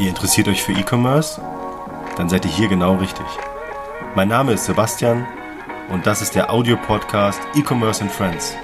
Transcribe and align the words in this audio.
Ihr 0.00 0.08
interessiert 0.08 0.48
euch 0.48 0.62
für 0.62 0.72
E-Commerce? 0.72 1.42
Dann 2.16 2.30
seid 2.30 2.46
ihr 2.46 2.50
hier 2.50 2.68
genau 2.68 2.94
richtig. 2.94 3.26
Mein 4.14 4.28
Name 4.28 4.54
ist 4.54 4.64
Sebastian 4.64 5.26
und 5.90 6.06
das 6.06 6.22
ist 6.22 6.34
der 6.34 6.50
Audiopodcast 6.50 7.38
E-Commerce 7.54 8.00
and 8.00 8.10
Friends. 8.10 8.54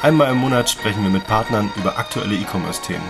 Einmal 0.00 0.32
im 0.32 0.38
Monat 0.38 0.70
sprechen 0.70 1.02
wir 1.02 1.10
mit 1.10 1.26
Partnern 1.26 1.70
über 1.76 1.98
aktuelle 1.98 2.34
E-Commerce-Themen. 2.34 3.02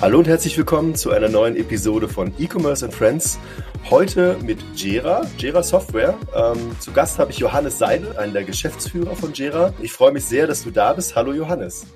Hallo 0.00 0.18
und 0.18 0.28
herzlich 0.28 0.56
willkommen 0.56 0.94
zu 0.94 1.10
einer 1.10 1.28
neuen 1.28 1.56
Episode 1.56 2.08
von 2.08 2.32
E-Commerce 2.38 2.84
and 2.84 2.94
Friends. 2.94 3.40
Heute 3.90 4.38
mit 4.42 4.62
Jera, 4.74 5.26
Jera 5.36 5.62
Software. 5.62 6.18
Ähm, 6.34 6.74
zu 6.80 6.90
Gast 6.92 7.18
habe 7.18 7.30
ich 7.30 7.38
Johannes 7.38 7.78
Seidel, 7.78 8.16
einen 8.16 8.32
der 8.32 8.44
Geschäftsführer 8.44 9.14
von 9.14 9.34
Jera. 9.34 9.74
Ich 9.82 9.92
freue 9.92 10.10
mich 10.10 10.24
sehr, 10.24 10.46
dass 10.46 10.64
du 10.64 10.70
da 10.70 10.94
bist. 10.94 11.14
Hallo 11.14 11.34
Johannes. 11.34 11.86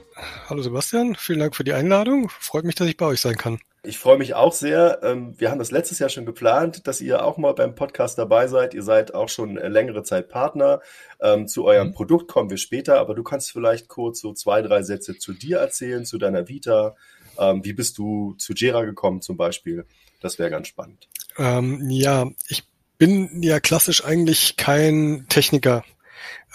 Hallo 0.48 0.60
Sebastian, 0.60 1.14
vielen 1.14 1.38
Dank 1.38 1.56
für 1.56 1.64
die 1.64 1.72
Einladung. 1.72 2.28
Freut 2.28 2.64
mich, 2.64 2.74
dass 2.74 2.88
ich 2.88 2.96
bei 2.98 3.06
euch 3.06 3.20
sein 3.20 3.36
kann. 3.36 3.58
Ich 3.84 3.98
freue 3.98 4.18
mich 4.18 4.34
auch 4.34 4.52
sehr. 4.52 5.00
Ähm, 5.02 5.34
wir 5.38 5.50
haben 5.50 5.58
das 5.58 5.70
letztes 5.70 5.98
Jahr 5.98 6.10
schon 6.10 6.26
geplant, 6.26 6.86
dass 6.86 7.00
ihr 7.00 7.24
auch 7.24 7.38
mal 7.38 7.54
beim 7.54 7.74
Podcast 7.74 8.18
dabei 8.18 8.48
seid. 8.48 8.74
Ihr 8.74 8.82
seid 8.82 9.14
auch 9.14 9.30
schon 9.30 9.54
längere 9.54 10.02
Zeit 10.02 10.28
Partner. 10.28 10.80
Ähm, 11.22 11.48
zu 11.48 11.64
eurem 11.64 11.88
mhm. 11.88 11.94
Produkt 11.94 12.28
kommen 12.28 12.50
wir 12.50 12.58
später, 12.58 12.98
aber 12.98 13.14
du 13.14 13.22
kannst 13.22 13.50
vielleicht 13.50 13.88
kurz 13.88 14.20
so 14.20 14.34
zwei, 14.34 14.60
drei 14.60 14.82
Sätze 14.82 15.16
zu 15.16 15.32
dir 15.32 15.58
erzählen, 15.58 16.04
zu 16.04 16.18
deiner 16.18 16.48
Vita, 16.48 16.96
ähm, 17.38 17.64
wie 17.64 17.72
bist 17.72 17.96
du 17.96 18.34
zu 18.36 18.52
Jera 18.52 18.84
gekommen 18.84 19.22
zum 19.22 19.36
Beispiel? 19.36 19.86
Das 20.20 20.38
wäre 20.38 20.50
ganz 20.50 20.68
spannend. 20.68 21.08
Ähm, 21.36 21.88
ja, 21.90 22.26
ich 22.48 22.64
bin 22.98 23.42
ja 23.42 23.60
klassisch 23.60 24.04
eigentlich 24.04 24.56
kein 24.56 25.26
Techniker 25.28 25.84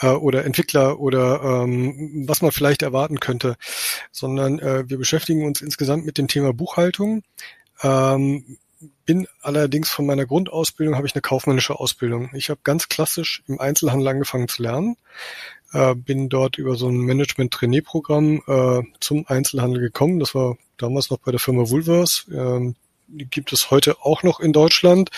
äh, 0.02 0.08
oder 0.08 0.46
Entwickler 0.46 1.00
oder 1.00 1.64
ähm, 1.64 2.26
was 2.28 2.42
man 2.42 2.52
vielleicht 2.52 2.82
erwarten 2.82 3.20
könnte, 3.20 3.56
sondern 4.12 4.60
äh, 4.60 4.90
wir 4.90 4.98
beschäftigen 4.98 5.46
uns 5.46 5.62
insgesamt 5.62 6.06
mit 6.06 6.18
dem 6.18 6.28
Thema 6.28 6.54
Buchhaltung. 6.54 7.24
Ähm, 7.82 8.58
bin 9.06 9.28
allerdings 9.42 9.90
von 9.90 10.06
meiner 10.06 10.26
Grundausbildung 10.26 10.96
habe 10.96 11.08
ich 11.08 11.16
eine 11.16 11.22
kaufmännische 11.22 11.80
Ausbildung. 11.80 12.30
Ich 12.34 12.50
habe 12.50 12.60
ganz 12.64 12.90
klassisch 12.90 13.44
im 13.48 13.60
Einzelhandel 13.60 14.10
angefangen 14.10 14.50
zu 14.50 14.62
lernen, 14.62 14.98
äh, 15.72 15.96
bin 15.96 16.28
dort 16.28 16.58
über 16.58 16.76
so 16.76 16.90
ein 16.90 16.98
Management-Trainee-Programm 16.98 18.42
äh, 18.48 18.82
zum 19.00 19.26
Einzelhandel 19.28 19.82
gekommen. 19.82 20.20
Das 20.20 20.36
war 20.36 20.58
damals 20.78 21.10
noch 21.10 21.20
bei 21.20 21.32
der 21.32 21.40
Firma 21.40 21.70
Woolworths. 21.70 22.28
Ähm, 22.34 22.76
gibt 23.18 23.54
es 23.54 23.72
heute 23.72 23.98
auch 24.02 24.24
noch 24.24 24.40
in 24.40 24.54
Deutschland, 24.54 25.10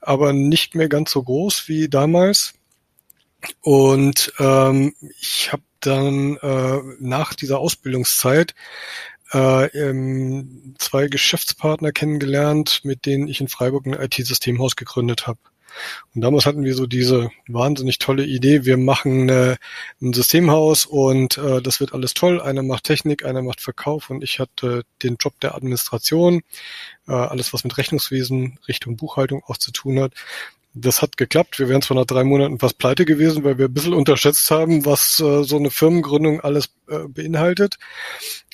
aber 0.00 0.32
nicht 0.32 0.74
mehr 0.74 0.88
ganz 0.88 1.10
so 1.10 1.22
groß 1.22 1.68
wie 1.68 1.88
damals. 1.88 2.54
Und 3.60 4.32
ähm, 4.38 4.94
ich 5.20 5.52
habe 5.52 5.62
dann 5.80 6.36
äh, 6.36 6.80
nach 7.00 7.34
dieser 7.34 7.58
Ausbildungszeit 7.58 8.54
äh, 9.32 9.66
ähm, 9.66 10.74
zwei 10.78 11.08
Geschäftspartner 11.08 11.92
kennengelernt, 11.92 12.80
mit 12.84 13.06
denen 13.06 13.28
ich 13.28 13.40
in 13.40 13.48
Freiburg 13.48 13.86
ein 13.86 13.94
IT-Systemhaus 13.94 14.76
gegründet 14.76 15.26
habe. 15.26 15.40
Und 16.14 16.20
damals 16.22 16.46
hatten 16.46 16.64
wir 16.64 16.74
so 16.74 16.86
diese 16.86 17.30
wahnsinnig 17.48 17.98
tolle 17.98 18.24
Idee, 18.24 18.64
wir 18.64 18.76
machen 18.76 19.28
äh, 19.28 19.56
ein 20.00 20.12
Systemhaus 20.12 20.86
und 20.86 21.38
äh, 21.38 21.62
das 21.62 21.80
wird 21.80 21.94
alles 21.94 22.14
toll. 22.14 22.40
Einer 22.40 22.62
macht 22.62 22.84
Technik, 22.84 23.24
einer 23.24 23.42
macht 23.42 23.60
Verkauf 23.60 24.10
und 24.10 24.22
ich 24.22 24.38
hatte 24.38 24.84
den 25.02 25.16
Job 25.16 25.38
der 25.40 25.54
Administration, 25.54 26.42
äh, 27.08 27.12
alles 27.12 27.52
was 27.52 27.64
mit 27.64 27.76
Rechnungswesen 27.78 28.58
Richtung 28.68 28.96
Buchhaltung 28.96 29.42
auch 29.46 29.56
zu 29.56 29.72
tun 29.72 30.00
hat. 30.00 30.14
Das 30.74 31.02
hat 31.02 31.18
geklappt. 31.18 31.58
Wir 31.58 31.68
wären 31.68 31.82
zwar 31.82 31.98
nach 31.98 32.06
drei 32.06 32.24
Monaten 32.24 32.58
fast 32.58 32.78
pleite 32.78 33.04
gewesen, 33.04 33.44
weil 33.44 33.58
wir 33.58 33.66
ein 33.66 33.74
bisschen 33.74 33.92
unterschätzt 33.92 34.50
haben, 34.50 34.86
was 34.86 35.20
äh, 35.20 35.44
so 35.44 35.56
eine 35.56 35.70
Firmengründung 35.70 36.40
alles 36.40 36.70
äh, 36.88 37.00
beinhaltet. 37.08 37.76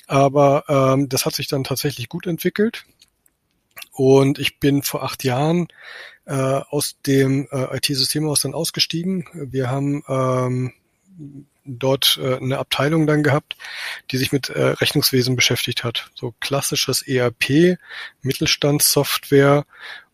Aber 0.07 0.63
ähm, 0.67 1.07
das 1.07 1.25
hat 1.25 1.35
sich 1.35 1.47
dann 1.47 1.63
tatsächlich 1.63 2.09
gut 2.09 2.27
entwickelt. 2.27 2.83
Und 3.99 4.39
ich 4.39 4.59
bin 4.61 4.81
vor 4.81 5.03
acht 5.03 5.25
Jahren 5.25 5.67
äh, 6.25 6.31
aus 6.33 6.95
dem 7.05 7.49
äh, 7.51 7.75
IT-Systemhaus 7.75 8.39
dann 8.39 8.53
ausgestiegen. 8.53 9.25
Wir 9.33 9.69
haben 9.69 10.03
ähm, 10.07 10.71
dort 11.65 12.17
äh, 12.23 12.37
eine 12.37 12.59
Abteilung 12.59 13.07
dann 13.07 13.23
gehabt, 13.23 13.57
die 14.11 14.15
sich 14.15 14.31
mit 14.31 14.47
äh, 14.47 14.67
Rechnungswesen 14.67 15.35
beschäftigt 15.35 15.83
hat. 15.83 16.11
So 16.15 16.33
klassisches 16.39 17.01
ERP, 17.01 17.77
Mittelstandssoftware 18.21 19.65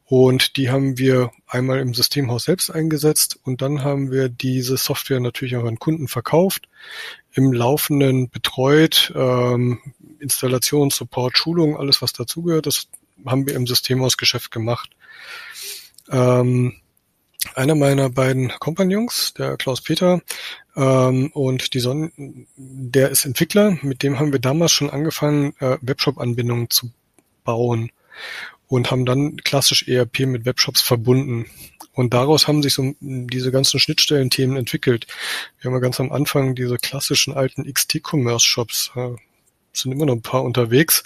und 0.06 0.58
die 0.58 0.72
haben 0.72 0.98
wir 0.98 1.30
einmal 1.46 1.80
im 1.80 1.94
Systemhaus 1.94 2.46
selbst 2.46 2.72
eingesetzt 2.72 3.38
und 3.44 3.62
dann 3.62 3.84
haben 3.84 4.12
wir 4.12 4.30
diese 4.30 4.78
Software 4.78 5.20
natürlich 5.20 5.58
auch 5.58 5.66
an 5.66 5.78
Kunden 5.78 6.08
verkauft, 6.08 6.70
im 7.34 7.54
Laufenden 7.54 8.32
betreut, 8.32 9.14
ähm, 9.16 9.80
Installation, 10.18 10.90
Support, 10.90 11.38
Schulung, 11.38 11.78
alles 11.78 12.02
was 12.02 12.14
dazugehört, 12.14 12.66
das 12.66 12.88
haben 13.26 13.48
wir 13.48 13.56
im 13.56 13.68
Systemhausgeschäft 13.68 14.52
gemacht. 14.52 14.90
Ähm, 16.10 16.76
einer 17.54 17.76
meiner 17.76 18.10
beiden 18.10 18.50
Kompagnons, 18.60 19.34
der 19.34 19.58
Klaus 19.58 19.82
Peter, 19.82 20.22
ähm, 20.76 21.30
und 21.34 21.74
die 21.74 21.80
Sonne, 21.80 22.12
der 22.56 23.10
ist 23.10 23.26
Entwickler, 23.26 23.78
mit 23.82 24.04
dem 24.04 24.20
haben 24.20 24.32
wir 24.32 24.40
damals 24.40 24.72
schon 24.72 24.90
angefangen, 24.90 25.54
äh, 25.60 25.78
Webshop-Anbindungen 25.82 26.70
zu 26.70 26.92
bauen 27.44 27.92
und 28.68 28.92
haben 28.92 29.06
dann 29.06 29.38
klassisch 29.38 29.88
ERP 29.88 30.22
mit 30.22 30.46
Webshops 30.46 30.82
verbunden. 30.82 31.46
Und 31.94 32.14
daraus 32.14 32.48
haben 32.48 32.62
sich 32.62 32.74
so 32.74 32.94
diese 33.00 33.52
ganzen 33.52 33.80
Schnittstellenthemen 33.80 34.58
entwickelt. 34.58 35.08
Wir 35.60 35.70
haben 35.70 35.76
ja 35.76 35.80
ganz 35.80 36.00
am 36.00 36.12
Anfang 36.12 36.56
diese 36.56 36.78
klassischen 36.78 37.34
alten 37.34 37.72
XT-Commerce-Shops, 37.72 38.92
äh, 38.96 39.16
sind 39.82 39.92
immer 39.92 40.06
noch 40.06 40.16
ein 40.16 40.22
paar 40.22 40.44
unterwegs, 40.44 41.04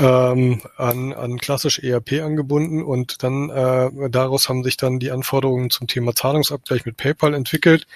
ähm, 0.00 0.60
an, 0.76 1.12
an 1.12 1.38
klassisch 1.38 1.78
ERP 1.78 2.22
angebunden 2.22 2.82
und 2.82 3.22
dann 3.22 3.50
äh, 3.50 4.10
daraus 4.10 4.48
haben 4.48 4.64
sich 4.64 4.76
dann 4.76 4.98
die 4.98 5.10
Anforderungen 5.10 5.70
zum 5.70 5.86
Thema 5.86 6.14
Zahlungsabgleich 6.14 6.84
mit 6.84 6.96
PayPal 6.96 7.34
entwickelt. 7.34 7.86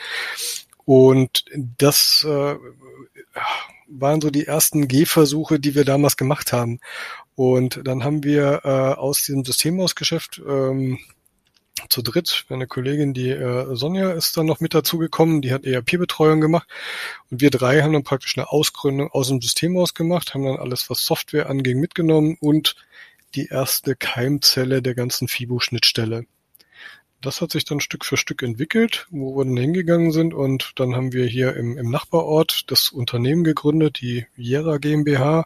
Und 0.85 1.45
das 1.77 2.25
äh, 2.27 2.57
waren 3.89 4.21
so 4.21 4.31
die 4.31 4.47
ersten 4.47 4.89
Gehversuche, 4.89 5.59
die 5.59 5.75
wir 5.75 5.85
damals 5.85 6.17
gemacht 6.17 6.53
haben. 6.53 6.81
Und 7.35 7.81
dann 7.85 8.05
haben 8.05 8.25
wir 8.25 8.61
äh, 8.65 8.69
aus 8.99 9.23
diesem 9.23 9.45
Systemhausgeschäft 9.45 10.41
ähm, 10.47 10.99
zu 11.89 12.03
dritt. 12.03 12.45
Eine 12.49 12.67
Kollegin, 12.67 13.15
die 13.15 13.31
äh, 13.31 13.75
Sonja, 13.75 14.11
ist 14.13 14.37
dann 14.37 14.47
noch 14.47 14.61
mit 14.61 14.75
dazugekommen, 14.75 15.43
die 15.43 15.53
hat 15.53 15.65
ERP-Betreuung 15.65 16.41
gemacht. 16.41 16.69
Und 17.31 17.41
wir 17.41 17.51
drei 17.51 17.83
haben 17.83 17.93
dann 17.93 18.05
praktisch 18.05 18.37
eine 18.37 18.51
Ausgründung 18.51 19.11
aus 19.11 19.29
dem 19.29 19.41
Systemhaus 19.41 19.95
gemacht, 19.95 20.35
haben 20.35 20.45
dann 20.45 20.57
alles, 20.57 20.91
was 20.91 21.05
Software 21.05 21.49
anging, 21.49 21.79
mitgenommen 21.81 22.37
und 22.41 22.77
die 23.35 23.47
erste 23.47 23.95
Keimzelle 23.95 24.83
der 24.83 24.95
ganzen 24.95 25.29
FIBO-Schnittstelle. 25.29 26.25
Das 27.21 27.41
hat 27.41 27.51
sich 27.51 27.65
dann 27.65 27.81
Stück 27.81 28.05
für 28.05 28.17
Stück 28.17 28.43
entwickelt, 28.43 29.07
wo 29.11 29.37
wir 29.37 29.45
dann 29.45 29.57
hingegangen 29.57 30.13
sind 30.13 30.35
und 30.35 30.73
dann 30.77 30.95
haben 30.95 31.13
wir 31.13 31.27
hier 31.27 31.57
im, 31.57 31.77
im 31.77 31.91
Nachbarort 31.91 32.71
das 32.71 32.91
Unternehmen 32.91 33.43
gegründet, 33.43 34.01
die 34.01 34.27
Jera 34.37 34.79
GmbH, 34.79 35.45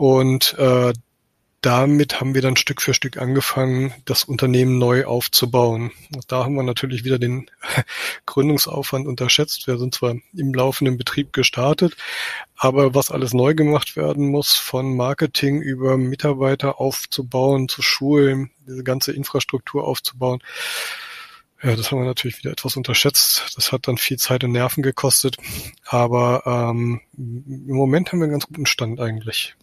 und 0.00 0.54
äh, 0.58 0.94
damit 1.60 2.20
haben 2.20 2.34
wir 2.34 2.40
dann 2.40 2.56
Stück 2.56 2.80
für 2.80 2.94
Stück 2.94 3.18
angefangen, 3.18 3.92
das 4.06 4.24
Unternehmen 4.24 4.78
neu 4.78 5.04
aufzubauen. 5.04 5.90
Da 6.26 6.44
haben 6.44 6.54
wir 6.54 6.62
natürlich 6.62 7.04
wieder 7.04 7.18
den 7.18 7.50
Gründungsaufwand 8.26 9.06
unterschätzt. 9.06 9.66
Wir 9.66 9.76
sind 9.78 9.94
zwar 9.94 10.16
im 10.34 10.54
laufenden 10.54 10.96
Betrieb 10.96 11.32
gestartet, 11.34 11.96
aber 12.56 12.94
was 12.94 13.10
alles 13.10 13.34
neu 13.34 13.54
gemacht 13.54 13.96
werden 13.96 14.28
muss, 14.30 14.56
von 14.56 14.96
Marketing 14.96 15.60
über 15.60 15.98
Mitarbeiter 15.98 16.80
aufzubauen, 16.80 17.68
zu 17.68 17.82
schulen, 17.82 18.50
diese 18.66 18.82
ganze 18.82 19.12
Infrastruktur 19.12 19.84
aufzubauen, 19.84 20.40
ja, 21.62 21.76
das 21.76 21.90
haben 21.90 21.98
wir 21.98 22.06
natürlich 22.06 22.38
wieder 22.38 22.52
etwas 22.52 22.76
unterschätzt. 22.76 23.52
Das 23.54 23.70
hat 23.70 23.86
dann 23.86 23.98
viel 23.98 24.16
Zeit 24.16 24.44
und 24.44 24.52
Nerven 24.52 24.82
gekostet. 24.82 25.36
Aber 25.84 26.42
ähm, 26.46 27.02
im 27.18 27.74
Moment 27.74 28.10
haben 28.10 28.20
wir 28.20 28.24
einen 28.24 28.32
ganz 28.32 28.46
guten 28.46 28.64
Stand 28.64 28.98
eigentlich. 28.98 29.56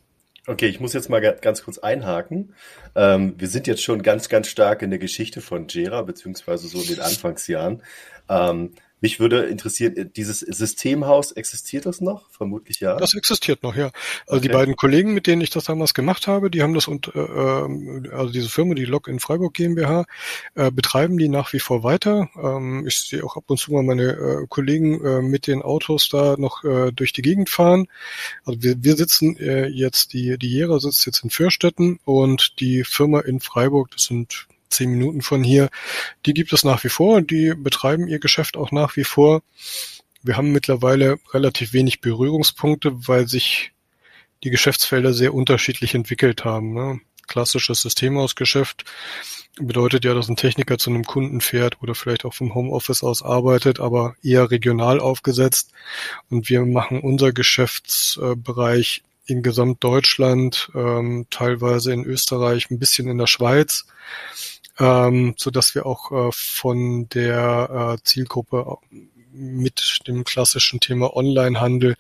Okay, 0.50 0.68
ich 0.68 0.80
muss 0.80 0.94
jetzt 0.94 1.10
mal 1.10 1.20
ganz 1.20 1.62
kurz 1.64 1.78
einhaken. 1.78 2.54
Ähm, 2.96 3.36
wir 3.38 3.50
sind 3.50 3.68
jetzt 3.68 3.84
schon 3.84 4.02
ganz, 4.02 4.30
ganz 4.30 4.48
stark 4.48 4.82
in 4.82 4.90
der 4.90 5.00
Geschichte 5.00 5.42
von 5.42 5.68
Jera, 5.68 6.04
beziehungsweise 6.04 6.70
so 6.70 6.80
in 6.80 6.88
den 6.88 7.02
Anfangsjahren. 7.02 7.84
Ähm, 8.30 8.72
mich 9.00 9.20
würde 9.20 9.44
interessieren, 9.44 9.96
äh, 9.96 10.06
dieses 10.06 10.40
Systemhaus, 10.40 11.32
existiert 11.32 11.86
das 11.86 12.02
noch? 12.02 12.30
Vermutlich 12.32 12.80
ja. 12.80 12.98
Das 12.98 13.14
existiert 13.14 13.64
noch, 13.64 13.76
ja. 13.76 13.92
Also 14.26 14.38
okay. 14.38 14.42
die 14.42 14.50
beiden 14.50 14.76
Kollegen, 14.76 15.14
mit 15.14 15.28
denen 15.28 15.42
ich 15.42 15.50
das 15.50 15.66
damals 15.66 15.94
gemacht 15.94 16.28
habe, 16.28 16.50
die 16.50 16.64
haben 16.64 16.74
das 16.74 16.88
und 16.88 17.14
äh, 17.16 17.20
ähm, 17.20 18.08
also 18.12 18.32
diese 18.32 18.50
Firma, 18.50 18.74
die 18.74 18.86
Log 18.86 19.08
in 19.08 19.20
Freiburg 19.20 19.54
GmbH, 19.54 20.06
äh, 20.56 20.72
betreiben 20.72 21.18
die 21.18 21.30
nach 21.30 21.54
wie 21.54 21.60
vor 21.60 21.84
weiter. 21.84 22.30
Ähm, 22.42 22.86
ich 22.88 23.00
sehe 23.00 23.24
auch 23.24 23.38
ab 23.38 23.44
und 23.48 23.58
zu 23.58 23.72
mal 23.72 23.84
meine 23.84 24.12
äh, 24.12 24.46
Kollegen 24.48 25.04
äh, 25.06 25.22
mit 25.22 25.48
den 25.48 25.62
Autos 25.62 26.10
da 26.10 26.36
noch 26.38 26.64
äh, 26.64 26.92
durch 26.92 27.14
die 27.14 27.22
Gegend 27.22 27.50
fahren. 27.50 27.88
Also 28.46 28.64
wir, 28.64 28.84
wir 28.84 28.96
sitzen 28.96 29.38
äh, 29.38 29.68
jetzt, 29.68 30.14
die, 30.14 30.38
die 30.38 30.50
Jera 30.50 30.80
sitzt 30.80 31.06
jetzt 31.06 31.24
in 31.24 31.30
Fürstetten 31.30 32.00
und 32.06 32.60
die 32.60 32.84
Firma 32.84 33.20
in 33.20 33.40
Freiburg, 33.40 33.92
das 33.92 34.04
sind 34.04 34.48
zehn 34.70 34.92
Minuten 34.92 35.22
von 35.22 35.44
hier. 35.44 35.70
Die 36.26 36.34
gibt 36.34 36.54
es 36.54 36.64
nach 36.64 36.84
wie 36.84 36.90
vor, 36.90 37.22
die 37.22 37.54
betreiben 37.56 38.08
ihr 38.08 38.20
Geschäft 38.20 38.58
auch 38.58 38.72
nach 38.72 38.96
wie 38.96 39.04
vor. 39.04 39.42
Wir 40.24 40.38
haben 40.38 40.52
mittlerweile 40.52 41.18
relativ 41.34 41.74
wenig 41.74 42.02
Berührungspunkte, 42.02 43.08
weil 43.08 43.28
sich 43.28 43.72
die 44.44 44.50
Geschäftsfelder 44.50 45.14
sehr 45.14 45.34
unterschiedlich 45.34 45.96
entwickelt 45.96 46.46
haben. 46.46 46.74
Ne? 46.74 47.00
Klassisches 47.28 47.82
Systemhausgeschäft 47.82 48.86
bedeutet 49.60 50.06
ja, 50.06 50.14
dass 50.14 50.30
ein 50.30 50.36
Techniker 50.36 50.78
zu 50.78 50.90
einem 50.90 51.04
Kunden 51.04 51.42
fährt 51.42 51.82
oder 51.82 51.96
vielleicht 51.96 52.26
auch 52.26 52.34
vom 52.34 52.54
Homeoffice 52.54 53.04
aus 53.04 53.24
arbeitet, 53.24 53.80
aber 53.80 54.16
eher 54.22 54.52
regional 54.52 55.00
aufgesetzt. 55.00 55.72
Und 56.30 56.50
wir 56.50 56.66
machen 56.66 57.02
unser 57.02 57.32
Geschäftsbereich 57.32 59.04
in 59.26 59.44
Gesamtdeutschland, 59.44 60.72
ähm, 60.74 61.26
teilweise 61.30 61.92
in 61.92 62.06
Österreich, 62.06 62.70
ein 62.70 62.80
bisschen 62.80 63.10
in 63.10 63.18
der 63.18 63.28
Schweiz, 63.28 63.86
ähm, 64.80 65.34
so 65.38 65.52
dass 65.52 65.76
wir 65.76 65.86
auch 65.86 66.12
äh, 66.12 66.32
von 66.32 67.08
der 67.10 67.98
äh, 67.98 68.04
Zielgruppe 68.04 68.78
mit 69.38 70.00
dem 70.08 70.24
klassischen 70.24 70.80
Thema 70.80 71.16
Onlinehandel 71.16 71.96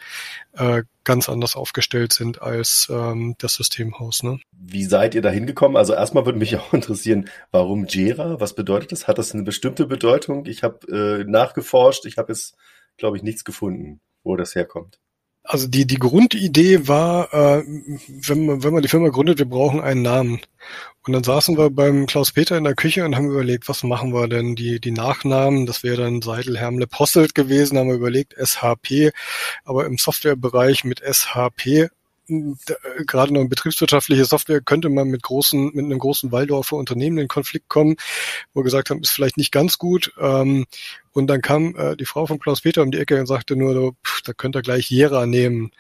äh, 0.54 0.84
ganz 1.04 1.30
anders 1.30 1.56
aufgestellt 1.56 2.12
sind 2.12 2.42
als 2.42 2.88
ähm, 2.92 3.36
das 3.38 3.56
Systemhaus. 3.56 4.24
Ne? 4.24 4.40
Wie 4.52 4.84
seid 4.84 5.16
ihr 5.16 5.22
da 5.22 5.30
hingekommen? 5.30 5.78
Also 5.78 5.94
erstmal 5.94 6.26
würde 6.26 6.40
mich 6.40 6.56
auch 6.58 6.74
interessieren, 6.74 7.30
warum 7.52 7.86
Jera? 7.86 8.40
Was 8.40 8.56
bedeutet 8.56 8.92
das? 8.92 9.08
Hat 9.08 9.18
das 9.18 9.34
eine 9.34 9.44
bestimmte 9.44 9.86
Bedeutung? 9.86 10.46
Ich 10.48 10.64
habe 10.64 10.88
äh, 10.88 11.24
nachgeforscht, 11.30 12.06
ich 12.06 12.18
habe 12.18 12.34
jetzt, 12.34 12.56
glaube 12.98 13.18
ich, 13.18 13.24
nichts 13.24 13.44
gefunden, 13.44 14.02
wo 14.24 14.36
das 14.36 14.56
herkommt. 14.56 15.00
Also 15.50 15.68
die, 15.68 15.88
die 15.88 15.98
Grundidee 15.98 16.90
war, 16.90 17.34
äh, 17.34 17.64
wenn, 17.66 18.46
man, 18.46 18.64
wenn 18.64 18.74
man 18.74 18.82
die 18.82 18.90
Firma 18.90 19.08
gründet, 19.08 19.40
wir 19.40 19.46
brauchen 19.46 19.80
einen 19.80 20.02
Namen. 20.02 20.42
Und 21.06 21.14
dann 21.14 21.24
saßen 21.24 21.58
wir 21.58 21.70
beim 21.70 22.06
Klaus-Peter 22.06 22.58
in 22.58 22.66
der 22.66 22.76
Küche 22.76 23.06
und 23.06 23.16
haben 23.16 23.30
überlegt, 23.32 23.70
was 23.70 23.82
machen 23.84 24.14
wir 24.14 24.28
denn? 24.28 24.56
Die, 24.56 24.82
die 24.82 24.92
Nachnamen, 24.92 25.66
das 25.66 25.84
wäre 25.84 26.04
dann 26.04 26.22
Seidel, 26.22 26.58
Hermle, 26.58 26.86
Posselt 26.86 27.34
gewesen, 27.34 27.78
haben 27.78 27.88
wir 27.88 27.96
überlegt, 27.96 28.34
SHP, 28.34 29.12
aber 29.64 29.86
im 29.86 29.98
Softwarebereich 29.98 30.84
mit 30.84 31.00
SHP 31.00 31.88
gerade 32.28 33.34
noch 33.34 33.48
betriebswirtschaftliche 33.48 34.26
Software 34.26 34.62
könnte 34.62 34.90
man 34.90 35.08
mit 35.08 35.24
großen, 35.24 35.72
mit 35.74 35.86
einem 35.86 36.00
großen 36.00 36.32
Waldorfer 36.32 36.76
Unternehmen 36.76 37.18
in 37.18 37.28
Konflikt 37.28 37.70
kommen, 37.70 37.96
wo 38.54 38.60
wir 38.60 38.66
gesagt 38.66 38.90
haben, 38.90 39.02
ist 39.02 39.12
vielleicht 39.12 39.38
nicht 39.38 39.52
ganz 39.52 39.78
gut. 39.78 40.14
Ähm, 40.20 40.66
und 41.14 41.28
dann 41.28 41.42
kam 41.42 41.76
äh, 41.76 41.96
die 41.96 42.06
Frau 42.06 42.28
von 42.28 42.38
Klaus 42.38 42.62
Peter 42.62 42.84
um 42.84 42.92
die 42.92 43.00
Ecke 43.00 43.20
und 43.20 43.26
sagte 43.26 43.56
nur, 43.56 43.74
so, 43.74 43.94
pff, 44.06 44.22
da 44.22 44.34
könnt 44.34 44.56
ihr 44.56 44.62
gleich 44.62 44.90
Jera 44.90 45.26
nehmen. 45.26 45.72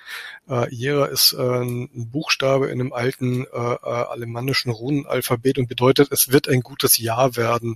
Äh, 0.49 0.73
Jera 0.73 1.05
ist 1.05 1.33
äh, 1.33 1.61
ein 1.61 1.89
Buchstabe 2.11 2.67
in 2.67 2.79
einem 2.79 2.93
alten 2.93 3.45
äh, 3.45 3.47
äh, 3.47 3.77
alemannischen 3.83 4.71
Runenalphabet 4.71 5.59
und 5.59 5.67
bedeutet, 5.67 6.11
es 6.11 6.31
wird 6.31 6.47
ein 6.47 6.61
gutes 6.61 6.97
Jahr 6.97 7.35
werden. 7.35 7.75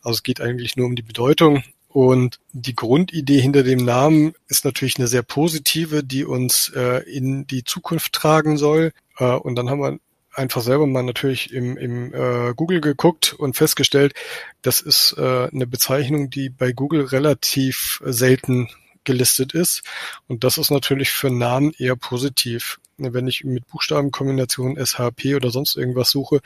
Also 0.00 0.16
es 0.16 0.22
geht 0.22 0.40
eigentlich 0.40 0.76
nur 0.76 0.86
um 0.86 0.94
die 0.94 1.02
Bedeutung. 1.02 1.62
Und 1.92 2.40
die 2.52 2.74
Grundidee 2.74 3.38
hinter 3.38 3.62
dem 3.62 3.84
Namen 3.84 4.32
ist 4.48 4.64
natürlich 4.64 4.96
eine 4.96 5.08
sehr 5.08 5.22
positive, 5.22 6.02
die 6.02 6.24
uns 6.24 6.72
äh, 6.74 7.02
in 7.02 7.46
die 7.46 7.64
Zukunft 7.64 8.14
tragen 8.14 8.56
soll. 8.56 8.92
Äh, 9.18 9.34
und 9.34 9.56
dann 9.56 9.68
haben 9.68 9.80
wir 9.80 9.98
einfach 10.32 10.62
selber 10.62 10.86
mal 10.86 11.02
natürlich 11.02 11.52
im, 11.52 11.76
im 11.76 12.14
äh, 12.14 12.54
Google 12.54 12.80
geguckt 12.80 13.34
und 13.34 13.56
festgestellt, 13.56 14.14
das 14.62 14.80
ist 14.80 15.14
äh, 15.18 15.48
eine 15.52 15.66
Bezeichnung, 15.66 16.30
die 16.30 16.48
bei 16.48 16.72
Google 16.72 17.04
relativ 17.04 18.00
selten 18.06 18.70
gelistet 19.04 19.52
ist. 19.52 19.82
Und 20.28 20.44
das 20.44 20.56
ist 20.56 20.70
natürlich 20.70 21.10
für 21.10 21.28
Namen 21.28 21.74
eher 21.76 21.96
positiv. 21.96 22.78
Wenn 22.98 23.26
ich 23.26 23.44
mit 23.44 23.66
Buchstabenkombination 23.68 24.76
SHP 24.76 25.34
oder 25.34 25.50
sonst 25.50 25.76
irgendwas 25.76 26.10
suche, 26.10 26.40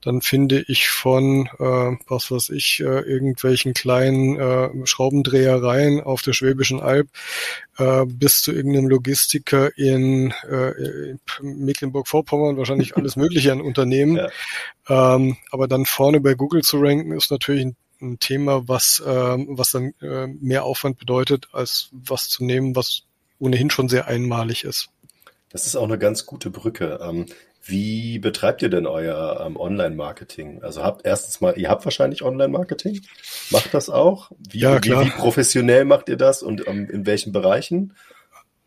dann 0.00 0.22
finde 0.22 0.64
ich 0.68 0.88
von, 0.88 1.46
äh, 1.58 1.96
was 2.06 2.30
weiß 2.30 2.50
ich, 2.50 2.80
äh, 2.80 3.00
irgendwelchen 3.00 3.74
kleinen 3.74 4.38
äh, 4.38 4.86
Schraubendrehereien 4.86 6.00
auf 6.00 6.22
der 6.22 6.32
Schwäbischen 6.32 6.80
Alb 6.80 7.08
äh, 7.78 8.04
bis 8.06 8.42
zu 8.42 8.52
irgendeinem 8.52 8.88
Logistiker 8.88 9.76
in, 9.76 10.32
äh, 10.48 11.16
Mecklenburg-Vorpommern, 11.42 12.56
wahrscheinlich 12.56 12.96
alles 12.96 13.16
Mögliche 13.16 13.52
an 13.52 13.60
Unternehmen. 13.60 14.16
Ja. 14.16 15.14
Ähm, 15.14 15.36
aber 15.50 15.68
dann 15.68 15.84
vorne 15.84 16.20
bei 16.20 16.34
Google 16.34 16.62
zu 16.62 16.78
ranken, 16.78 17.12
ist 17.12 17.30
natürlich 17.30 17.66
ein 17.66 17.76
ein 18.00 18.18
Thema, 18.18 18.68
was, 18.68 19.02
ähm, 19.04 19.46
was 19.50 19.72
dann 19.72 19.92
äh, 20.00 20.26
mehr 20.26 20.64
Aufwand 20.64 20.98
bedeutet, 20.98 21.48
als 21.52 21.88
was 21.92 22.28
zu 22.28 22.44
nehmen, 22.44 22.76
was 22.76 23.02
ohnehin 23.38 23.70
schon 23.70 23.88
sehr 23.88 24.06
einmalig 24.06 24.64
ist. 24.64 24.90
Das 25.50 25.66
ist 25.66 25.76
auch 25.76 25.84
eine 25.84 25.98
ganz 25.98 26.26
gute 26.26 26.50
Brücke. 26.50 27.00
Ähm, 27.02 27.26
wie 27.62 28.18
betreibt 28.18 28.62
ihr 28.62 28.70
denn 28.70 28.86
euer 28.86 29.44
ähm, 29.44 29.56
Online-Marketing? 29.56 30.62
Also 30.62 30.82
habt 30.82 31.04
erstens 31.04 31.40
mal, 31.40 31.58
ihr 31.58 31.68
habt 31.68 31.84
wahrscheinlich 31.84 32.22
Online-Marketing, 32.22 33.00
macht 33.50 33.74
das 33.74 33.90
auch? 33.90 34.30
Wie, 34.38 34.60
ja, 34.60 34.78
klar. 34.78 35.04
Wie, 35.04 35.06
wie 35.06 35.10
professionell 35.10 35.84
macht 35.84 36.08
ihr 36.08 36.16
das 36.16 36.42
und 36.42 36.66
ähm, 36.66 36.88
in 36.90 37.06
welchen 37.06 37.32
Bereichen? 37.32 37.94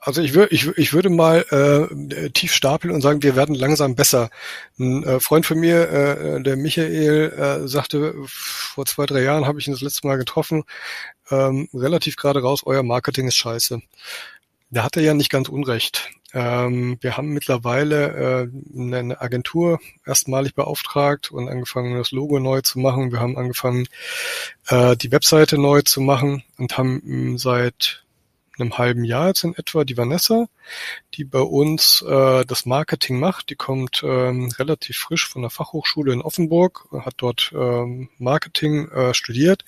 Also 0.03 0.23
ich 0.23 0.33
würde 0.33 0.53
ich, 0.53 0.67
ich 0.77 0.93
würde 0.93 1.11
mal 1.11 1.45
äh, 1.51 2.29
tief 2.31 2.53
stapeln 2.53 2.91
und 2.91 3.01
sagen, 3.01 3.21
wir 3.21 3.35
werden 3.35 3.53
langsam 3.53 3.93
besser. 3.93 4.31
Ein 4.79 5.03
äh, 5.03 5.19
Freund 5.19 5.45
von 5.45 5.59
mir, 5.59 5.89
äh, 5.89 6.41
der 6.41 6.55
Michael, 6.55 7.29
äh, 7.29 7.67
sagte, 7.67 8.15
vor 8.25 8.87
zwei, 8.87 9.05
drei 9.05 9.21
Jahren 9.21 9.45
habe 9.45 9.59
ich 9.59 9.67
ihn 9.67 9.73
das 9.73 9.81
letzte 9.81 10.07
Mal 10.07 10.17
getroffen, 10.17 10.63
ähm, 11.29 11.69
relativ 11.71 12.15
gerade 12.15 12.41
raus, 12.41 12.63
euer 12.65 12.81
Marketing 12.81 13.27
ist 13.27 13.35
scheiße. 13.35 13.79
Da 14.71 14.83
hat 14.83 14.95
er 14.95 15.03
ja 15.03 15.13
nicht 15.13 15.29
ganz 15.29 15.49
unrecht. 15.49 16.09
Ähm, 16.33 16.97
wir 17.01 17.17
haben 17.17 17.33
mittlerweile 17.33 18.47
äh, 18.47 18.79
eine 18.79 19.19
Agentur 19.19 19.79
erstmalig 20.05 20.55
beauftragt 20.55 21.29
und 21.29 21.49
angefangen, 21.49 21.97
das 21.97 22.11
Logo 22.11 22.39
neu 22.39 22.61
zu 22.61 22.79
machen. 22.79 23.11
Wir 23.11 23.19
haben 23.19 23.37
angefangen, 23.37 23.87
äh, 24.67 24.95
die 24.95 25.11
Webseite 25.11 25.57
neu 25.57 25.81
zu 25.81 25.99
machen 25.99 26.43
und 26.57 26.77
haben 26.77 27.37
seit 27.37 28.05
einem 28.57 28.77
halben 28.77 29.03
Jahr 29.03 29.27
jetzt 29.27 29.43
in 29.43 29.55
etwa 29.55 29.83
die 29.83 29.97
Vanessa, 29.97 30.47
die 31.15 31.25
bei 31.25 31.39
uns 31.39 32.01
äh, 32.07 32.45
das 32.45 32.65
Marketing 32.65 33.19
macht. 33.19 33.49
Die 33.49 33.55
kommt 33.55 34.01
ähm, 34.03 34.51
relativ 34.57 34.97
frisch 34.97 35.27
von 35.27 35.41
der 35.41 35.51
Fachhochschule 35.51 36.13
in 36.13 36.21
Offenburg, 36.21 36.87
hat 36.93 37.15
dort 37.17 37.51
ähm, 37.53 38.09
Marketing 38.19 38.87
äh, 38.89 39.13
studiert. 39.13 39.65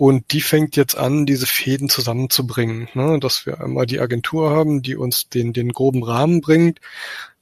Und 0.00 0.32
die 0.32 0.40
fängt 0.40 0.76
jetzt 0.76 0.96
an, 0.96 1.26
diese 1.26 1.44
Fäden 1.44 1.90
zusammenzubringen, 1.90 2.88
ne? 2.94 3.18
dass 3.20 3.44
wir 3.44 3.60
einmal 3.60 3.84
die 3.84 4.00
Agentur 4.00 4.48
haben, 4.48 4.80
die 4.80 4.96
uns 4.96 5.28
den, 5.28 5.52
den 5.52 5.74
groben 5.74 6.02
Rahmen 6.02 6.40
bringt, 6.40 6.80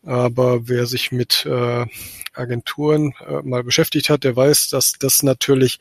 aber 0.03 0.67
wer 0.67 0.87
sich 0.87 1.13
mit 1.13 1.47
äh, 1.47 1.87
Agenturen 2.35 3.15
äh, 3.25 3.43
mal 3.45 3.63
beschäftigt 3.63 4.11
hat, 4.11 4.25
der 4.25 4.35
weiß, 4.35 4.71
dass 4.71 4.95
das 4.95 5.23
natürlich 5.23 5.79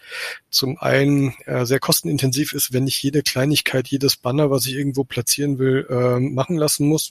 zum 0.52 0.78
einen 0.78 1.34
äh, 1.48 1.66
sehr 1.66 1.80
kostenintensiv 1.80 2.54
ist, 2.54 2.72
wenn 2.74 2.86
ich 2.86 3.02
jede 3.02 3.24
Kleinigkeit, 3.24 3.88
jedes 3.88 4.16
Banner, 4.16 4.52
was 4.52 4.68
ich 4.68 4.76
irgendwo 4.76 5.04
platzieren 5.04 5.58
will, 5.58 5.88
äh, 5.90 6.20
machen 6.20 6.58
lassen 6.58 6.88
muss 6.88 7.10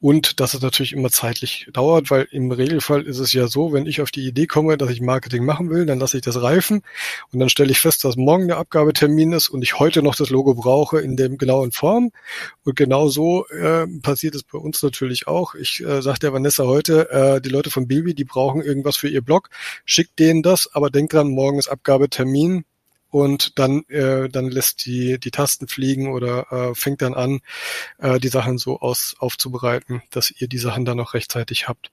und 0.00 0.40
dass 0.40 0.54
es 0.54 0.60
natürlich 0.60 0.92
immer 0.92 1.10
zeitlich 1.10 1.68
dauert, 1.72 2.10
weil 2.10 2.28
im 2.30 2.50
Regelfall 2.50 3.02
ist 3.02 3.18
es 3.18 3.32
ja 3.32 3.46
so, 3.46 3.72
wenn 3.72 3.86
ich 3.86 4.00
auf 4.00 4.10
die 4.10 4.26
Idee 4.26 4.46
komme, 4.46 4.76
dass 4.76 4.90
ich 4.90 5.00
Marketing 5.00 5.44
machen 5.44 5.70
will, 5.70 5.86
dann 5.86 5.98
lasse 5.98 6.16
ich 6.16 6.22
das 6.22 6.40
reifen 6.40 6.82
und 7.32 7.38
dann 7.38 7.48
stelle 7.48 7.70
ich 7.70 7.80
fest, 7.80 8.04
dass 8.04 8.16
morgen 8.16 8.48
der 8.48 8.58
Abgabetermin 8.58 9.32
ist 9.32 9.48
und 9.48 9.62
ich 9.62 9.78
heute 9.78 10.02
noch 10.02 10.14
das 10.14 10.30
Logo 10.30 10.54
brauche 10.54 11.00
in 11.00 11.16
dem 11.16 11.38
genauen 11.38 11.72
Form. 11.72 12.10
Und 12.64 12.76
genau 12.76 13.08
so 13.08 13.46
äh, 13.48 13.86
passiert 14.02 14.34
es 14.34 14.42
bei 14.42 14.58
uns 14.58 14.82
natürlich 14.82 15.26
auch. 15.26 15.54
Ich 15.54 15.80
äh, 15.80 16.02
sage 16.02 16.18
der 16.20 16.32
Vanessa 16.32 16.64
heute, 16.64 17.10
äh, 17.10 17.40
die 17.40 17.48
Leute 17.48 17.70
von 17.70 17.86
Bilby, 17.86 18.14
die 18.14 18.24
brauchen 18.24 18.62
irgendwas 18.62 18.96
für 18.96 19.08
ihr 19.08 19.22
Blog, 19.22 19.50
schickt 19.84 20.18
denen 20.18 20.42
das, 20.42 20.68
aber 20.72 20.90
denkt 20.90 21.12
dran, 21.12 21.28
morgen 21.28 21.58
ist 21.58 21.68
Abgabetermin, 21.68 22.64
und 23.14 23.60
dann, 23.60 23.84
äh, 23.90 24.28
dann 24.28 24.50
lässt 24.50 24.84
die, 24.86 25.20
die 25.20 25.30
Tasten 25.30 25.68
fliegen 25.68 26.12
oder 26.12 26.50
äh, 26.50 26.74
fängt 26.74 27.00
dann 27.00 27.14
an, 27.14 27.42
äh, 27.98 28.18
die 28.18 28.26
Sachen 28.26 28.58
so 28.58 28.80
aus, 28.80 29.14
aufzubereiten, 29.20 30.02
dass 30.10 30.32
ihr 30.32 30.48
die 30.48 30.58
Sachen 30.58 30.84
dann 30.84 30.96
noch 30.96 31.14
rechtzeitig 31.14 31.68
habt. 31.68 31.92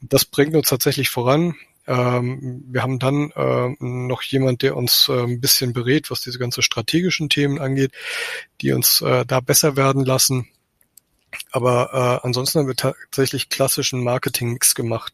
Das 0.00 0.24
bringt 0.24 0.56
uns 0.56 0.68
tatsächlich 0.68 1.08
voran. 1.08 1.54
Ähm, 1.86 2.64
wir 2.66 2.82
haben 2.82 2.98
dann 2.98 3.30
äh, 3.36 3.76
noch 3.78 4.22
jemand, 4.22 4.62
der 4.62 4.76
uns 4.76 5.08
äh, 5.08 5.22
ein 5.22 5.40
bisschen 5.40 5.72
berät, 5.72 6.10
was 6.10 6.22
diese 6.22 6.40
ganzen 6.40 6.62
strategischen 6.62 7.28
Themen 7.28 7.60
angeht, 7.60 7.92
die 8.60 8.72
uns 8.72 9.00
äh, 9.02 9.24
da 9.24 9.38
besser 9.38 9.76
werden 9.76 10.04
lassen. 10.04 10.48
Aber 11.52 12.20
äh, 12.24 12.26
ansonsten 12.26 12.58
haben 12.58 12.66
wir 12.66 12.74
tatsächlich 12.74 13.50
klassischen 13.50 14.02
Marketing-Mix 14.02 14.74
gemacht. 14.74 15.12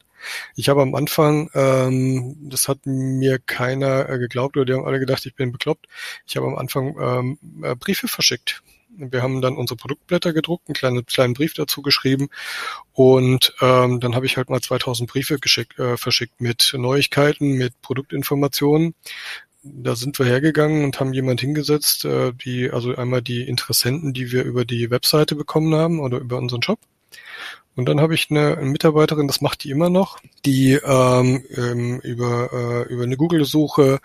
Ich 0.56 0.68
habe 0.68 0.82
am 0.82 0.94
Anfang, 0.94 1.50
ähm, 1.54 2.36
das 2.40 2.68
hat 2.68 2.86
mir 2.86 3.38
keiner 3.38 4.08
äh, 4.08 4.18
geglaubt 4.18 4.56
oder 4.56 4.64
die 4.66 4.72
haben 4.74 4.84
alle 4.84 5.00
gedacht, 5.00 5.26
ich 5.26 5.34
bin 5.34 5.52
bekloppt. 5.52 5.86
Ich 6.26 6.36
habe 6.36 6.46
am 6.46 6.56
Anfang 6.56 6.96
ähm, 7.00 7.38
äh, 7.62 7.74
Briefe 7.74 8.08
verschickt. 8.08 8.62
Wir 8.96 9.22
haben 9.22 9.40
dann 9.40 9.56
unsere 9.56 9.76
Produktblätter 9.76 10.34
gedruckt, 10.34 10.68
einen 10.68 10.74
kleinen, 10.74 11.06
kleinen 11.06 11.34
Brief 11.34 11.54
dazu 11.54 11.80
geschrieben 11.80 12.28
und 12.92 13.54
ähm, 13.62 14.00
dann 14.00 14.14
habe 14.14 14.26
ich 14.26 14.36
halt 14.36 14.50
mal 14.50 14.60
2000 14.60 15.10
Briefe 15.10 15.38
geschickt, 15.38 15.78
äh, 15.78 15.96
verschickt 15.96 16.40
mit 16.40 16.74
Neuigkeiten, 16.76 17.52
mit 17.52 17.80
Produktinformationen. 17.80 18.94
Da 19.62 19.96
sind 19.96 20.18
wir 20.18 20.26
hergegangen 20.26 20.84
und 20.84 21.00
haben 21.00 21.14
jemand 21.14 21.40
hingesetzt, 21.40 22.04
äh, 22.04 22.32
die 22.34 22.70
also 22.70 22.94
einmal 22.94 23.22
die 23.22 23.42
Interessenten, 23.48 24.12
die 24.12 24.30
wir 24.30 24.44
über 24.44 24.64
die 24.64 24.90
Webseite 24.90 25.36
bekommen 25.36 25.74
haben 25.74 26.00
oder 26.00 26.18
über 26.18 26.36
unseren 26.36 26.62
Shop 26.62 26.80
Und 27.74 27.88
dann 27.88 28.00
habe 28.00 28.14
ich 28.14 28.30
eine, 28.30 28.58
eine, 28.58 28.70
Mitarbeiterin, 28.70 29.26
das 29.26 29.40
macht 29.40 29.64
die 29.64 29.70
immer 29.70 29.88
noch, 29.88 30.18
die 30.44 30.74
ähm, 30.74 31.42
ähm, 31.56 32.00
über, 32.00 32.50
äh, 32.52 32.92
über 32.92 33.04
eine 33.04 33.16
Google-Suche 33.16 33.98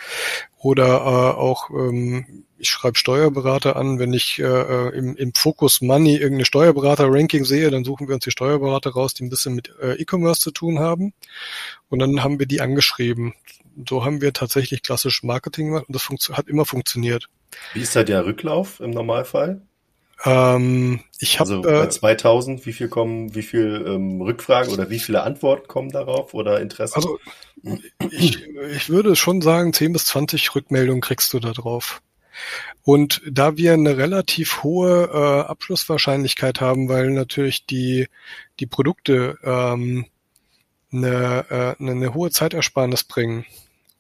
oder 0.58 0.86
äh, 0.86 1.38
auch, 1.38 1.70
ähm, 1.72 2.46
ich 2.58 2.70
schreibe 2.70 2.98
Steuerberater 2.98 3.76
an, 3.76 4.00
wenn 4.00 4.14
ich 4.14 4.40
äh, 4.40 4.44
äh, 4.44 4.98
im, 4.98 5.18
im 5.18 5.34
Focus 5.34 5.82
Money 5.82 6.16
irgendeine 6.16 6.46
Steuerberater-Ranking 6.46 7.44
sehe, 7.44 7.70
dann 7.70 7.84
suchen 7.84 8.08
wir 8.08 8.16
uns 8.16 8.24
die 8.24 8.32
Steuerberater 8.32 8.92
raus, 8.92 9.14
die 9.14 9.26
ein 9.26 9.30
bisschen 9.30 9.54
mit 9.54 9.74
äh, 9.82 10.02
E-Commerce 10.02 10.40
zu 10.40 10.52
tun 10.52 10.80
haben. 10.80 11.14
Und 11.90 12.00
dann 12.00 12.24
haben 12.24 12.40
wir 12.40 12.46
die 12.46 12.62
angeschrieben. 12.62 13.34
So 13.88 14.06
haben 14.06 14.22
wir 14.22 14.32
tatsächlich 14.32 14.82
klassisch 14.82 15.24
Marketing 15.24 15.68
gemacht 15.68 15.86
und 15.88 15.94
das 15.94 16.10
hat 16.36 16.48
immer 16.48 16.66
funktioniert. 16.66 17.28
Wie 17.74 17.82
ist 17.82 17.96
da 17.96 18.04
der 18.04 18.26
Rücklauf 18.26 18.80
im 18.80 18.92
Normalfall? 18.92 19.62
Ähm, 20.26 21.02
ich 21.20 21.40
habe 21.40 21.52
also 21.52 21.62
bei 21.62 21.84
äh, 21.84 21.90
2000, 21.90 22.66
wie 22.66 22.74
viel 22.74 22.90
kommen, 22.90 23.36
wie 23.36 23.44
viel 23.44 23.86
ähm, 23.88 24.22
Rückfragen 24.22 24.74
oder 24.74 24.90
wie 24.90 25.00
viele 25.00 25.24
Antworten 25.24 25.68
kommen 25.68 25.92
darauf 25.92 26.34
oder 26.34 26.60
Interesse? 26.60 26.96
Also 26.96 27.20
ich, 28.10 28.44
ich 28.72 28.90
würde 28.90 29.16
schon 29.16 29.42
sagen, 29.42 29.74
10 29.74 29.94
bis 29.94 30.06
20 30.06 30.56
Rückmeldungen 30.56 31.02
kriegst 31.02 31.34
du 31.34 31.40
da 31.40 31.52
drauf. 31.52 32.02
Und 32.84 33.22
da 33.30 33.58
wir 33.58 33.74
eine 33.74 33.98
relativ 33.98 34.64
hohe 34.64 35.10
äh, 35.12 35.50
Abschlusswahrscheinlichkeit 35.50 36.62
haben, 36.62 36.88
weil 36.88 37.10
natürlich 37.12 37.66
die 37.66 38.08
die 38.60 38.68
Produkte 38.68 39.38
ähm, 39.44 40.06
eine, 40.92 41.46
äh, 41.50 41.84
eine 41.84 42.14
hohe 42.14 42.32
Zeitersparnis 42.32 43.04
bringen 43.04 43.46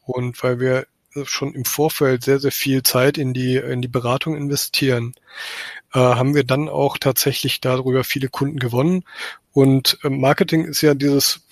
und 0.05 0.41
weil 0.43 0.59
wir 0.59 0.87
schon 1.25 1.53
im 1.53 1.65
Vorfeld 1.65 2.23
sehr, 2.23 2.39
sehr 2.39 2.51
viel 2.51 2.83
Zeit 2.83 3.17
in 3.17 3.33
die, 3.33 3.55
in 3.55 3.81
die 3.81 3.87
Beratung 3.87 4.35
investieren, 4.35 5.13
äh, 5.97 5.99
haben 5.99 6.35
wir 6.35 6.43
dann 6.43 6.69
auch 6.69 6.99
tatsächlich 6.99 7.59
darüber 7.59 8.03
viele 8.03 8.29
Kunden 8.29 8.59
gewonnen. 8.59 9.03
Und 9.51 9.97
äh, 10.03 10.09
Marketing 10.09 10.65
ist 10.65 10.81
ja 10.81 10.93
dieses, 10.93 11.47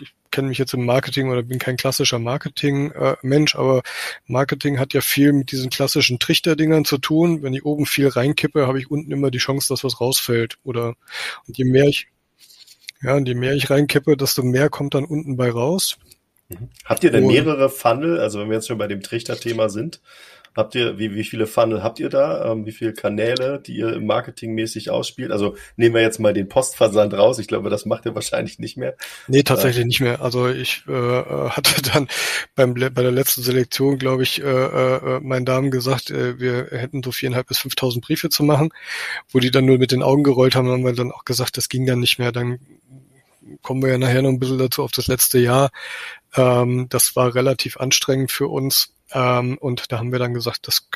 ich 0.00 0.10
kenne 0.30 0.48
mich 0.48 0.56
jetzt 0.56 0.72
im 0.72 0.86
Marketing 0.86 1.28
oder 1.28 1.42
bin 1.42 1.58
kein 1.58 1.76
klassischer 1.76 2.18
Marketing-Mensch, 2.18 3.54
äh, 3.54 3.58
aber 3.58 3.82
Marketing 4.26 4.78
hat 4.78 4.94
ja 4.94 5.02
viel 5.02 5.34
mit 5.34 5.52
diesen 5.52 5.68
klassischen 5.68 6.18
Trichterdingern 6.18 6.86
zu 6.86 6.96
tun. 6.96 7.42
Wenn 7.42 7.52
ich 7.52 7.66
oben 7.66 7.84
viel 7.84 8.08
reinkippe, 8.08 8.66
habe 8.66 8.78
ich 8.78 8.90
unten 8.90 9.12
immer 9.12 9.30
die 9.30 9.38
Chance, 9.38 9.68
dass 9.68 9.84
was 9.84 10.00
rausfällt. 10.00 10.56
Oder 10.64 10.94
und 11.46 11.58
je 11.58 11.64
mehr 11.64 11.84
ich, 11.84 12.06
ja, 13.02 13.16
und 13.16 13.28
je 13.28 13.34
mehr 13.34 13.52
ich 13.52 13.68
reinkippe, 13.68 14.16
desto 14.16 14.42
mehr 14.42 14.70
kommt 14.70 14.94
dann 14.94 15.04
unten 15.04 15.36
bei 15.36 15.50
raus. 15.50 15.98
Mhm. 16.48 16.70
Habt 16.86 17.04
ihr 17.04 17.10
denn 17.10 17.26
mehrere 17.26 17.68
Funnel? 17.68 18.18
Also 18.18 18.40
wenn 18.40 18.48
wir 18.48 18.54
jetzt 18.54 18.68
schon 18.68 18.78
bei 18.78 18.88
dem 18.88 19.02
Trichter-Thema 19.02 19.68
sind, 19.68 20.00
habt 20.56 20.74
ihr, 20.74 20.98
wie, 20.98 21.14
wie 21.14 21.24
viele 21.24 21.46
Funnel 21.46 21.82
habt 21.82 22.00
ihr 22.00 22.08
da? 22.08 22.52
Ähm, 22.52 22.66
wie 22.66 22.72
viele 22.72 22.92
Kanäle, 22.92 23.60
die 23.60 23.76
ihr 23.76 24.00
marketingmäßig 24.00 24.90
ausspielt? 24.90 25.32
Also 25.32 25.56
nehmen 25.76 25.94
wir 25.94 26.02
jetzt 26.02 26.20
mal 26.20 26.32
den 26.32 26.48
Postversand 26.48 27.14
raus. 27.14 27.38
Ich 27.38 27.48
glaube, 27.48 27.70
das 27.70 27.86
macht 27.86 28.06
ihr 28.06 28.14
wahrscheinlich 28.14 28.58
nicht 28.58 28.76
mehr. 28.76 28.96
Nee, 29.28 29.42
tatsächlich 29.42 29.84
äh, 29.84 29.86
nicht 29.86 30.00
mehr. 30.00 30.20
Also 30.22 30.48
ich 30.48 30.84
äh, 30.88 30.92
hatte 30.92 31.82
dann 31.82 32.08
beim, 32.54 32.74
bei 32.74 33.02
der 33.02 33.12
letzten 33.12 33.42
Selektion, 33.42 33.98
glaube 33.98 34.22
ich, 34.22 34.42
äh, 34.42 34.46
äh, 34.46 35.20
meinen 35.20 35.44
Damen 35.44 35.70
gesagt, 35.70 36.10
äh, 36.10 36.38
wir 36.38 36.68
hätten 36.70 37.02
so 37.02 37.12
viereinhalb 37.12 37.48
bis 37.48 37.58
fünftausend 37.58 38.04
Briefe 38.04 38.28
zu 38.28 38.42
machen, 38.44 38.70
wo 39.30 39.40
die 39.40 39.50
dann 39.50 39.64
nur 39.64 39.78
mit 39.78 39.92
den 39.92 40.02
Augen 40.02 40.22
gerollt 40.22 40.54
haben, 40.54 40.68
haben 40.68 40.84
wir 40.84 40.92
dann 40.92 41.12
auch 41.12 41.24
gesagt, 41.24 41.56
das 41.56 41.68
ging 41.68 41.86
dann 41.86 42.00
nicht 42.00 42.18
mehr. 42.18 42.32
Dann 42.32 42.58
kommen 43.62 43.82
wir 43.82 43.90
ja 43.90 43.98
nachher 43.98 44.22
noch 44.22 44.30
ein 44.30 44.38
bisschen 44.38 44.58
dazu 44.58 44.82
auf 44.82 44.92
das 44.92 45.06
letzte 45.06 45.38
Jahr. 45.38 45.70
Ähm, 46.36 46.86
das 46.88 47.16
war 47.16 47.34
relativ 47.34 47.76
anstrengend 47.78 48.32
für 48.32 48.48
uns. 48.48 48.92
Ähm, 49.12 49.58
und 49.58 49.92
da 49.92 49.98
haben 49.98 50.12
wir 50.12 50.18
dann 50.18 50.34
gesagt, 50.34 50.66
das, 50.66 50.88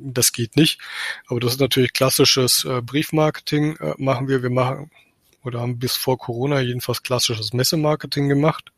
das 0.00 0.32
geht 0.32 0.56
nicht. 0.56 0.80
Aber 1.26 1.40
das 1.40 1.52
ist 1.52 1.60
natürlich 1.60 1.92
klassisches 1.92 2.64
äh, 2.64 2.80
Briefmarketing 2.82 3.76
äh, 3.76 3.94
machen 3.98 4.28
wir. 4.28 4.42
Wir 4.42 4.50
machen 4.50 4.90
oder 5.44 5.60
haben 5.60 5.78
bis 5.78 5.96
vor 5.96 6.18
Corona 6.18 6.60
jedenfalls 6.60 7.02
klassisches 7.02 7.52
Messemarketing 7.52 8.28
gemacht. 8.28 8.72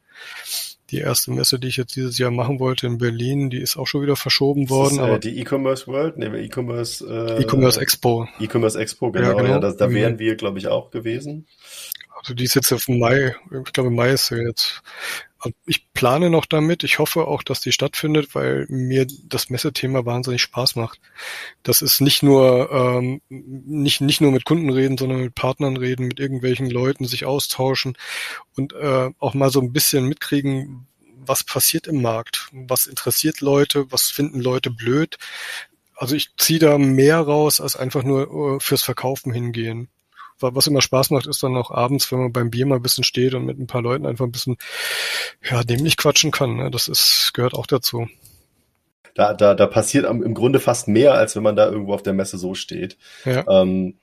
Die 0.90 0.98
erste 0.98 1.32
Messe, 1.32 1.58
die 1.58 1.68
ich 1.68 1.76
jetzt 1.76 1.96
dieses 1.96 2.16
Jahr 2.18 2.30
machen 2.30 2.60
wollte 2.60 2.86
in 2.86 2.98
Berlin, 2.98 3.50
die 3.50 3.60
ist 3.60 3.76
auch 3.76 3.86
schon 3.86 4.02
wieder 4.02 4.14
verschoben 4.14 4.70
worden. 4.70 4.94
Ist, 4.94 5.00
äh, 5.00 5.02
aber 5.02 5.18
die 5.18 5.38
E-Commerce 5.40 5.86
World, 5.88 6.16
ne, 6.16 6.26
E-Commerce 6.26 7.04
äh, 7.04 7.42
E-Commerce 7.42 7.80
Expo. 7.80 8.28
E-Commerce 8.38 8.78
Expo, 8.78 9.10
genau. 9.10 9.28
Ja, 9.28 9.34
genau. 9.34 9.48
Ja, 9.48 9.58
da, 9.58 9.72
da 9.72 9.90
wären 9.90 10.14
mhm. 10.14 10.18
wir, 10.20 10.36
glaube 10.36 10.58
ich, 10.58 10.68
auch 10.68 10.90
gewesen. 10.90 11.46
Also 12.14 12.34
die 12.34 12.44
ist 12.44 12.54
jetzt 12.54 12.72
auf 12.72 12.88
Mai, 12.88 13.36
ich 13.64 13.72
glaube 13.72 13.90
Mai 13.90 14.10
ist 14.10 14.26
sie 14.26 14.36
jetzt. 14.36 14.82
Ich 15.66 15.92
plane 15.92 16.30
noch 16.30 16.46
damit. 16.46 16.82
Ich 16.82 16.98
hoffe 16.98 17.26
auch, 17.26 17.42
dass 17.42 17.60
die 17.60 17.72
stattfindet, 17.72 18.34
weil 18.34 18.66
mir 18.68 19.06
das 19.24 19.50
Messethema 19.50 20.04
wahnsinnig 20.06 20.40
Spaß 20.42 20.76
macht. 20.76 21.00
Das 21.62 21.82
ist 21.82 22.00
nicht 22.00 22.22
nur 22.22 22.70
ähm, 22.72 23.20
nicht 23.28 24.00
nicht 24.00 24.20
nur 24.20 24.32
mit 24.32 24.44
Kunden 24.44 24.70
reden, 24.70 24.96
sondern 24.96 25.20
mit 25.20 25.34
Partnern 25.34 25.76
reden, 25.76 26.08
mit 26.08 26.20
irgendwelchen 26.20 26.70
Leuten 26.70 27.04
sich 27.04 27.26
austauschen 27.26 27.96
und 28.56 28.72
äh, 28.72 29.10
auch 29.18 29.34
mal 29.34 29.50
so 29.50 29.60
ein 29.60 29.72
bisschen 29.72 30.06
mitkriegen, 30.06 30.86
was 31.26 31.44
passiert 31.44 31.86
im 31.86 32.00
Markt, 32.00 32.48
was 32.52 32.86
interessiert 32.86 33.40
Leute, 33.40 33.90
was 33.92 34.10
finden 34.10 34.40
Leute 34.40 34.70
blöd. 34.70 35.18
Also 35.94 36.14
ich 36.14 36.30
ziehe 36.36 36.58
da 36.58 36.78
mehr 36.78 37.20
raus 37.20 37.60
als 37.60 37.76
einfach 37.76 38.02
nur 38.02 38.56
äh, 38.56 38.60
fürs 38.60 38.82
Verkaufen 38.82 39.32
hingehen 39.32 39.88
was 40.40 40.66
immer 40.66 40.80
Spaß 40.80 41.10
macht, 41.10 41.26
ist 41.26 41.42
dann 41.42 41.56
auch 41.56 41.70
abends, 41.70 42.10
wenn 42.12 42.20
man 42.20 42.32
beim 42.32 42.50
Bier 42.50 42.66
mal 42.66 42.76
ein 42.76 42.82
bisschen 42.82 43.04
steht 43.04 43.34
und 43.34 43.44
mit 43.44 43.58
ein 43.58 43.66
paar 43.66 43.82
Leuten 43.82 44.06
einfach 44.06 44.24
ein 44.24 44.32
bisschen 44.32 44.56
ja, 45.48 45.62
dämlich 45.62 45.96
quatschen 45.96 46.30
kann. 46.30 46.56
Ne? 46.56 46.70
Das 46.70 46.88
ist, 46.88 47.32
gehört 47.34 47.54
auch 47.54 47.66
dazu. 47.66 48.08
Da, 49.14 49.32
da, 49.32 49.54
da 49.54 49.66
passiert 49.66 50.04
im 50.04 50.34
Grunde 50.34 50.60
fast 50.60 50.88
mehr, 50.88 51.14
als 51.14 51.36
wenn 51.36 51.42
man 51.42 51.56
da 51.56 51.70
irgendwo 51.70 51.94
auf 51.94 52.02
der 52.02 52.12
Messe 52.12 52.36
so 52.36 52.54
steht. 52.54 52.98
Ja. 53.24 53.44
Ähm, 53.48 53.98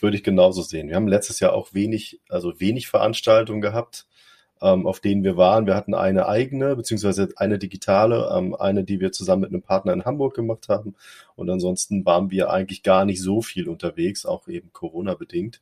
würde 0.00 0.16
ich 0.16 0.22
genauso 0.22 0.62
sehen. 0.62 0.88
Wir 0.88 0.96
haben 0.96 1.08
letztes 1.08 1.40
Jahr 1.40 1.52
auch 1.52 1.74
wenig, 1.74 2.20
also 2.28 2.58
wenig 2.58 2.88
Veranstaltungen 2.88 3.60
gehabt 3.60 4.06
ähm, 4.62 4.86
auf 4.86 5.00
denen 5.00 5.24
wir 5.24 5.36
waren. 5.36 5.66
Wir 5.66 5.74
hatten 5.74 5.94
eine 5.94 6.26
eigene, 6.26 6.76
beziehungsweise 6.76 7.28
eine 7.36 7.58
digitale, 7.58 8.30
ähm, 8.34 8.54
eine, 8.54 8.84
die 8.84 9.00
wir 9.00 9.12
zusammen 9.12 9.42
mit 9.42 9.50
einem 9.50 9.62
Partner 9.62 9.92
in 9.92 10.04
Hamburg 10.04 10.34
gemacht 10.34 10.68
haben. 10.68 10.94
Und 11.36 11.50
ansonsten 11.50 12.04
waren 12.04 12.30
wir 12.30 12.50
eigentlich 12.50 12.82
gar 12.82 13.04
nicht 13.04 13.22
so 13.22 13.42
viel 13.42 13.68
unterwegs, 13.68 14.26
auch 14.26 14.48
eben 14.48 14.72
Corona-bedingt. 14.72 15.60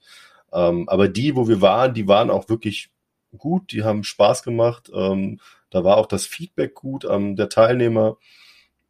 Ähm, 0.53 0.89
aber 0.89 1.09
die, 1.09 1.37
wo 1.37 1.49
wir 1.49 1.61
waren, 1.61 1.95
die 1.95 2.09
waren 2.09 2.31
auch 2.31 2.49
wirklich 2.49 2.91
gut, 3.37 3.73
die 3.73 3.85
haben 3.85 4.05
Spaß 4.05 4.43
gemacht. 4.43 4.91
Ähm, 4.95 5.41
da 5.71 5.85
war 5.85 5.97
auch 5.97 6.07
das 6.07 6.27
Feedback 6.27 6.75
gut 6.75 7.05
ähm, 7.09 7.37
der 7.37 7.49
Teilnehmer, 7.49 8.17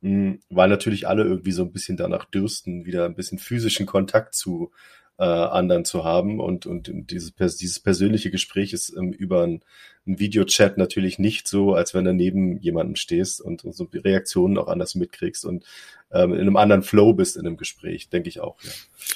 mh, 0.00 0.10
hm, 0.10 0.40
weil 0.50 0.68
natürlich 0.68 1.08
alle 1.08 1.24
irgendwie 1.24 1.52
so 1.52 1.62
ein 1.62 1.72
bisschen 1.72 1.96
danach 1.96 2.24
dürsten, 2.26 2.84
wieder 2.84 3.06
ein 3.06 3.14
bisschen 3.14 3.38
physischen 3.38 3.86
Kontakt 3.86 4.34
zu 4.34 4.70
äh, 5.18 5.24
anderen 5.24 5.84
zu 5.84 6.04
haben. 6.04 6.40
Und, 6.40 6.66
und 6.66 6.90
dieses, 7.10 7.34
dieses 7.34 7.80
persönliche 7.80 8.30
Gespräch 8.30 8.72
ist 8.72 8.94
ähm, 8.96 9.12
über 9.12 9.42
ein, 9.44 9.62
ein 10.06 10.18
Videochat 10.18 10.78
natürlich 10.78 11.18
nicht 11.18 11.48
so, 11.48 11.74
als 11.74 11.94
wenn 11.94 12.04
du 12.04 12.14
neben 12.14 12.58
jemandem 12.60 12.96
stehst 12.96 13.40
und, 13.40 13.64
und 13.64 13.74
so 13.74 13.88
Reaktionen 13.92 14.58
auch 14.58 14.68
anders 14.68 14.94
mitkriegst 14.94 15.44
und 15.44 15.64
ähm, 16.12 16.32
in 16.32 16.40
einem 16.40 16.56
anderen 16.56 16.82
Flow 16.82 17.12
bist 17.12 17.36
in 17.36 17.46
einem 17.46 17.56
Gespräch, 17.56 18.08
denke 18.08 18.28
ich 18.28 18.40
auch. 18.40 18.56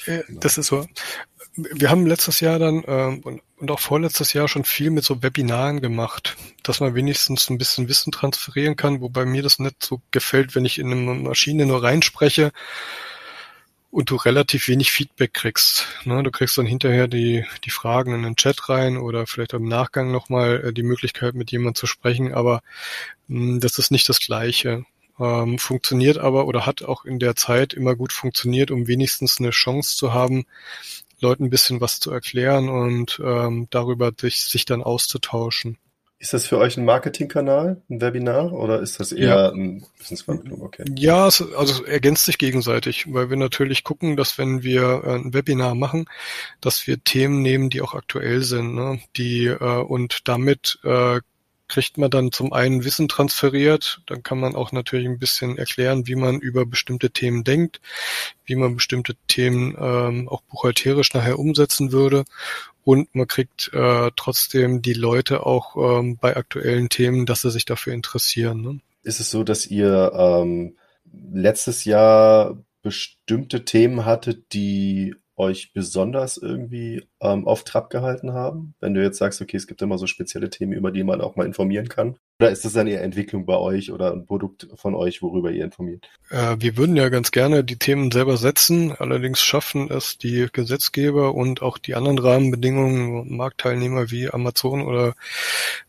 Ja. 0.07 0.15
Äh, 0.15 0.25
das 0.29 0.59
ist 0.59 0.67
so. 0.67 0.87
Wir 1.55 1.91
haben 1.91 2.07
letztes 2.07 2.41
Jahr 2.41 2.59
dann 2.59 2.83
ähm, 2.87 3.21
und, 3.21 3.43
und 3.57 3.71
auch 3.71 3.81
vorletztes 3.81 4.33
Jahr 4.33 4.49
schon 4.49 4.65
viel 4.65 4.91
mit 4.91 5.05
so 5.05 5.23
Webinaren 5.23 5.81
gemacht, 5.81 6.37
dass 6.63 6.81
man 6.81 6.95
wenigstens 6.95 7.49
ein 7.51 7.59
bisschen 7.59 7.89
Wissen 7.89 8.13
transferieren 8.13 8.77
kann, 8.77 9.01
wobei 9.01 9.25
mir 9.25 9.43
das 9.43 9.59
nicht 9.59 9.83
so 9.83 10.01
gefällt, 10.11 10.55
wenn 10.55 10.65
ich 10.65 10.79
in 10.79 10.91
eine 10.91 11.15
Maschine 11.15 11.67
nur 11.67 11.83
reinspreche 11.83 12.53
und 13.91 14.11
du 14.11 14.17
relativ 14.17 14.69
wenig 14.69 14.93
Feedback 14.93 15.35
kriegst. 15.35 15.87
Ne? 16.05 16.23
Du 16.23 16.31
kriegst 16.31 16.57
dann 16.57 16.67
hinterher 16.67 17.09
die, 17.09 17.45
die 17.65 17.71
Fragen 17.71 18.15
in 18.15 18.23
den 18.23 18.37
Chat 18.37 18.69
rein 18.69 18.97
oder 18.97 19.27
vielleicht 19.27 19.53
im 19.53 19.69
Nachgang 19.69 20.13
nochmal 20.13 20.65
äh, 20.67 20.73
die 20.73 20.85
Möglichkeit, 20.85 21.35
mit 21.35 21.51
jemandem 21.51 21.75
zu 21.75 21.87
sprechen, 21.87 22.33
aber 22.33 22.63
mh, 23.29 23.55
hm, 23.55 23.61
das 23.61 23.79
ist 23.79 23.91
nicht 23.91 24.09
das 24.09 24.21
Gleiche. 24.21 24.85
Ähm, 25.19 25.59
funktioniert 25.59 26.19
aber 26.19 26.47
oder 26.47 26.65
hat 26.65 26.83
auch 26.83 27.05
in 27.05 27.19
der 27.19 27.37
Zeit 27.37 27.75
immer 27.75 27.95
gut 27.95 28.13
funktioniert, 28.13 28.71
um 28.71 28.87
wenigstens 28.87 29.39
eine 29.39 29.51
Chance 29.51 29.97
zu 29.97 30.15
haben, 30.15 30.47
Leuten 31.21 31.45
ein 31.45 31.51
bisschen 31.51 31.81
was 31.81 32.01
zu 32.01 32.11
erklären 32.11 32.69
und 32.71 33.21
ähm, 33.23 33.67
darüber 33.71 34.13
sich, 34.19 34.45
sich 34.45 34.65
dann 34.65 34.83
auszutauschen. 34.83 35.77
Ist 36.23 36.35
das 36.35 36.45
für 36.45 36.59
euch 36.59 36.77
ein 36.77 36.85
Marketingkanal, 36.85 37.81
ein 37.89 38.03
Webinar, 38.03 38.53
oder 38.53 38.83
ist 38.83 39.01
das 39.01 39.11
eher 39.11 39.29
ja. 39.29 39.49
ein 39.53 39.87
Wissensvermittlung? 39.99 40.61
Okay. 40.61 40.85
Ja, 40.95 41.27
es, 41.27 41.43
also 41.57 41.83
es 41.83 41.89
ergänzt 41.89 42.27
sich 42.27 42.37
gegenseitig, 42.37 43.11
weil 43.11 43.31
wir 43.31 43.39
natürlich 43.39 43.85
gucken, 43.85 44.19
dass 44.19 44.37
wenn 44.37 44.63
wir 44.63 45.03
äh, 45.03 45.15
ein 45.15 45.33
Webinar 45.33 45.75
machen, 45.75 46.05
dass 46.61 46.87
wir 46.87 47.03
Themen 47.03 47.41
nehmen, 47.41 47.71
die 47.71 47.81
auch 47.81 47.95
aktuell 47.95 48.43
sind, 48.43 48.75
ne? 48.75 49.01
die 49.17 49.47
äh, 49.47 49.83
und 49.83 50.29
damit 50.29 50.79
äh, 50.85 51.21
kriegt 51.69 51.97
man 51.97 52.11
dann 52.11 52.33
zum 52.33 52.53
einen 52.53 52.85
Wissen 52.85 53.09
transferiert, 53.09 54.03
dann 54.07 54.23
kann 54.23 54.41
man 54.41 54.55
auch 54.55 54.73
natürlich 54.73 55.07
ein 55.07 55.21
bisschen 55.21 55.57
erklären, 55.57 56.07
wie 56.07 56.17
man 56.17 56.39
über 56.39 56.67
bestimmte 56.67 57.11
Themen 57.11 57.45
denkt, 57.45 57.81
wie 58.45 58.57
man 58.57 58.75
bestimmte 58.75 59.15
Themen 59.27 59.75
ähm, 59.81 60.29
auch 60.29 60.43
buchhalterisch 60.43 61.15
nachher 61.15 61.39
umsetzen 61.39 61.93
würde 61.93 62.25
und 62.91 63.15
man 63.15 63.29
kriegt 63.29 63.73
äh, 63.73 64.11
trotzdem 64.17 64.83
die 64.83 64.95
Leute 64.95 65.47
auch 65.47 65.77
ähm, 65.77 66.19
bei 66.21 66.37
aktuellen 66.37 66.89
Themen, 66.89 67.25
dass 67.25 67.43
sie 67.43 67.53
sich 67.53 67.65
dafür 67.65 67.93
interessieren. 67.93 68.63
Ne? 68.63 68.81
Ist 69.05 69.21
es 69.21 69.31
so, 69.31 69.45
dass 69.45 69.69
ihr 69.69 70.11
ähm, 70.13 70.75
letztes 71.33 71.85
Jahr 71.85 72.59
bestimmte 72.83 73.65
Themen 73.65 74.07
hattet, 74.07 74.53
die 74.55 75.15
euch 75.41 75.73
besonders 75.73 76.37
irgendwie 76.37 77.09
ähm, 77.21 77.47
auf 77.49 77.65
Trab 77.65 77.91
gehalten 77.91 78.33
haben? 78.33 78.75
Wenn 78.81 78.95
du 78.95 79.03
jetzt 79.03 79.19
sagst, 79.19 79.41
okay, 79.41 79.57
es 79.57 79.67
gibt 79.67 79.83
immer 79.83 79.99
so 79.99 80.07
spezielle 80.07 80.51
Themen, 80.51 80.73
über 80.73 80.93
die 80.93 81.03
man 81.03 81.21
auch 81.21 81.35
mal 81.35 81.47
informieren 81.47 81.89
kann. 81.89 82.17
Oder 82.39 82.51
ist 82.51 82.65
das 82.65 82.75
dann 82.75 82.87
eher 82.87 83.03
Entwicklung 83.03 83.45
bei 83.45 83.57
euch 83.57 83.91
oder 83.91 84.13
ein 84.13 84.25
Produkt 84.25 84.69
von 84.77 84.95
euch, 84.95 85.21
worüber 85.23 85.51
ihr 85.51 85.65
informiert? 85.65 86.09
Äh, 86.31 86.57
wir 86.59 86.77
würden 86.77 86.97
ja 86.97 87.09
ganz 87.09 87.33
gerne 87.33 87.65
die 87.65 87.77
Themen 87.77 88.11
selber 88.11 88.37
setzen. 88.37 88.93
Allerdings 88.99 89.41
schaffen 89.41 89.91
es 89.91 90.19
die 90.19 90.47
Gesetzgeber 90.53 91.35
und 91.35 91.63
auch 91.63 91.79
die 91.79 91.95
anderen 91.95 92.19
Rahmenbedingungen, 92.19 93.37
Marktteilnehmer 93.37 94.11
wie 94.11 94.31
Amazon 94.31 94.83
oder 94.83 95.15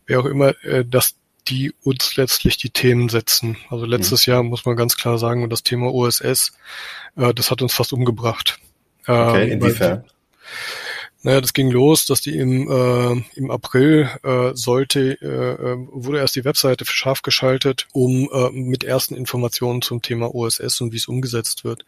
wer 0.06 0.20
auch 0.20 0.26
immer, 0.26 0.54
äh, 0.64 0.84
dass 0.84 1.14
die 1.48 1.72
uns 1.82 2.16
letztlich 2.16 2.56
die 2.56 2.70
Themen 2.70 3.08
setzen. 3.08 3.56
Also 3.68 3.84
letztes 3.84 4.26
mhm. 4.26 4.32
Jahr 4.32 4.42
muss 4.42 4.64
man 4.64 4.76
ganz 4.76 4.96
klar 4.96 5.18
sagen, 5.18 5.48
das 5.50 5.62
Thema 5.62 5.92
OSS, 5.92 6.52
äh, 7.16 7.34
das 7.34 7.50
hat 7.50 7.62
uns 7.62 7.74
fast 7.74 7.92
umgebracht. 7.92 8.58
Okay, 9.06 9.44
ähm, 9.44 9.52
inwiefern? 9.52 10.04
Naja, 11.24 11.40
das 11.40 11.52
ging 11.52 11.70
los, 11.70 12.04
dass 12.04 12.20
die 12.20 12.36
im, 12.36 12.68
äh, 12.68 13.22
im 13.36 13.52
April 13.52 14.10
äh, 14.24 14.50
sollte, 14.54 15.16
äh, 15.22 15.72
äh, 15.72 15.76
wurde 15.92 16.18
erst 16.18 16.34
die 16.34 16.44
Webseite 16.44 16.84
scharf 16.84 17.22
geschaltet, 17.22 17.86
um 17.92 18.28
äh, 18.32 18.50
mit 18.50 18.82
ersten 18.82 19.14
Informationen 19.14 19.82
zum 19.82 20.02
Thema 20.02 20.34
OSS 20.34 20.80
und 20.80 20.92
wie 20.92 20.96
es 20.96 21.06
umgesetzt 21.06 21.62
wird. 21.62 21.84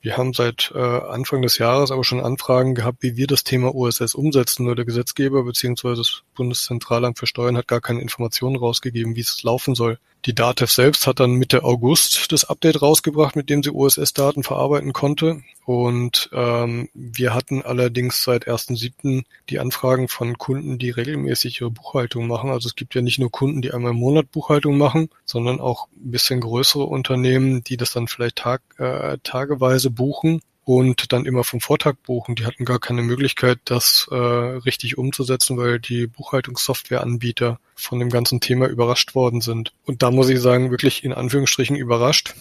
Wir 0.00 0.16
haben 0.16 0.32
seit 0.32 0.72
äh, 0.74 0.78
Anfang 0.80 1.42
des 1.42 1.58
Jahres 1.58 1.92
aber 1.92 2.02
schon 2.02 2.18
Anfragen 2.18 2.74
gehabt, 2.74 2.98
wie 3.00 3.16
wir 3.16 3.28
das 3.28 3.44
Thema 3.44 3.72
OSS 3.72 4.16
umsetzen. 4.16 4.64
Nur 4.64 4.74
der 4.74 4.84
Gesetzgeber 4.84 5.44
bzw. 5.44 5.94
das 5.94 6.22
Bundeszentralamt 6.34 7.20
für 7.20 7.28
Steuern 7.28 7.56
hat 7.56 7.68
gar 7.68 7.80
keine 7.80 8.00
Informationen 8.00 8.56
rausgegeben, 8.56 9.14
wie 9.14 9.20
es 9.20 9.44
laufen 9.44 9.76
soll. 9.76 10.00
Die 10.24 10.34
DATEV 10.34 10.70
selbst 10.72 11.06
hat 11.06 11.20
dann 11.20 11.32
Mitte 11.32 11.62
August 11.62 12.32
das 12.32 12.44
Update 12.46 12.82
rausgebracht, 12.82 13.36
mit 13.36 13.50
dem 13.50 13.62
sie 13.62 13.70
OSS-Daten 13.70 14.42
verarbeiten 14.42 14.92
konnte. 14.92 15.42
Und 15.64 16.28
ähm, 16.32 16.90
wir 16.92 17.32
hatten 17.32 17.62
allerdings 17.62 18.22
seit 18.22 18.46
1.7. 18.46 19.24
die 19.48 19.58
Anfragen 19.58 20.08
von 20.08 20.36
Kunden, 20.36 20.78
die 20.78 20.90
regelmäßig 20.90 21.60
ihre 21.60 21.70
Buchhaltung 21.70 22.26
machen. 22.26 22.50
Also 22.50 22.68
es 22.68 22.74
gibt 22.76 22.94
ja 22.94 23.00
nicht 23.00 23.18
nur 23.18 23.30
Kunden, 23.30 23.62
die 23.62 23.72
einmal 23.72 23.92
im 23.92 23.98
Monat 23.98 24.30
Buchhaltung 24.30 24.76
machen, 24.76 25.08
sondern 25.24 25.60
auch 25.60 25.88
ein 25.96 26.10
bisschen 26.10 26.40
größere 26.40 26.84
Unternehmen, 26.84 27.64
die 27.64 27.78
das 27.78 27.92
dann 27.92 28.08
vielleicht 28.08 28.36
tag, 28.36 28.60
äh, 28.78 29.16
tageweise 29.22 29.90
buchen 29.90 30.42
und 30.64 31.12
dann 31.12 31.24
immer 31.24 31.44
vom 31.44 31.60
Vortag 31.60 31.94
buchen. 32.04 32.34
Die 32.34 32.44
hatten 32.44 32.66
gar 32.66 32.78
keine 32.78 33.02
Möglichkeit, 33.02 33.58
das 33.64 34.06
äh, 34.10 34.14
richtig 34.14 34.98
umzusetzen, 34.98 35.56
weil 35.56 35.78
die 35.78 36.06
Buchhaltungssoftwareanbieter 36.06 37.58
von 37.74 37.98
dem 37.98 38.10
ganzen 38.10 38.40
Thema 38.40 38.66
überrascht 38.66 39.14
worden 39.14 39.40
sind. 39.40 39.72
Und 39.84 40.02
da 40.02 40.10
muss 40.10 40.28
ich 40.28 40.40
sagen, 40.40 40.70
wirklich 40.70 41.04
in 41.04 41.12
Anführungsstrichen 41.12 41.76
überrascht, 41.76 42.34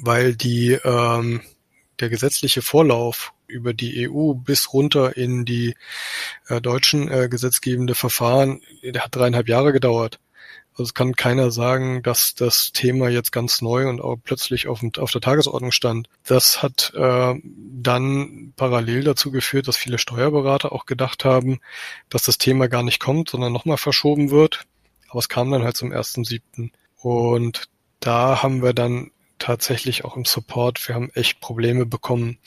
weil 0.00 0.34
die 0.34 0.72
ähm, 0.84 1.40
der 2.00 2.08
gesetzliche 2.08 2.62
Vorlauf 2.62 3.32
über 3.46 3.74
die 3.74 4.08
EU 4.08 4.34
bis 4.34 4.72
runter 4.72 5.16
in 5.16 5.44
die 5.44 5.74
äh, 6.48 6.60
deutschen 6.60 7.10
äh, 7.10 7.28
gesetzgebende 7.28 7.94
Verfahren, 7.94 8.60
der 8.82 9.04
hat 9.04 9.16
dreieinhalb 9.16 9.48
Jahre 9.48 9.72
gedauert. 9.72 10.20
Also 10.78 10.90
es 10.90 10.94
kann 10.94 11.16
keiner 11.16 11.50
sagen, 11.50 12.04
dass 12.04 12.36
das 12.36 12.70
Thema 12.70 13.08
jetzt 13.08 13.32
ganz 13.32 13.62
neu 13.62 13.88
und 13.88 14.00
auch 14.00 14.16
plötzlich 14.22 14.68
auf, 14.68 14.80
auf 14.98 15.10
der 15.10 15.20
Tagesordnung 15.20 15.72
stand. 15.72 16.08
Das 16.24 16.62
hat 16.62 16.92
äh, 16.94 17.34
dann 17.42 18.52
parallel 18.54 19.02
dazu 19.02 19.32
geführt, 19.32 19.66
dass 19.66 19.76
viele 19.76 19.98
Steuerberater 19.98 20.70
auch 20.70 20.86
gedacht 20.86 21.24
haben, 21.24 21.58
dass 22.10 22.22
das 22.22 22.38
Thema 22.38 22.68
gar 22.68 22.84
nicht 22.84 23.00
kommt, 23.00 23.30
sondern 23.30 23.52
nochmal 23.52 23.76
verschoben 23.76 24.30
wird. 24.30 24.66
Aber 25.08 25.18
es 25.18 25.28
kam 25.28 25.50
dann 25.50 25.64
halt 25.64 25.76
zum 25.76 25.90
1.7. 25.90 26.70
Und 27.00 27.64
da 27.98 28.42
haben 28.44 28.62
wir 28.62 28.72
dann 28.72 29.10
tatsächlich 29.38 30.04
auch 30.04 30.16
im 30.16 30.24
Support, 30.24 30.86
wir 30.88 30.94
haben 30.94 31.10
echt 31.14 31.40
Probleme 31.40 31.86
bekommen, 31.86 32.38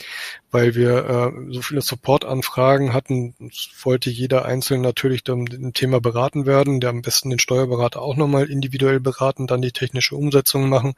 weil 0.52 0.76
wir 0.76 1.06
äh, 1.10 1.54
so 1.54 1.62
viele 1.62 1.82
Support-Anfragen 1.82 2.94
hatten. 2.94 3.34
Es 3.50 3.70
wollte 3.84 4.10
jeder 4.10 4.46
einzeln 4.46 4.82
natürlich 4.82 5.24
dann 5.24 5.46
dem 5.46 5.74
Thema 5.74 6.00
beraten 6.02 6.46
werden, 6.46 6.80
der 6.80 6.90
am 6.92 7.02
besten 7.02 7.30
den 7.30 7.40
Steuerberater 7.40 8.02
auch 8.02 8.16
nochmal 8.16 8.50
individuell 8.50 9.00
beraten, 9.00 9.48
dann 9.48 9.62
die 9.62 9.72
technische 9.72 10.16
Umsetzung 10.16 10.70
machen. 10.70 10.96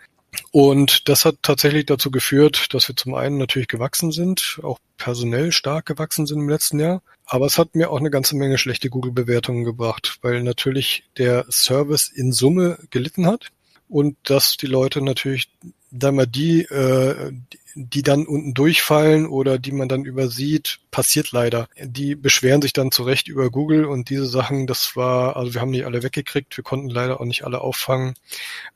Und 0.52 1.10
das 1.10 1.26
hat 1.26 1.38
tatsächlich 1.42 1.86
dazu 1.86 2.12
geführt, 2.12 2.74
dass 2.74 2.88
wir 2.88 2.96
zum 2.96 3.14
einen 3.14 3.38
natürlich 3.38 3.68
gewachsen 3.68 4.12
sind, 4.12 4.60
auch 4.64 4.80
personell 4.98 5.52
stark 5.52 5.86
gewachsen 5.86 6.26
sind 6.26 6.40
im 6.40 6.50
letzten 6.50 6.80
Jahr. 6.80 7.02
Aber 7.26 7.46
es 7.46 7.58
hat 7.58 7.76
mir 7.76 7.92
auch 7.92 8.00
eine 8.00 8.10
ganze 8.10 8.36
Menge 8.36 8.58
schlechte 8.58 8.90
Google-Bewertungen 8.90 9.64
gebracht, 9.64 10.18
weil 10.22 10.44
natürlich 10.44 11.04
der 11.18 11.46
Service 11.50 12.10
in 12.10 12.32
Summe 12.32 12.80
gelitten 12.90 13.28
hat 13.28 13.52
und 13.90 14.18
dass 14.24 14.58
die 14.58 14.68
Leute 14.68 15.02
natürlich 15.02 15.50
dann 15.94 16.16
mal 16.16 16.26
die, 16.26 16.64
äh, 16.64 17.32
die 17.76 18.04
dann 18.04 18.26
unten 18.26 18.54
durchfallen 18.54 19.26
oder 19.26 19.58
die 19.58 19.72
man 19.72 19.90
dann 19.90 20.06
übersieht, 20.06 20.80
passiert 20.92 21.32
leider. 21.32 21.68
Die 21.82 22.16
beschweren 22.16 22.62
sich 22.62 22.74
dann 22.74 22.92
zurecht 22.92 23.28
über 23.28 23.50
Google 23.50 23.86
und 23.86 24.10
diese 24.10 24.26
Sachen, 24.26 24.68
das 24.68 24.96
war, 24.96 25.36
also 25.36 25.54
wir 25.54 25.62
haben 25.62 25.72
nicht 25.72 25.86
alle 25.86 26.04
weggekriegt, 26.04 26.56
wir 26.56 26.64
konnten 26.64 26.90
leider 26.90 27.20
auch 27.20 27.26
nicht 27.26 27.44
alle 27.44 27.62
auffangen. 27.62 28.14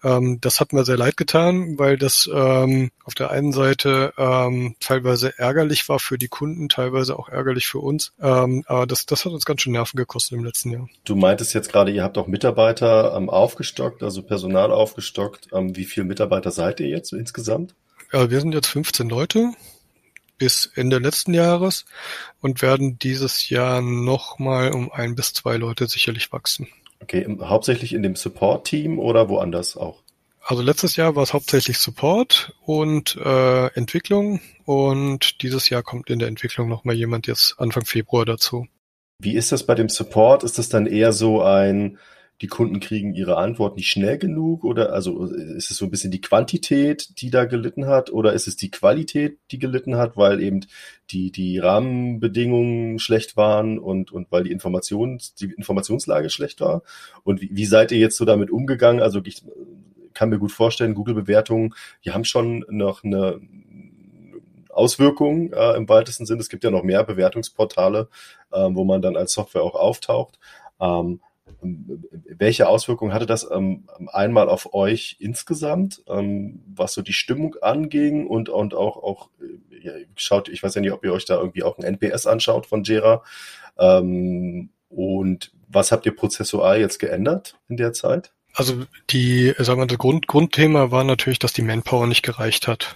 Ähm, 0.04 0.40
das 0.42 0.60
hat 0.60 0.74
mir 0.74 0.84
sehr 0.84 0.98
leid 0.98 1.16
getan, 1.18 1.78
weil 1.78 1.98
das 1.98 2.30
ähm, 2.34 2.92
auf 3.04 3.14
der 3.14 3.32
einen 3.32 3.54
Seite 3.54 4.14
ähm, 4.18 4.76
teilweise 4.80 5.38
ärgerlich 5.38 5.88
war 5.90 6.00
für 6.00 6.18
die 6.18 6.28
Kunden, 6.28 6.70
teilweise 6.70 7.18
auch 7.18 7.30
ärgerlich 7.30 7.68
für 7.68 7.80
uns. 7.80 8.14
Ähm, 8.20 8.64
aber 8.68 8.88
das, 8.88 9.06
das 9.06 9.26
hat 9.26 9.32
uns 9.32 9.46
ganz 9.46 9.62
schön 9.62 9.74
Nerven 9.74 9.98
gekostet 9.98 10.38
im 10.38 10.44
letzten 10.44 10.72
Jahr. 10.72 10.90
Du 11.04 11.16
meintest 11.16 11.54
jetzt 11.54 11.72
gerade, 11.72 11.92
ihr 11.92 12.04
habt 12.04 12.18
auch 12.18 12.28
Mitarbeiter 12.28 13.16
ähm, 13.16 13.30
aufgestockt, 13.30 14.02
also 14.02 14.24
Personal 14.24 14.72
aufgestockt. 14.72 15.50
Ähm, 15.54 15.76
wie 15.76 15.86
viele 15.86 16.06
Mitarbeiter 16.06 16.52
seid 16.52 16.80
ihr 16.80 16.88
jetzt 16.88 17.07
insgesamt? 17.16 17.76
Ja, 18.12 18.30
wir 18.30 18.40
sind 18.40 18.54
jetzt 18.54 18.68
15 18.68 19.10
Leute 19.10 19.54
bis 20.38 20.72
Ende 20.76 21.00
letzten 21.00 21.34
Jahres 21.34 21.86
und 22.42 22.62
werden 22.62 23.00
dieses 23.00 23.50
Jahr 23.50 23.82
nochmal 23.82 24.72
um 24.72 24.92
ein 24.92 25.16
bis 25.16 25.34
zwei 25.34 25.58
Leute 25.58 25.88
sicherlich 25.88 26.32
wachsen. 26.32 26.68
Okay, 27.02 27.26
hauptsächlich 27.42 27.94
in 27.94 28.04
dem 28.04 28.16
Support-Team 28.16 29.00
oder 29.00 29.30
woanders 29.30 29.78
auch? 29.78 30.02
Also 30.42 30.64
letztes 30.64 30.96
Jahr 30.96 31.16
war 31.16 31.24
es 31.24 31.34
hauptsächlich 31.34 31.78
Support 31.78 32.54
und 32.62 33.18
äh, 33.18 33.68
Entwicklung 33.74 34.40
und 34.64 35.42
dieses 35.42 35.70
Jahr 35.70 35.84
kommt 35.84 36.10
in 36.10 36.20
der 36.20 36.30
Entwicklung 36.30 36.70
nochmal 36.70 36.96
jemand 36.96 37.28
jetzt 37.28 37.56
Anfang 37.58 37.86
Februar 37.86 38.24
dazu. 38.24 38.66
Wie 39.20 39.36
ist 39.36 39.52
das 39.52 39.66
bei 39.66 39.76
dem 39.76 39.90
Support? 39.90 40.44
Ist 40.44 40.58
das 40.58 40.70
dann 40.70 40.86
eher 40.86 41.12
so 41.12 41.42
ein 41.42 41.98
die 42.42 42.48
Kunden 42.48 42.80
kriegen 42.80 43.14
ihre 43.14 43.38
Antwort 43.38 43.76
nicht 43.76 43.90
schnell 43.90 44.18
genug 44.18 44.64
oder 44.64 44.94
also 44.94 45.26
ist 45.26 45.72
es 45.72 45.78
so 45.78 45.86
ein 45.86 45.92
bisschen 45.92 46.12
die 46.12 46.22
Quantität, 46.22 47.20
die 47.20 47.32
da 47.32 47.46
gelitten 47.46 47.88
hat 47.88 48.12
oder 48.12 48.34
ist 48.34 48.48
es 48.48 48.56
die 48.56 48.70
Qualität, 48.70 49.40
die 49.52 49.58
gelitten 49.58 49.96
hat, 49.98 50.18
weil 50.18 50.42
eben 50.42 50.62
die, 51.10 51.32
die 51.32 51.58
Rahmenbedingungen 51.58 53.00
schlecht 53.00 53.38
waren 53.38 53.80
und, 53.80 54.12
und 54.12 54.32
weil 54.32 54.44
die 54.44 54.52
Informations, 54.52 55.34
die 55.34 55.46
Informationslage 55.46 56.30
schlecht 56.30 56.62
war? 56.62 56.84
Und 57.24 57.42
wie, 57.42 57.50
wie 57.52 57.66
seid 57.66 57.92
ihr 57.92 57.98
jetzt 57.98 58.18
so 58.18 58.26
damit 58.26 58.52
umgegangen? 58.52 59.02
Also 59.02 59.20
ich 59.24 59.44
kann 60.14 60.30
mir 60.30 60.40
gut 60.40 60.52
vorstellen, 60.52 60.94
Google-Bewertungen, 60.94 61.74
die 62.06 62.12
haben 62.12 62.24
schon 62.24 62.66
noch 62.70 63.04
eine, 63.04 63.42
Auswirkungen 64.78 65.52
äh, 65.54 65.76
im 65.76 65.90
weitesten 65.90 66.28
Sinn. 66.28 66.40
Es 66.40 66.50
gibt 66.50 66.64
ja 66.64 66.70
noch 66.70 66.84
mehr 66.84 67.04
Bewertungsportale, 67.04 68.10
äh, 68.52 68.68
wo 68.72 68.84
man 68.84 69.02
dann 69.02 69.18
als 69.18 69.34
Software 69.34 69.64
auch 69.64 69.74
auftaucht. 69.74 70.38
Ähm, 70.80 71.20
welche 71.62 72.68
Auswirkungen 72.68 73.14
hatte 73.14 73.26
das 73.26 73.48
ähm, 73.50 73.88
einmal 74.08 74.50
auf 74.50 74.74
euch 74.74 75.18
insgesamt, 75.20 76.04
ähm, 76.08 76.62
was 76.76 76.94
so 76.94 77.02
die 77.02 77.14
Stimmung 77.14 77.56
anging 77.62 78.28
und, 78.28 78.50
und 78.50 78.74
auch, 78.74 78.98
auch 78.98 79.30
ja, 79.82 79.94
schaut, 80.16 80.50
ich 80.50 80.62
weiß 80.62 80.76
ja 80.76 80.82
nicht, 80.82 80.92
ob 80.92 81.04
ihr 81.04 81.14
euch 81.14 81.26
da 81.26 81.38
irgendwie 81.38 81.64
auch 81.64 81.78
ein 81.78 81.84
NPS 81.84 82.28
anschaut 82.28 82.66
von 82.66 82.84
Jera. 82.84 83.24
Ähm, 83.78 84.70
und 84.90 85.52
was 85.68 85.92
habt 85.92 86.06
ihr 86.06 86.16
prozessual 86.16 86.80
jetzt 86.80 87.00
geändert 87.00 87.60
in 87.68 87.78
der 87.78 87.94
Zeit? 87.94 88.32
Also 88.54 88.86
die, 89.10 89.54
sagen 89.58 89.82
wir, 89.82 89.88
das 89.88 89.98
Grund, 89.98 90.28
Grundthema 90.28 90.92
war 90.92 91.04
natürlich, 91.04 91.40
dass 91.40 91.54
die 91.54 91.62
Manpower 91.62 92.08
nicht 92.08 92.24
gereicht 92.24 92.68
hat. 92.68 92.96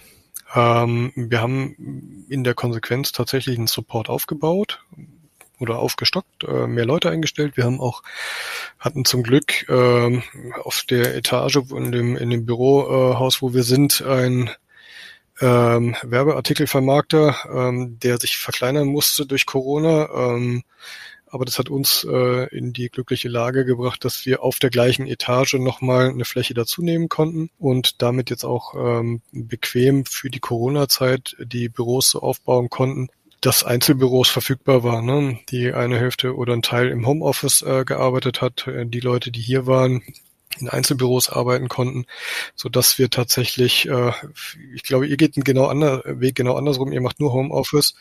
Ähm, 0.54 1.12
wir 1.14 1.40
haben 1.40 2.26
in 2.28 2.44
der 2.44 2.54
Konsequenz 2.54 3.12
tatsächlich 3.12 3.56
einen 3.56 3.68
Support 3.68 4.08
aufgebaut, 4.08 4.84
oder 5.62 5.78
aufgestockt, 5.78 6.44
äh, 6.44 6.66
mehr 6.66 6.84
Leute 6.84 7.10
eingestellt. 7.10 7.56
Wir 7.56 7.64
haben 7.64 7.80
auch, 7.80 8.02
hatten 8.78 9.04
zum 9.04 9.22
Glück 9.22 9.68
äh, 9.68 10.20
auf 10.62 10.84
der 10.88 11.16
Etage 11.16 11.56
in 11.70 11.92
dem, 11.92 12.16
in 12.16 12.30
dem 12.30 12.44
Bürohaus, 12.44 13.42
wo 13.42 13.54
wir 13.54 13.62
sind, 13.62 14.02
ein 14.02 14.50
ähm, 15.40 15.96
Werbeartikelvermarkter, 16.02 17.36
ähm, 17.52 17.98
der 18.00 18.18
sich 18.18 18.36
verkleinern 18.36 18.88
musste 18.88 19.26
durch 19.26 19.46
Corona. 19.46 20.08
Ähm, 20.14 20.62
aber 21.32 21.46
das 21.46 21.58
hat 21.58 21.70
uns 21.70 22.06
äh, 22.08 22.54
in 22.54 22.74
die 22.74 22.90
glückliche 22.90 23.30
Lage 23.30 23.64
gebracht, 23.64 24.04
dass 24.04 24.26
wir 24.26 24.42
auf 24.42 24.58
der 24.58 24.68
gleichen 24.68 25.06
Etage 25.06 25.54
nochmal 25.54 26.10
eine 26.10 26.26
Fläche 26.26 26.52
dazu 26.52 26.82
nehmen 26.82 27.08
konnten 27.08 27.48
und 27.58 28.02
damit 28.02 28.28
jetzt 28.28 28.44
auch 28.44 28.74
ähm, 28.74 29.22
bequem 29.32 30.04
für 30.04 30.28
die 30.28 30.40
Corona-Zeit 30.40 31.34
die 31.42 31.70
Büros 31.70 32.10
so 32.10 32.20
aufbauen 32.20 32.68
konnten, 32.68 33.08
dass 33.42 33.64
Einzelbüros 33.64 34.30
verfügbar 34.30 34.84
waren. 34.84 35.04
Ne? 35.04 35.38
Die 35.50 35.72
eine 35.72 35.98
Hälfte 35.98 36.34
oder 36.34 36.54
ein 36.54 36.62
Teil 36.62 36.88
im 36.88 37.06
Homeoffice 37.06 37.62
äh, 37.62 37.84
gearbeitet 37.84 38.40
hat. 38.40 38.66
Äh, 38.66 38.86
die 38.86 39.00
Leute, 39.00 39.30
die 39.30 39.40
hier 39.40 39.66
waren, 39.66 40.02
in 40.60 40.68
Einzelbüros 40.68 41.28
arbeiten 41.28 41.68
konnten, 41.68 42.06
so 42.54 42.68
dass 42.68 42.98
wir 42.98 43.10
tatsächlich, 43.10 43.88
äh, 43.88 44.12
ich 44.74 44.82
glaube, 44.82 45.06
ihr 45.06 45.16
geht 45.16 45.36
einen 45.36 45.44
genau 45.44 45.66
anderen 45.66 46.20
Weg, 46.20 46.34
genau 46.34 46.56
andersrum. 46.56 46.92
Ihr 46.92 47.00
macht 47.00 47.20
nur 47.20 47.32
Homeoffice. 47.32 47.94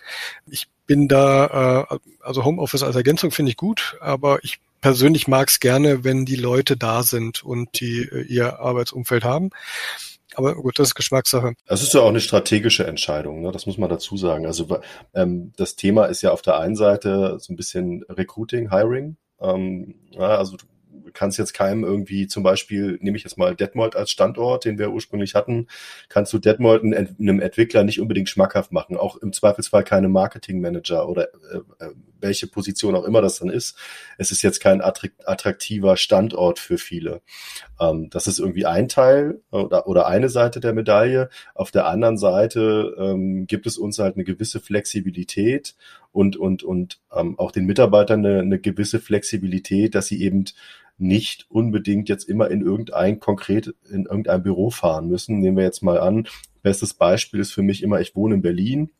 Ich 0.47 0.67
bin 0.85 1.07
da, 1.07 1.87
äh, 1.89 1.97
also 2.21 2.45
Homeoffice 2.45 2.83
als 2.83 2.95
Ergänzung 2.95 3.31
finde 3.31 3.51
ich 3.51 3.57
gut, 3.57 3.97
aber 3.99 4.43
ich 4.43 4.59
persönlich 4.81 5.27
mag 5.27 5.49
es 5.49 5.59
gerne, 5.59 6.03
wenn 6.03 6.25
die 6.25 6.35
Leute 6.35 6.77
da 6.77 7.03
sind 7.03 7.43
und 7.43 7.79
die 7.79 8.01
äh, 8.01 8.21
ihr 8.23 8.59
Arbeitsumfeld 8.59 9.23
haben. 9.23 9.49
Aber 10.35 10.55
gut, 10.55 10.79
das 10.79 10.89
ist 10.89 10.95
Geschmackssache. 10.95 11.53
Es 11.65 11.83
ist 11.83 11.93
ja 11.93 12.01
auch 12.01 12.09
eine 12.09 12.21
strategische 12.21 12.85
Entscheidung, 12.85 13.41
ne? 13.41 13.51
das 13.51 13.65
muss 13.65 13.77
man 13.77 13.89
dazu 13.89 14.17
sagen. 14.17 14.45
Also 14.45 14.79
ähm, 15.13 15.51
das 15.57 15.75
Thema 15.75 16.05
ist 16.05 16.21
ja 16.21 16.31
auf 16.31 16.41
der 16.41 16.57
einen 16.59 16.75
Seite 16.75 17.37
so 17.39 17.51
ein 17.53 17.55
bisschen 17.55 18.03
Recruiting, 18.09 18.69
Hiring. 18.71 19.17
Ähm, 19.39 19.95
ja, 20.11 20.37
also 20.37 20.57
kannst 21.13 21.37
jetzt 21.37 21.53
keinem 21.53 21.83
irgendwie 21.83 22.27
zum 22.27 22.43
Beispiel, 22.43 22.97
nehme 23.01 23.17
ich 23.17 23.23
jetzt 23.23 23.37
mal 23.37 23.55
Detmold 23.55 23.95
als 23.95 24.11
Standort, 24.11 24.65
den 24.65 24.77
wir 24.77 24.91
ursprünglich 24.91 25.35
hatten, 25.35 25.67
kannst 26.09 26.33
du 26.33 26.39
Detmold 26.39 26.83
einem 26.83 27.39
Entwickler 27.39 27.83
nicht 27.83 27.99
unbedingt 27.99 28.29
schmackhaft 28.29 28.71
machen. 28.71 28.97
Auch 28.97 29.17
im 29.17 29.33
Zweifelsfall 29.33 29.83
keine 29.83 30.09
Marketingmanager 30.09 31.07
oder 31.07 31.27
äh, 31.51 31.85
äh, 31.85 31.91
welche 32.21 32.47
Position 32.47 32.95
auch 32.95 33.03
immer 33.03 33.21
das 33.21 33.39
dann 33.39 33.49
ist. 33.49 33.77
Es 34.17 34.31
ist 34.31 34.41
jetzt 34.41 34.59
kein 34.59 34.81
attraktiver 34.81 35.97
Standort 35.97 36.59
für 36.59 36.77
viele. 36.77 37.21
Ähm, 37.79 38.09
das 38.09 38.27
ist 38.27 38.39
irgendwie 38.39 38.65
ein 38.65 38.87
Teil 38.87 39.41
oder, 39.51 39.87
oder 39.87 40.07
eine 40.07 40.29
Seite 40.29 40.59
der 40.59 40.73
Medaille. 40.73 41.29
Auf 41.55 41.71
der 41.71 41.87
anderen 41.87 42.17
Seite 42.17 42.95
ähm, 42.97 43.47
gibt 43.47 43.65
es 43.67 43.77
uns 43.77 43.99
halt 43.99 44.15
eine 44.15 44.23
gewisse 44.23 44.59
Flexibilität 44.59 45.75
und, 46.11 46.35
und, 46.37 46.63
und 46.63 46.99
ähm, 47.13 47.37
auch 47.39 47.51
den 47.51 47.65
Mitarbeitern 47.65 48.25
eine, 48.25 48.39
eine 48.39 48.59
gewisse 48.59 48.99
Flexibilität, 48.99 49.95
dass 49.95 50.07
sie 50.07 50.21
eben 50.21 50.45
nicht 50.97 51.45
unbedingt 51.49 52.09
jetzt 52.09 52.29
immer 52.29 52.51
in 52.51 52.61
irgendein 52.61 53.19
konkret 53.19 53.73
in 53.89 54.05
irgendein 54.05 54.43
Büro 54.43 54.69
fahren 54.69 55.07
müssen. 55.07 55.39
Nehmen 55.39 55.57
wir 55.57 55.63
jetzt 55.63 55.81
mal 55.81 55.99
an, 55.99 56.27
bestes 56.61 56.93
Beispiel 56.93 57.39
ist 57.39 57.51
für 57.51 57.63
mich 57.63 57.81
immer, 57.81 57.99
ich 57.99 58.15
wohne 58.15 58.35
in 58.35 58.41
Berlin 58.41 58.91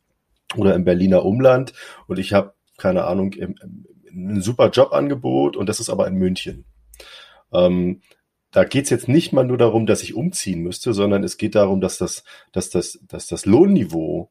oder 0.56 0.74
im 0.74 0.84
Berliner 0.84 1.24
Umland 1.24 1.72
und 2.08 2.18
ich 2.18 2.32
habe 2.32 2.54
keine 2.76 3.04
Ahnung 3.04 3.34
ein 3.34 4.40
super 4.42 4.70
Jobangebot 4.70 5.56
und 5.56 5.68
das 5.68 5.80
ist 5.80 5.90
aber 5.90 6.06
in 6.06 6.14
München. 6.14 6.64
Ähm, 7.52 8.00
da 8.50 8.64
geht's 8.64 8.90
jetzt 8.90 9.08
nicht 9.08 9.32
mal 9.32 9.44
nur 9.44 9.56
darum, 9.56 9.86
dass 9.86 10.02
ich 10.02 10.14
umziehen 10.14 10.60
müsste, 10.60 10.92
sondern 10.92 11.24
es 11.24 11.38
geht 11.38 11.54
darum, 11.54 11.80
dass 11.80 11.98
das, 11.98 12.24
dass 12.52 12.68
das, 12.68 12.98
dass 13.08 13.26
das 13.26 13.46
Lohnniveau 13.46 14.30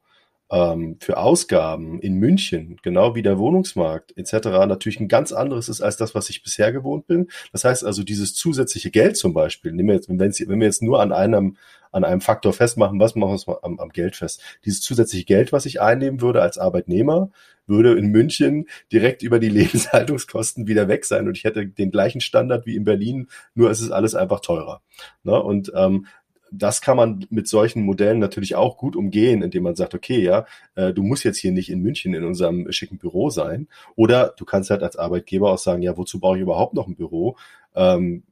ähm, 0.52 0.98
für 1.00 1.18
Ausgaben 1.18 2.00
in 2.02 2.16
München, 2.16 2.78
genau 2.84 3.16
wie 3.16 3.22
der 3.22 3.40
Wohnungsmarkt 3.40 4.16
etc. 4.18 4.48
natürlich 4.68 5.00
ein 5.00 5.08
ganz 5.08 5.32
anderes 5.32 5.70
ist 5.70 5.82
als 5.82 5.96
das, 5.96 6.14
was 6.14 6.30
ich 6.30 6.44
bisher 6.44 6.74
gewohnt 6.74 7.08
bin. 7.08 7.30
Das 7.54 7.64
heißt 7.64 7.86
also, 7.86 8.04
dieses 8.04 8.36
zusätzliche 8.36 8.92
Geld 8.92 9.16
zum 9.16 9.34
Beispiel, 9.34 9.72
nehmen 9.72 9.90
wir 9.90 9.96
jetzt, 9.96 10.10
wenn, 10.10 10.20
wir 10.60 10.68
jetzt 10.68 10.84
nur 10.84 11.02
an 11.02 11.14
einem, 11.14 11.56
an 11.92 12.04
einem 12.04 12.22
Faktor 12.22 12.52
festmachen, 12.52 13.00
was 13.00 13.16
machen 13.16 13.40
wir 13.46 13.64
am, 13.64 13.80
am 13.80 13.90
Geld 13.90 14.18
fest? 14.18 14.42
Dieses 14.66 14.82
zusätzliche 14.82 15.26
Geld, 15.26 15.54
was 15.54 15.66
ich 15.66 15.82
einnehmen 15.82 16.20
würde 16.20 16.42
als 16.42 16.58
Arbeitnehmer, 16.58 17.32
würde 17.68 17.94
in 17.94 18.08
München 18.08 18.68
direkt 18.92 19.24
über 19.24 19.40
die 19.40 19.50
Lebenshaltungskosten 19.50 20.68
wieder 20.68 20.90
weg 20.90 21.06
sein 21.06 21.28
und 21.28 21.38
ich 21.38 21.46
hätte 21.46 21.66
den 21.66 21.92
gleichen 21.92 22.20
Standard 22.20 22.66
wie 22.66 22.76
in 22.76 22.84
Berlin, 22.84 23.30
nur 23.56 23.72
es 23.72 23.80
ist 23.80 23.92
alles 23.92 24.16
einfach 24.16 24.42
teurer. 24.42 24.82
Ne? 25.24 25.42
Und 25.42 25.72
ähm, 25.76 26.08
das 26.52 26.82
kann 26.82 26.98
man 26.98 27.26
mit 27.30 27.48
solchen 27.48 27.84
Modellen 27.84 28.20
natürlich 28.20 28.56
auch 28.56 28.78
gut 28.78 28.96
umgehen, 28.98 29.42
indem 29.42 29.64
man 29.64 29.76
sagt, 29.76 29.96
okay, 29.96 30.22
ja, 30.22 30.46
äh, 30.76 30.94
du 30.94 31.02
musst 31.02 31.24
jetzt 31.24 31.38
hier 31.38 31.54
nicht 31.54 31.72
in 31.72 31.82
München 31.82 32.14
in 32.14 32.26
unserem 32.26 32.70
schicken 32.72 32.98
Büro 32.98 33.30
sein. 33.30 33.68
Oder 33.96 34.34
du 34.38 34.44
kannst 34.44 34.70
halt 34.70 34.84
als 34.84 34.98
Arbeitgeber 34.98 35.52
auch 35.52 35.58
sagen, 35.58 35.82
ja, 35.82 35.98
wozu 35.98 36.20
brauche 36.20 36.36
ich 36.36 36.44
überhaupt 36.44 36.74
noch 36.74 36.88
ein 36.88 36.96
Büro? 36.96 37.38
Ähm, 37.74 38.24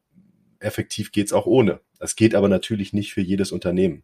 effektiv 0.60 1.14
geht's 1.14 1.32
auch 1.32 1.46
ohne. 1.46 1.80
Das 1.98 2.18
geht 2.18 2.36
aber 2.36 2.50
natürlich 2.50 2.92
nicht 2.92 3.14
für 3.14 3.22
jedes 3.22 3.54
Unternehmen. 3.54 4.04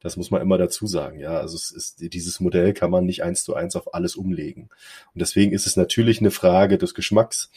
Das 0.00 0.16
muss 0.16 0.30
man 0.30 0.40
immer 0.40 0.56
dazu 0.56 0.86
sagen. 0.86 1.18
Ja, 1.20 1.38
also 1.38 1.56
es 1.56 1.70
ist, 1.70 2.14
dieses 2.14 2.40
Modell 2.40 2.72
kann 2.72 2.90
man 2.90 3.04
nicht 3.04 3.22
eins 3.22 3.44
zu 3.44 3.54
eins 3.54 3.76
auf 3.76 3.92
alles 3.92 4.16
umlegen. 4.16 4.70
Und 5.14 5.20
deswegen 5.20 5.52
ist 5.52 5.66
es 5.66 5.76
natürlich 5.76 6.20
eine 6.20 6.30
Frage 6.30 6.78
des 6.78 6.94
Geschmacks. 6.94 7.50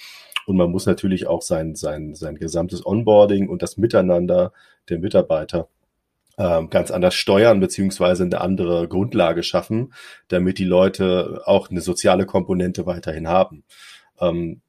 Und 0.46 0.58
man 0.58 0.70
muss 0.70 0.86
natürlich 0.86 1.28
auch 1.28 1.42
sein, 1.42 1.76
sein, 1.76 2.16
sein 2.16 2.36
gesamtes 2.36 2.86
Onboarding 2.86 3.48
und 3.48 3.62
das 3.62 3.78
Miteinander 3.78 4.52
der 4.90 5.00
Mitarbeiter 5.00 5.70
ähm, 6.38 6.70
ganz 6.70 6.92
anders 6.92 7.16
steuern 7.16 7.60
beziehungsweise 7.60 8.24
eine 8.24 8.42
andere 8.42 8.88
Grundlage 8.88 9.44
schaffen, 9.44 9.94
damit 10.28 10.58
die 10.58 10.66
Leute 10.66 11.42
auch 11.46 11.70
eine 11.70 11.82
soziale 11.82 12.26
Komponente 12.26 12.86
weiterhin 12.86 13.28
haben. 13.28 13.64
Ähm, 14.20 14.62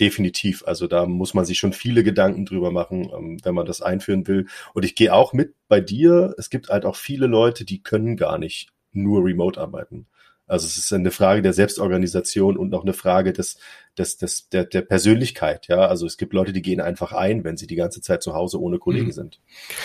definitiv. 0.00 0.64
Also 0.66 0.86
da 0.86 1.06
muss 1.06 1.34
man 1.34 1.44
sich 1.44 1.58
schon 1.58 1.72
viele 1.72 2.02
Gedanken 2.02 2.44
drüber 2.44 2.70
machen, 2.70 3.10
ähm, 3.16 3.38
wenn 3.42 3.54
man 3.54 3.66
das 3.66 3.82
einführen 3.82 4.26
will. 4.26 4.46
Und 4.74 4.84
ich 4.84 4.94
gehe 4.94 5.14
auch 5.14 5.32
mit 5.32 5.54
bei 5.68 5.80
dir. 5.80 6.34
Es 6.38 6.50
gibt 6.50 6.68
halt 6.68 6.84
auch 6.84 6.96
viele 6.96 7.26
Leute, 7.26 7.64
die 7.64 7.82
können 7.82 8.16
gar 8.16 8.38
nicht 8.38 8.70
nur 8.92 9.24
remote 9.24 9.60
arbeiten. 9.60 10.06
Also 10.46 10.66
es 10.66 10.76
ist 10.76 10.92
eine 10.92 11.12
Frage 11.12 11.40
der 11.40 11.52
Selbstorganisation 11.52 12.56
und 12.56 12.70
noch 12.70 12.82
eine 12.82 12.92
Frage 12.92 13.32
des, 13.32 13.58
des, 13.96 14.18
des, 14.18 14.48
der, 14.48 14.64
der 14.64 14.82
Persönlichkeit. 14.82 15.68
Ja, 15.68 15.86
also 15.86 16.04
es 16.04 16.16
gibt 16.16 16.32
Leute, 16.34 16.52
die 16.52 16.62
gehen 16.62 16.80
einfach 16.80 17.12
ein, 17.12 17.44
wenn 17.44 17.56
sie 17.56 17.66
die 17.66 17.76
ganze 17.76 18.00
Zeit 18.00 18.22
zu 18.22 18.34
Hause 18.34 18.60
ohne 18.60 18.78
Kollegen 18.78 19.06
mhm. 19.06 19.12
sind. 19.12 19.40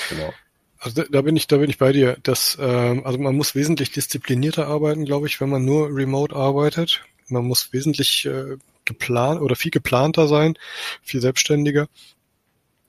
Genau. 0.09 0.33
Also 0.79 1.03
da 1.03 1.21
bin 1.21 1.35
ich, 1.35 1.47
da 1.47 1.57
bin 1.57 1.69
ich 1.69 1.77
bei 1.77 1.91
dir. 1.91 2.17
Das, 2.23 2.57
ähm, 2.59 3.03
also 3.05 3.17
man 3.17 3.35
muss 3.35 3.55
wesentlich 3.55 3.91
disziplinierter 3.91 4.67
arbeiten, 4.67 5.05
glaube 5.05 5.27
ich, 5.27 5.41
wenn 5.41 5.49
man 5.49 5.65
nur 5.65 5.89
remote 5.89 6.35
arbeitet. 6.35 7.03
Man 7.27 7.45
muss 7.45 7.73
wesentlich 7.73 8.25
äh, 8.25 8.57
geplant 8.85 9.41
oder 9.41 9.55
viel 9.55 9.71
geplanter 9.71 10.27
sein, 10.27 10.57
viel 11.01 11.21
selbstständiger. 11.21 11.87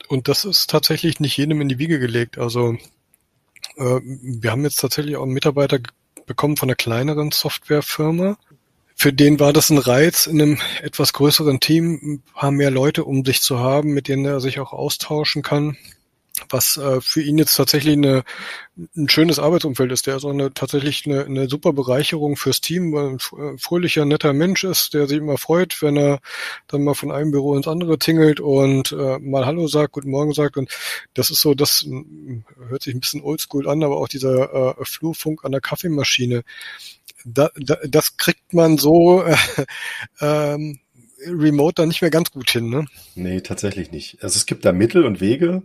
Und 0.09 0.29
das 0.29 0.45
ist 0.45 0.71
tatsächlich 0.71 1.21
nicht 1.21 1.37
jedem 1.37 1.61
in 1.61 1.69
die 1.69 1.79
Wiege 1.79 1.99
gelegt. 1.99 2.39
Also 2.39 2.75
äh, 3.77 4.01
wir 4.03 4.51
haben 4.51 4.65
jetzt 4.65 4.81
tatsächlich 4.81 5.17
auch 5.17 5.23
einen 5.25 5.33
Mitarbeiter 5.33 5.81
bekommen 6.27 6.57
von 6.57 6.69
einer 6.69 6.77
kleineren 6.77 7.31
Softwarefirma. 7.31 8.39
Für 8.95 9.13
den 9.13 9.41
war 9.41 9.53
das 9.53 9.71
ein 9.71 9.79
Reiz, 9.79 10.27
in 10.27 10.43
einem 10.43 10.59
etwas 10.83 11.13
größeren 11.13 11.61
Team 11.61 12.01
ein 12.03 12.23
paar 12.35 12.51
mehr 12.51 12.71
Leute 12.71 13.05
um 13.05 13.25
sich 13.25 13.41
zu 13.41 13.59
haben, 13.59 13.91
mit 13.91 14.09
denen 14.09 14.25
er 14.25 14.41
sich 14.41 14.61
auch 14.61 14.73
austauschen 14.73 15.43
kann 15.43 15.77
was 16.49 16.77
äh, 16.77 17.01
für 17.01 17.23
ihn 17.23 17.39
jetzt 17.39 17.55
tatsächlich 17.55 17.95
eine, 17.95 18.25
ein 18.97 19.09
schönes 19.09 19.39
Arbeitsumfeld 19.39 19.93
ist. 19.93 20.07
Der 20.07 20.17
auch 20.17 20.25
eine, 20.25 20.53
tatsächlich 20.53 21.07
eine, 21.07 21.25
eine 21.25 21.49
super 21.49 21.73
Bereicherung 21.73 22.37
fürs 22.37 22.61
Team, 22.61 22.93
weil 22.93 23.11
ein 23.11 23.17
äh, 23.17 23.59
fröhlicher, 23.59 24.05
netter 24.05 24.33
Mensch 24.33 24.65
ist, 24.65 24.95
der 24.95 25.07
sich 25.07 25.19
immer 25.19 25.39
freut, 25.39 25.81
wenn 25.83 25.97
er 25.97 26.21
dann 26.67 26.85
mal 26.85 26.95
von 26.95 27.11
einem 27.11 27.31
Büro 27.31 27.57
ins 27.57 27.69
andere 27.69 27.99
tingelt 27.99 28.41
und 28.41 28.93
äh, 28.93 29.19
mal 29.19 29.47
Hallo 29.47 29.67
sagt, 29.69 29.93
Guten 29.93 30.11
Morgen 30.11 30.33
sagt. 30.33 30.57
Und 30.57 30.71
das 31.15 31.31
ist 31.31 31.41
so, 31.41 31.55
das 31.55 31.87
hört 32.69 32.83
sich 32.83 32.95
ein 32.95 33.01
bisschen 33.01 33.23
oldschool 33.23 33.69
an, 33.69 33.83
aber 33.83 33.97
auch 33.97 34.09
dieser 34.09 34.79
äh, 34.79 34.85
Flurfunk 34.85 35.45
an 35.45 35.53
der 35.53 35.61
Kaffeemaschine, 35.61 36.43
da, 37.25 37.51
da, 37.57 37.77
das 37.87 38.17
kriegt 38.17 38.53
man 38.55 38.79
so 38.79 39.23
äh, 39.23 39.37
ähm, 40.21 40.81
remote 41.27 41.75
dann 41.75 41.89
nicht 41.89 42.03
mehr 42.03 42.11
ganz 42.11 42.31
gut 42.31 42.51
hin, 42.51 42.69
ne? 42.71 42.87
Nee, 43.15 43.41
tatsächlich 43.41 43.91
nicht. 43.91 44.23
Also 44.23 44.37
es 44.37 44.47
gibt 44.47 44.65
da 44.65 44.73
Mittel 44.73 45.05
und 45.05 45.21
Wege. 45.21 45.63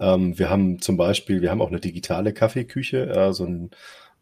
Ähm, 0.00 0.38
wir 0.38 0.50
haben 0.50 0.80
zum 0.80 0.96
Beispiel, 0.96 1.42
wir 1.42 1.50
haben 1.50 1.62
auch 1.62 1.68
eine 1.68 1.80
digitale 1.80 2.32
Kaffeeküche, 2.32 3.06
äh, 3.10 3.32
so 3.32 3.44
ein, 3.44 3.70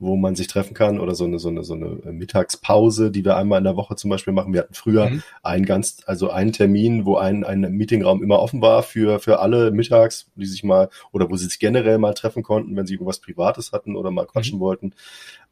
wo 0.00 0.16
man 0.16 0.36
sich 0.36 0.46
treffen 0.46 0.74
kann 0.74 1.00
oder 1.00 1.14
so 1.14 1.24
eine, 1.24 1.38
so 1.38 1.48
eine, 1.48 1.64
so 1.64 1.74
eine 1.74 1.98
Mittagspause, 2.12 3.10
die 3.10 3.24
wir 3.24 3.36
einmal 3.36 3.58
in 3.58 3.64
der 3.64 3.76
Woche 3.76 3.96
zum 3.96 4.10
Beispiel 4.10 4.32
machen. 4.32 4.52
Wir 4.52 4.60
hatten 4.60 4.74
früher 4.74 5.10
mhm. 5.10 5.22
einen 5.42 5.66
ganz, 5.66 6.02
also 6.06 6.30
einen 6.30 6.52
Termin, 6.52 7.04
wo 7.04 7.16
ein, 7.16 7.42
ein 7.44 7.60
Meetingraum 7.60 8.22
immer 8.22 8.38
offen 8.38 8.62
war 8.62 8.84
für, 8.84 9.18
für 9.18 9.40
alle 9.40 9.72
mittags, 9.72 10.30
die 10.36 10.46
sich 10.46 10.62
mal, 10.62 10.88
oder 11.10 11.28
wo 11.30 11.36
sie 11.36 11.46
sich 11.46 11.58
generell 11.58 11.98
mal 11.98 12.14
treffen 12.14 12.44
konnten, 12.44 12.76
wenn 12.76 12.86
sie 12.86 12.94
irgendwas 12.94 13.18
Privates 13.18 13.72
hatten 13.72 13.96
oder 13.96 14.12
mal 14.12 14.26
quatschen 14.26 14.58
mhm. 14.58 14.62
wollten. 14.62 14.94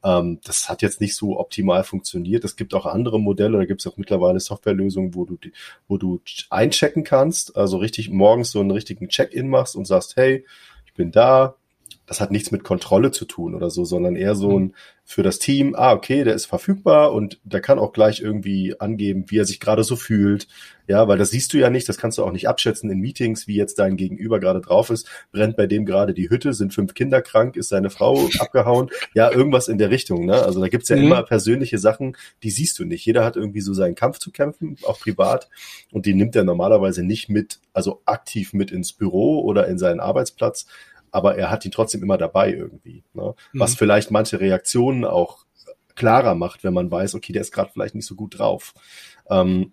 Ähm, 0.05 0.39
das 0.45 0.69
hat 0.69 0.81
jetzt 0.81 1.01
nicht 1.01 1.17
so 1.17 1.41
optimal 1.41 1.83
funktioniert. 1.83 2.45
Es 2.45 2.55
gibt 2.55 2.73
auch 2.75 2.87
andere 2.87 3.19
Modelle, 3.19 3.59
da 3.59 3.65
gibt 3.65 3.81
es 3.81 3.87
auch 3.93 3.97
mittlerweile 3.97 4.39
Softwarelösungen, 4.39 5.15
wo 5.17 5.25
du, 5.25 5.39
wo 5.89 5.99
du 5.99 6.21
einchecken 6.51 7.03
kannst, 7.03 7.57
also 7.57 7.79
richtig 7.79 8.11
morgens 8.11 8.53
so 8.53 8.61
einen 8.61 8.71
richtigen 8.71 9.09
Check-in 9.09 9.49
machst 9.49 9.75
und 9.75 9.87
sagst, 9.87 10.15
hey, 10.15 10.45
ich 10.87 10.95
bin 10.95 11.11
da, 11.11 11.57
das 12.07 12.21
hat 12.21 12.31
nichts 12.31 12.53
mit 12.53 12.65
Kontrolle 12.65 13.11
zu 13.11 13.25
tun 13.25 13.55
oder 13.55 13.69
so, 13.69 13.85
sondern 13.85 14.17
eher 14.17 14.35
so 14.35 14.51
mhm. 14.51 14.65
ein 14.67 14.75
für 15.09 15.23
das 15.23 15.39
Team, 15.39 15.77
ah, 15.77 15.93
okay, 15.93 16.25
der 16.25 16.35
ist 16.35 16.47
verfügbar 16.47 17.13
und 17.13 17.39
der 17.45 17.61
kann 17.61 17.79
auch 17.79 17.93
gleich 17.93 18.21
irgendwie 18.21 18.75
angeben, 18.81 19.25
wie 19.29 19.39
er 19.39 19.45
sich 19.45 19.61
gerade 19.61 19.85
so 19.85 19.95
fühlt. 19.95 20.49
Ja, 20.89 21.07
weil 21.07 21.17
das 21.17 21.31
siehst 21.31 21.53
du 21.53 21.59
ja 21.59 21.71
nicht, 21.71 21.89
das 21.89 21.97
kannst 21.97 22.19
du 22.19 22.25
auch 22.25 22.33
nicht 22.33 22.49
abschätzen 22.49 22.91
in 22.91 22.99
Meetings, 22.99 23.47
wie 23.47 23.55
jetzt 23.55 23.79
dein 23.79 23.97
Gegenüber 23.97 24.41
gerade 24.41 24.61
drauf 24.61 24.91
ist. 24.91 25.09
Brennt 25.31 25.57
bei 25.57 25.69
dem 25.69 25.87
gerade 25.87 26.13
die 26.13 26.29
Hütte, 26.29 26.53
sind 26.55 26.75
fünf 26.75 26.95
Kinder 26.95 27.23
krank, 27.23 27.55
ist 27.55 27.69
seine 27.69 27.89
Frau 27.89 28.29
abgehauen? 28.41 28.91
Ja, 29.15 29.31
irgendwas 29.31 29.69
in 29.69 29.79
der 29.79 29.91
Richtung. 29.91 30.27
Ne? 30.27 30.43
Also 30.43 30.61
da 30.61 30.67
gibt's 30.67 30.89
ja 30.89 30.97
mhm. 30.97 31.05
immer 31.05 31.23
persönliche 31.23 31.79
Sachen, 31.79 32.17
die 32.43 32.51
siehst 32.51 32.77
du 32.81 32.85
nicht. 32.85 33.07
Jeder 33.07 33.25
hat 33.25 33.37
irgendwie 33.37 33.61
so 33.61 33.75
seinen 33.75 33.95
Kampf 33.95 34.19
zu 34.19 34.33
kämpfen, 34.33 34.77
auch 34.85 34.99
privat. 34.99 35.49
Und 35.93 36.07
die 36.07 36.15
nimmt 36.15 36.35
er 36.35 36.43
normalerweise 36.43 37.05
nicht 37.05 37.29
mit, 37.29 37.61
also 37.73 38.03
aktiv 38.07 38.53
mit 38.55 38.73
ins 38.73 38.93
Büro 38.93 39.41
oder 39.43 39.69
in 39.69 39.79
seinen 39.79 40.01
Arbeitsplatz, 40.01 40.67
aber 41.11 41.37
er 41.37 41.51
hat 41.51 41.65
ihn 41.65 41.73
trotzdem 41.73 42.03
immer 42.03 42.19
dabei 42.19 42.53
irgendwie. 42.53 43.05
Ne? 43.15 43.35
Mhm. 43.53 43.61
Was 43.61 43.75
vielleicht 43.75 44.11
manche 44.11 44.41
Reaktionen 44.41 45.05
auch 45.05 45.47
klarer 45.95 46.35
macht, 46.35 46.63
wenn 46.63 46.75
man 46.75 46.91
weiß, 46.91 47.15
okay, 47.15 47.33
der 47.33 47.43
ist 47.43 47.53
gerade 47.53 47.71
vielleicht 47.73 47.95
nicht 47.95 48.07
so 48.07 48.15
gut 48.15 48.39
drauf. 48.39 48.75
Ähm, 49.29 49.73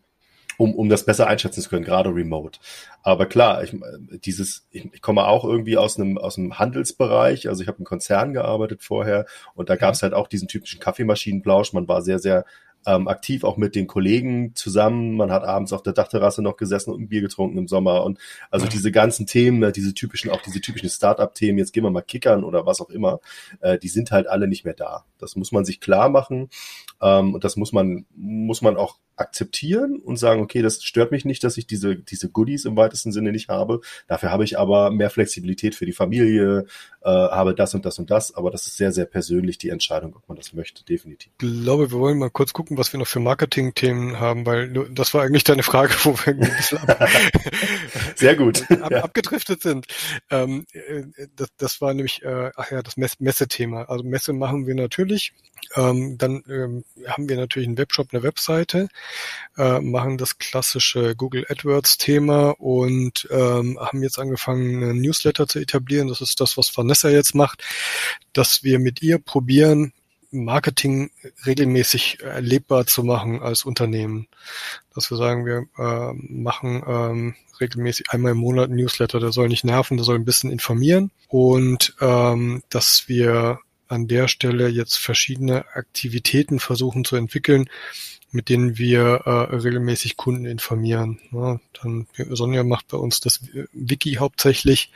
um, 0.58 0.76
um 0.76 0.90
das 0.90 1.06
besser 1.06 1.28
einschätzen 1.28 1.62
zu 1.62 1.70
können, 1.70 1.84
gerade 1.84 2.14
remote. 2.14 2.60
Aber 3.02 3.26
klar, 3.26 3.64
ich, 3.64 3.76
dieses, 4.24 4.68
ich, 4.72 4.88
ich 4.94 5.02
komme 5.02 5.26
auch 5.26 5.46
irgendwie 5.46 5.78
aus 5.78 5.98
einem, 5.98 6.18
aus 6.18 6.38
einem 6.38 6.60
Handelsbereich, 6.60 7.50
also 7.50 7.62
ich 7.62 7.68
habe 7.68 7.80
im 7.80 7.86
Konzern 7.86 8.34
gearbeitet 8.34 8.84
vorher 8.84 9.26
und 9.56 9.70
da 9.70 9.76
gab 9.76 9.96
es 9.96 10.04
halt 10.04 10.14
auch 10.14 10.28
diesen 10.28 10.48
typischen 10.48 10.80
Kaffeemaschinenplausch. 10.80 11.74
Man 11.74 11.88
war 11.88 12.02
sehr, 12.02 12.20
sehr 12.20 12.46
ähm, 12.86 13.08
aktiv 13.08 13.44
auch 13.44 13.58
mit 13.58 13.76
den 13.76 13.88
Kollegen 13.88 14.56
zusammen. 14.56 15.16
Man 15.16 15.32
hat 15.32 15.44
abends 15.44 15.74
auf 15.74 15.84
der 15.84 15.94
Dachterrasse 15.94 16.42
noch 16.42 16.58
gesessen 16.58 16.92
und 16.92 17.02
ein 17.02 17.10
Bier 17.10 17.22
getrunken 17.22 17.58
im 17.58 17.68
Sommer. 17.68 18.04
Und 18.04 18.20
also 18.52 18.68
diese 18.68 18.92
ganzen 18.92 19.26
Themen, 19.26 19.60
ne, 19.60 19.72
diese 19.72 19.94
typischen, 19.94 20.32
auch 20.32 20.42
diese 20.42 20.62
typischen 20.62 20.90
Start-up-Themen, 20.90 21.58
jetzt 21.58 21.74
gehen 21.74 21.84
wir 21.84 21.92
mal 21.92 22.02
kickern 22.02 22.44
oder 22.44 22.66
was 22.66 22.82
auch 22.82 22.90
immer, 22.90 23.20
äh, 23.62 23.78
die 23.78 23.90
sind 23.90 24.12
halt 24.12 24.28
alle 24.28 24.48
nicht 24.48 24.66
mehr 24.66 24.74
da. 24.74 25.06
Das 25.18 25.36
muss 25.36 25.52
man 25.52 25.66
sich 25.66 25.80
klar 25.80 26.10
machen. 26.10 26.50
Ähm, 27.02 27.34
und 27.34 27.44
das 27.44 27.56
muss 27.56 27.72
man, 27.72 28.06
muss 28.16 28.62
man 28.62 28.78
auch 28.78 28.98
akzeptieren 29.16 30.00
und 30.00 30.18
sagen, 30.18 30.42
okay, 30.42 30.62
das 30.62 30.84
stört 30.84 31.12
mich 31.12 31.26
nicht, 31.26 31.44
dass 31.44 31.58
ich 31.58 31.68
diese, 31.68 31.96
diese 31.96 32.30
Goodies 32.30 32.66
im 32.66 32.76
weitesten 32.76 33.12
Sinne 33.12 33.32
nicht 33.32 33.50
habe. 33.50 33.82
Dafür 34.08 34.32
habe 34.32 34.44
ich 34.44 34.58
aber 34.58 34.92
mehr 34.92 35.10
Flexibilität 35.10 35.76
für 35.76 35.86
die 35.86 35.92
Familie, 35.92 36.66
äh, 37.02 37.10
habe 37.10 37.54
das 37.54 37.74
und 37.76 37.86
das 37.86 38.00
und 38.00 38.10
das. 38.10 38.34
Aber 38.34 38.52
das 38.52 38.68
ist 38.68 38.78
sehr, 38.78 38.92
sehr 38.92 39.06
persönlich 39.06 39.58
die 39.58 39.70
Entscheidung, 39.70 40.16
ob 40.16 40.28
man 40.28 40.38
das 40.38 40.54
möchte, 40.54 40.84
definitiv. 40.84 41.32
Ich 41.42 41.48
glaube, 41.64 41.92
wir 41.92 42.00
wollen 42.00 42.18
mal 42.18 42.30
kurz 42.30 42.54
gucken, 42.54 42.78
was 42.78 42.92
wir 42.94 43.00
noch 43.00 43.08
für 43.08 43.20
Marketing-Themen 43.20 44.20
haben, 44.20 44.46
weil 44.46 44.72
das 44.92 45.14
war 45.14 45.24
eigentlich 45.24 45.44
deine 45.44 45.64
Frage, 45.64 45.94
wo 46.04 46.18
wir 46.18 46.34
ein 46.34 46.40
bisschen 46.40 46.78
ab 46.80 47.10
sehr 48.16 48.36
gut. 48.36 48.70
ab, 48.82 48.92
ja. 48.92 49.04
abgedriftet 49.04 49.62
sind. 49.62 49.86
Ähm, 50.30 50.66
äh, 50.72 51.04
das, 51.36 51.50
das 51.58 51.82
war 51.82 51.94
nämlich, 51.94 52.24
äh, 52.24 52.52
ach 52.56 52.72
ja, 52.72 52.82
das 52.82 52.98
Mess 52.98 53.20
Messethema. 53.20 53.84
Also 53.84 54.04
Messe 54.04 54.34
machen 54.34 54.68
wir 54.68 54.76
natürlich. 54.76 55.34
Ähm, 55.76 56.18
dann 56.18 56.44
ähm, 56.50 56.84
haben 57.08 57.30
wir 57.30 57.38
natürlich 57.38 57.68
einen 57.68 57.78
Webshop, 57.78 58.10
eine 58.12 58.24
Webseite, 58.24 58.90
äh, 59.58 59.80
machen 59.80 60.18
das 60.18 60.38
klassische 60.38 61.16
Google 61.16 61.46
AdWords-Thema 61.50 62.52
und 62.60 63.28
ähm, 63.32 63.80
haben 63.80 64.04
jetzt 64.04 64.20
angefangen, 64.20 64.84
einen 64.84 65.02
Newsletter 65.02 65.48
zu 65.48 65.60
etablieren. 65.60 66.08
Das 66.08 66.22
ist 66.22 66.40
das, 66.42 66.58
was 66.58 66.76
Vanessa 66.76 67.10
jetzt 67.10 67.36
macht, 67.36 67.64
dass 68.34 68.64
wir 68.64 68.80
mit 68.80 69.02
ihr 69.02 69.20
probieren, 69.20 69.94
Marketing 70.34 71.12
regelmäßig 71.46 72.22
erlebbar 72.22 72.88
zu 72.88 73.04
machen 73.04 73.42
als 73.42 73.64
Unternehmen. 73.64 74.28
Dass 74.96 75.12
wir 75.12 75.18
sagen, 75.18 75.46
wir 75.46 75.68
äh, 75.78 76.14
machen 76.14 76.84
ähm, 76.88 77.36
regelmäßig 77.62 78.10
einmal 78.10 78.32
im 78.32 78.40
Monat 78.40 78.66
einen 78.66 78.78
Newsletter, 78.78 79.20
der 79.20 79.32
soll 79.32 79.48
nicht 79.48 79.64
nerven, 79.64 79.98
der 79.98 80.04
soll 80.04 80.16
ein 80.16 80.26
bisschen 80.26 80.52
informieren 80.52 81.12
und 81.30 81.96
ähm, 82.02 82.64
dass 82.70 83.08
wir 83.08 83.60
an 83.94 84.08
der 84.08 84.28
Stelle 84.28 84.68
jetzt 84.68 84.98
verschiedene 84.98 85.66
Aktivitäten 85.76 86.60
versuchen 86.60 87.06
zu 87.06 87.16
entwickeln, 87.16 87.70
mit 88.34 88.50
denen 88.50 88.80
wir 88.80 89.22
äh, 89.26 89.56
regelmäßig 89.56 90.18
Kunden 90.18 90.46
informieren. 90.46 91.20
Ja, 91.32 91.60
dann 91.82 92.08
Sonja 92.18 92.64
macht 92.64 92.88
bei 92.88 92.98
uns 92.98 93.20
das 93.22 93.42
Wiki 93.74 94.16
hauptsächlich, 94.16 94.92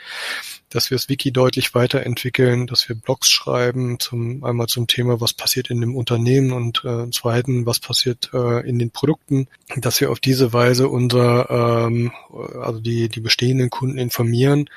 dass 0.70 0.90
wir 0.90 0.98
das 0.98 1.08
Wiki 1.08 1.32
deutlich 1.32 1.76
weiterentwickeln, 1.76 2.66
dass 2.66 2.90
wir 2.90 2.96
Blogs 2.96 3.30
schreiben, 3.30 4.00
zum 4.00 4.44
einmal 4.44 4.66
zum 4.66 4.88
Thema, 4.88 5.22
was 5.22 5.34
passiert 5.34 5.70
in 5.70 5.82
dem 5.82 5.96
Unternehmen 5.96 6.52
und 6.52 6.84
äh, 6.84 7.12
zweiten, 7.12 7.68
was 7.68 7.80
passiert 7.80 8.32
äh, 8.34 8.68
in 8.68 8.80
den 8.80 8.90
Produkten, 8.90 9.48
dass 9.76 10.02
wir 10.02 10.10
auf 10.10 10.20
diese 10.20 10.52
Weise 10.52 10.90
unser 10.90 11.88
ähm, 11.88 12.12
also 12.60 12.80
die 12.80 13.08
die 13.08 13.22
bestehenden 13.22 13.70
Kunden 13.70 14.00
informieren 14.00 14.68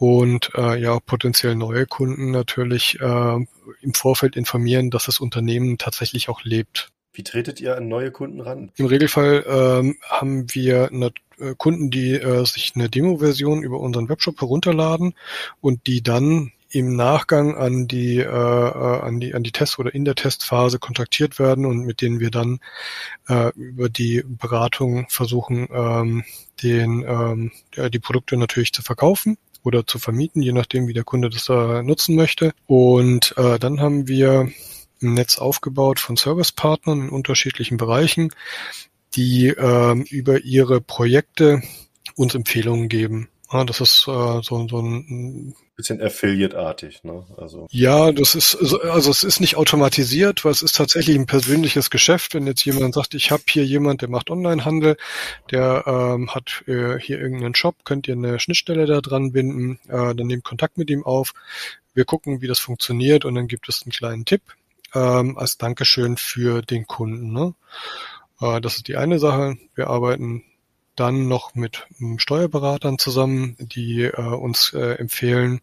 und 0.00 0.52
äh, 0.54 0.80
ja 0.80 0.98
potenziell 0.98 1.54
neue 1.54 1.84
Kunden 1.84 2.30
natürlich 2.30 2.98
äh, 3.00 3.34
im 3.82 3.94
Vorfeld 3.94 4.34
informieren, 4.34 4.88
dass 4.88 5.04
das 5.04 5.20
Unternehmen 5.20 5.76
tatsächlich 5.76 6.30
auch 6.30 6.42
lebt. 6.42 6.88
Wie 7.12 7.22
tretet 7.22 7.60
ihr 7.60 7.76
an 7.76 7.88
neue 7.88 8.10
Kunden 8.10 8.40
ran? 8.40 8.72
Im 8.76 8.86
Regelfall 8.86 9.44
ähm, 9.46 9.98
haben 10.08 10.46
wir 10.54 10.88
eine, 10.90 11.10
äh, 11.38 11.54
Kunden, 11.54 11.90
die 11.90 12.14
äh, 12.14 12.46
sich 12.46 12.72
eine 12.74 12.88
Demo-Version 12.88 13.62
über 13.62 13.78
unseren 13.78 14.08
Webshop 14.08 14.40
herunterladen 14.40 15.12
und 15.60 15.86
die 15.86 16.02
dann 16.02 16.52
im 16.70 16.96
Nachgang 16.96 17.54
an 17.56 17.86
die 17.86 18.20
äh, 18.20 18.24
äh 18.24 19.00
an 19.02 19.20
die 19.20 19.34
an 19.34 19.42
die 19.42 19.52
Test 19.52 19.78
oder 19.78 19.94
in 19.94 20.06
der 20.06 20.14
Testphase 20.14 20.78
kontaktiert 20.78 21.38
werden 21.38 21.66
und 21.66 21.84
mit 21.84 22.00
denen 22.00 22.20
wir 22.20 22.30
dann 22.30 22.60
äh, 23.28 23.50
über 23.54 23.90
die 23.90 24.24
Beratung 24.26 25.04
versuchen 25.10 25.68
ähm, 25.70 26.24
den 26.62 27.04
ähm, 27.06 27.52
ja, 27.74 27.90
die 27.90 27.98
Produkte 27.98 28.38
natürlich 28.38 28.72
zu 28.72 28.80
verkaufen 28.80 29.36
oder 29.62 29.86
zu 29.86 29.98
vermieten, 29.98 30.42
je 30.42 30.52
nachdem, 30.52 30.88
wie 30.88 30.92
der 30.92 31.04
Kunde 31.04 31.30
das 31.30 31.48
äh, 31.48 31.82
nutzen 31.82 32.16
möchte. 32.16 32.52
Und 32.66 33.34
äh, 33.36 33.58
dann 33.58 33.80
haben 33.80 34.08
wir 34.08 34.50
ein 35.02 35.14
Netz 35.14 35.38
aufgebaut 35.38 35.98
von 35.98 36.16
Servicepartnern 36.16 37.02
in 37.02 37.08
unterschiedlichen 37.08 37.76
Bereichen, 37.76 38.30
die 39.14 39.48
äh, 39.48 39.94
über 40.10 40.40
ihre 40.44 40.80
Projekte 40.80 41.62
uns 42.16 42.34
Empfehlungen 42.34 42.88
geben. 42.88 43.28
Ja, 43.52 43.64
das 43.64 43.80
ist 43.80 44.06
äh, 44.06 44.40
so, 44.42 44.68
so 44.68 44.80
ein 44.80 45.54
bisschen 45.80 46.02
Affiliate-artig, 46.02 47.02
ne? 47.04 47.24
Also. 47.36 47.66
Ja, 47.70 48.12
das 48.12 48.34
ist, 48.34 48.54
also 48.54 49.10
es 49.10 49.24
ist 49.24 49.40
nicht 49.40 49.56
automatisiert, 49.56 50.44
weil 50.44 50.52
es 50.52 50.62
ist 50.62 50.76
tatsächlich 50.76 51.16
ein 51.16 51.26
persönliches 51.26 51.90
Geschäft. 51.90 52.34
Wenn 52.34 52.46
jetzt 52.46 52.64
jemand 52.64 52.94
sagt, 52.94 53.14
ich 53.14 53.30
habe 53.30 53.42
hier 53.48 53.64
jemand, 53.64 54.02
der 54.02 54.10
macht 54.10 54.30
Onlinehandel, 54.30 54.96
der 55.50 55.84
ähm, 55.86 56.34
hat 56.34 56.62
äh, 56.66 56.98
hier 56.98 57.18
irgendeinen 57.18 57.54
Shop, 57.54 57.76
könnt 57.84 58.08
ihr 58.08 58.14
eine 58.14 58.38
Schnittstelle 58.38 58.86
da 58.86 59.00
dran 59.00 59.32
binden, 59.32 59.80
äh, 59.88 60.14
dann 60.14 60.26
nehmt 60.26 60.44
Kontakt 60.44 60.76
mit 60.76 60.90
ihm 60.90 61.04
auf. 61.04 61.32
Wir 61.94 62.04
gucken, 62.04 62.42
wie 62.42 62.46
das 62.46 62.58
funktioniert 62.58 63.24
und 63.24 63.34
dann 63.34 63.48
gibt 63.48 63.68
es 63.68 63.82
einen 63.82 63.92
kleinen 63.92 64.24
Tipp 64.24 64.42
ähm, 64.94 65.38
als 65.38 65.56
Dankeschön 65.56 66.16
für 66.16 66.62
den 66.62 66.86
Kunden. 66.86 67.32
Ne? 67.32 67.54
Äh, 68.40 68.60
das 68.60 68.76
ist 68.76 68.88
die 68.88 68.96
eine 68.96 69.18
Sache. 69.18 69.56
Wir 69.74 69.88
arbeiten 69.88 70.44
dann 71.00 71.28
noch 71.28 71.54
mit 71.54 71.86
ähm, 72.00 72.18
Steuerberatern 72.18 72.98
zusammen, 72.98 73.56
die 73.58 74.02
äh, 74.02 74.20
uns 74.20 74.72
äh, 74.74 74.94
empfehlen. 74.94 75.60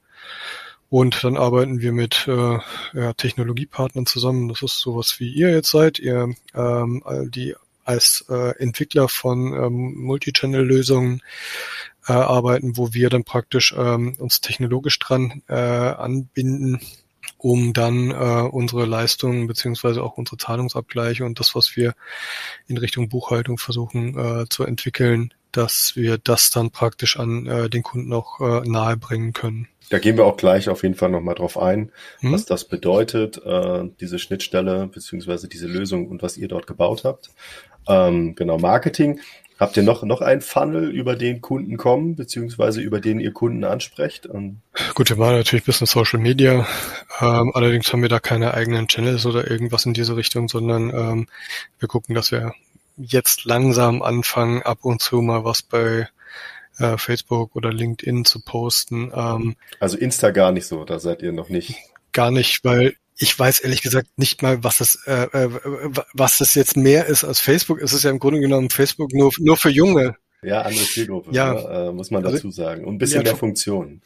Und 0.89 1.23
dann 1.23 1.37
arbeiten 1.37 1.81
wir 1.81 1.91
mit 1.91 2.27
äh, 2.27 2.59
ja, 2.93 3.13
Technologiepartnern 3.13 4.05
zusammen. 4.05 4.47
Das 4.47 4.61
ist 4.61 4.79
sowas 4.79 5.19
wie 5.19 5.29
ihr 5.29 5.51
jetzt 5.51 5.69
seid, 5.69 5.99
ihr 5.99 6.33
ähm, 6.55 7.03
die 7.29 7.55
als 7.83 8.25
äh, 8.29 8.57
Entwickler 8.57 9.07
von 9.07 9.53
ähm, 9.53 9.93
Multichannel-Lösungen 9.95 11.21
äh, 12.07 12.13
arbeiten, 12.13 12.77
wo 12.77 12.93
wir 12.93 13.09
dann 13.09 13.23
praktisch 13.23 13.75
ähm, 13.77 14.15
uns 14.17 14.41
technologisch 14.41 14.99
dran 14.99 15.41
äh, 15.47 15.55
anbinden 15.55 16.81
um 17.37 17.73
dann 17.73 18.11
äh, 18.11 18.13
unsere 18.49 18.85
Leistungen 18.85 19.47
beziehungsweise 19.47 20.03
auch 20.03 20.17
unsere 20.17 20.37
Zahlungsabgleiche 20.37 21.25
und 21.25 21.39
das, 21.39 21.55
was 21.55 21.75
wir 21.75 21.93
in 22.67 22.77
Richtung 22.77 23.09
Buchhaltung 23.09 23.57
versuchen 23.57 24.17
äh, 24.17 24.45
zu 24.49 24.63
entwickeln, 24.63 25.33
dass 25.51 25.95
wir 25.95 26.17
das 26.17 26.49
dann 26.51 26.71
praktisch 26.71 27.17
an 27.17 27.45
äh, 27.47 27.69
den 27.69 27.83
Kunden 27.83 28.13
auch 28.13 28.39
äh, 28.39 28.67
nahe 28.67 28.97
bringen 28.97 29.33
können. 29.33 29.67
Da 29.89 29.99
gehen 29.99 30.17
wir 30.17 30.25
auch 30.25 30.35
gleich 30.35 30.67
auf 30.67 30.83
jeden 30.83 30.95
Fall 30.95 31.09
nochmal 31.09 31.35
drauf 31.35 31.57
ein, 31.57 31.91
hm? 32.19 32.33
was 32.33 32.45
das 32.45 32.65
bedeutet, 32.65 33.41
äh, 33.45 33.83
diese 33.99 34.19
Schnittstelle 34.19 34.87
beziehungsweise 34.87 35.47
diese 35.47 35.67
Lösung 35.67 36.07
und 36.09 36.21
was 36.21 36.37
ihr 36.37 36.47
dort 36.47 36.67
gebaut 36.67 37.03
habt. 37.05 37.29
Ähm, 37.87 38.35
genau, 38.35 38.57
Marketing. 38.57 39.21
Habt 39.59 39.75
ihr 39.75 39.83
noch, 39.83 40.03
noch 40.03 40.21
einen 40.21 40.41
Funnel, 40.41 40.89
über 40.89 41.15
den 41.15 41.41
Kunden 41.41 41.77
kommen, 41.77 42.15
beziehungsweise 42.15 42.79
über 42.81 43.01
den 43.01 43.19
ihr 43.19 43.33
Kunden 43.33 43.63
ansprecht? 43.63 44.27
Und 44.27 44.61
Gut, 44.93 45.09
wir 45.09 45.17
machen 45.17 45.37
natürlich 45.37 45.63
ein 45.63 45.65
bisschen 45.65 45.87
Social 45.87 46.19
Media. 46.19 46.67
Ähm, 47.19 47.51
allerdings 47.55 47.91
haben 47.91 48.03
wir 48.03 48.09
da 48.09 48.19
keine 48.19 48.53
eigenen 48.53 48.87
Channels 48.87 49.25
oder 49.25 49.49
irgendwas 49.49 49.85
in 49.85 49.93
diese 49.93 50.15
Richtung, 50.15 50.47
sondern 50.47 50.89
ähm, 50.91 51.27
wir 51.79 51.87
gucken, 51.87 52.13
dass 52.13 52.31
wir 52.31 52.53
jetzt 52.97 53.45
langsam 53.45 54.03
anfangen, 54.03 54.61
ab 54.61 54.79
und 54.81 55.01
zu 55.01 55.21
mal 55.21 55.43
was 55.43 55.63
bei 55.63 56.07
äh, 56.77 56.97
Facebook 56.97 57.55
oder 57.55 57.71
LinkedIn 57.71 58.25
zu 58.25 58.41
posten. 58.41 59.11
Ähm, 59.15 59.55
also 59.79 59.97
Insta 59.97 60.31
gar 60.31 60.51
nicht 60.51 60.67
so, 60.67 60.83
da 60.85 60.99
seid 60.99 61.21
ihr 61.21 61.31
noch 61.31 61.49
nicht. 61.49 61.75
Gar 62.11 62.31
nicht, 62.31 62.63
weil 62.63 62.95
ich 63.19 63.37
weiß 63.37 63.59
ehrlich 63.61 63.81
gesagt 63.81 64.07
nicht 64.17 64.41
mal, 64.41 64.63
was 64.63 64.77
das, 64.77 64.99
äh, 65.05 65.23
äh, 65.23 65.49
was 66.13 66.37
das 66.37 66.55
jetzt 66.55 66.77
mehr 66.77 67.07
ist 67.07 67.23
als 67.23 67.39
Facebook. 67.39 67.81
Es 67.81 67.93
ist 67.93 68.03
ja 68.03 68.11
im 68.11 68.19
Grunde 68.19 68.39
genommen 68.39 68.69
Facebook 68.69 69.13
nur, 69.13 69.31
nur 69.39 69.57
für 69.57 69.69
Junge. 69.69 70.15
Ja, 70.43 70.61
andere 70.61 70.85
Zielgruppe, 70.85 71.31
ja. 71.31 71.53
Ne? 71.53 71.87
Äh, 71.89 71.91
muss 71.91 72.11
man 72.11 72.23
also 72.23 72.37
dazu 72.37 72.51
sagen. 72.51 72.85
Und 72.85 72.95
ein 72.95 72.97
bisschen 72.99 73.23
mehr 73.23 73.35
Funktionen. 73.35 74.03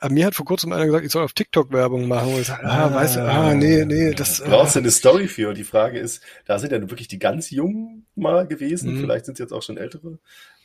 Aber 0.00 0.14
mir 0.14 0.26
hat 0.26 0.34
vor 0.34 0.46
kurzem 0.46 0.72
einer 0.72 0.86
gesagt, 0.86 1.04
ich 1.04 1.12
soll 1.12 1.24
auf 1.24 1.32
TikTok 1.32 1.72
Werbung 1.72 2.08
machen. 2.08 2.32
Und 2.32 2.40
ich 2.40 2.46
sage, 2.46 2.64
ah, 2.64 2.86
ah, 2.86 2.94
weißt 2.94 3.16
du, 3.16 3.20
ah, 3.28 3.54
nee, 3.54 3.84
nee, 3.84 4.12
das. 4.12 4.42
Brauchst 4.42 4.76
du 4.76 4.78
eine 4.78 4.90
Story 4.90 5.28
für? 5.28 5.48
Und 5.50 5.58
die 5.58 5.64
Frage 5.64 5.98
ist, 5.98 6.22
da 6.46 6.58
sind 6.58 6.72
ja 6.72 6.80
wirklich 6.80 7.08
die 7.08 7.18
ganz 7.18 7.50
Jungen 7.50 8.06
mal 8.14 8.46
gewesen. 8.46 8.94
Mhm. 8.94 9.00
Vielleicht 9.00 9.26
sind 9.26 9.34
es 9.34 9.40
jetzt 9.40 9.52
auch 9.52 9.62
schon 9.62 9.76
ältere 9.76 10.18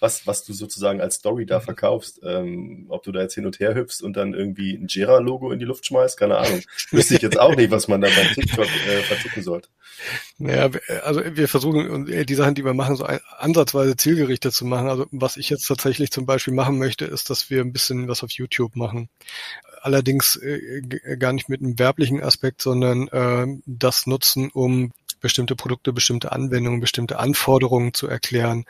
was, 0.03 0.27
was 0.27 0.43
du 0.43 0.51
sozusagen 0.51 0.99
als 0.99 1.15
Story 1.15 1.45
da 1.45 1.59
mhm. 1.59 1.63
verkaufst. 1.63 2.19
Ähm, 2.23 2.87
ob 2.89 3.03
du 3.03 3.11
da 3.13 3.21
jetzt 3.21 3.35
hin 3.35 3.45
und 3.45 3.59
her 3.59 3.73
hüpfst 3.73 4.03
und 4.03 4.17
dann 4.17 4.33
irgendwie 4.33 4.73
ein 4.73 4.87
Jera-Logo 4.87 5.51
in 5.51 5.59
die 5.59 5.65
Luft 5.65 5.85
schmeißt, 5.85 6.19
keine 6.19 6.37
Ahnung. 6.37 6.61
Wüsste 6.91 7.15
ich 7.15 7.21
jetzt 7.21 7.39
auch 7.39 7.55
nicht, 7.55 7.71
was 7.71 7.87
man 7.87 8.01
da 8.01 8.09
beim 8.09 8.27
TikTok 8.33 8.65
äh, 8.65 9.01
verticken 9.01 9.41
sollte. 9.41 9.69
Naja, 10.37 10.69
also 11.03 11.21
wir 11.23 11.47
versuchen 11.47 12.05
die 12.05 12.35
Sachen, 12.35 12.53
die 12.53 12.65
wir 12.65 12.73
machen, 12.73 12.97
so 12.97 13.05
ansatzweise 13.05 13.95
zielgerichtet 13.95 14.53
zu 14.53 14.65
machen. 14.65 14.89
Also 14.89 15.05
was 15.11 15.37
ich 15.37 15.49
jetzt 15.49 15.65
tatsächlich 15.65 16.11
zum 16.11 16.25
Beispiel 16.25 16.53
machen 16.53 16.77
möchte, 16.77 17.05
ist, 17.05 17.29
dass 17.29 17.49
wir 17.49 17.61
ein 17.61 17.71
bisschen 17.71 18.07
was 18.09 18.23
auf 18.23 18.31
YouTube 18.31 18.75
machen 18.75 19.09
allerdings 19.81 20.37
äh, 20.37 20.81
gar 21.17 21.33
nicht 21.33 21.49
mit 21.49 21.59
einem 21.59 21.77
werblichen 21.77 22.23
Aspekt, 22.23 22.61
sondern 22.61 23.09
äh, 23.09 23.45
das 23.65 24.07
nutzen, 24.07 24.49
um 24.49 24.93
bestimmte 25.23 25.55
Produkte, 25.55 25.93
bestimmte 25.93 26.31
Anwendungen, 26.31 26.81
bestimmte 26.81 27.17
Anforderungen 27.17 27.93
zu 27.93 28.07
erklären. 28.07 28.65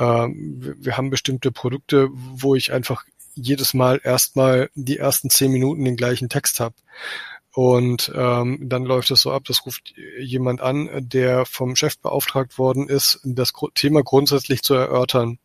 Ähm, 0.00 0.76
wir 0.78 0.96
haben 0.96 1.10
bestimmte 1.10 1.52
Produkte, 1.52 2.08
wo 2.12 2.54
ich 2.54 2.72
einfach 2.72 3.04
jedes 3.34 3.74
Mal 3.74 4.00
erstmal 4.02 4.70
die 4.74 4.98
ersten 4.98 5.30
zehn 5.30 5.52
Minuten 5.52 5.84
den 5.84 5.96
gleichen 5.96 6.28
Text 6.28 6.60
habe. 6.60 6.74
Und 7.52 8.12
ähm, 8.14 8.68
dann 8.68 8.84
läuft 8.84 9.10
es 9.10 9.22
so 9.22 9.32
ab, 9.32 9.44
das 9.46 9.66
ruft 9.66 9.94
jemand 10.18 10.60
an, 10.60 10.88
der 11.00 11.46
vom 11.46 11.76
Chef 11.76 11.98
beauftragt 11.98 12.58
worden 12.58 12.88
ist, 12.88 13.20
das 13.24 13.52
Thema 13.74 14.02
grundsätzlich 14.02 14.62
zu 14.62 14.74
erörtern. 14.74 15.38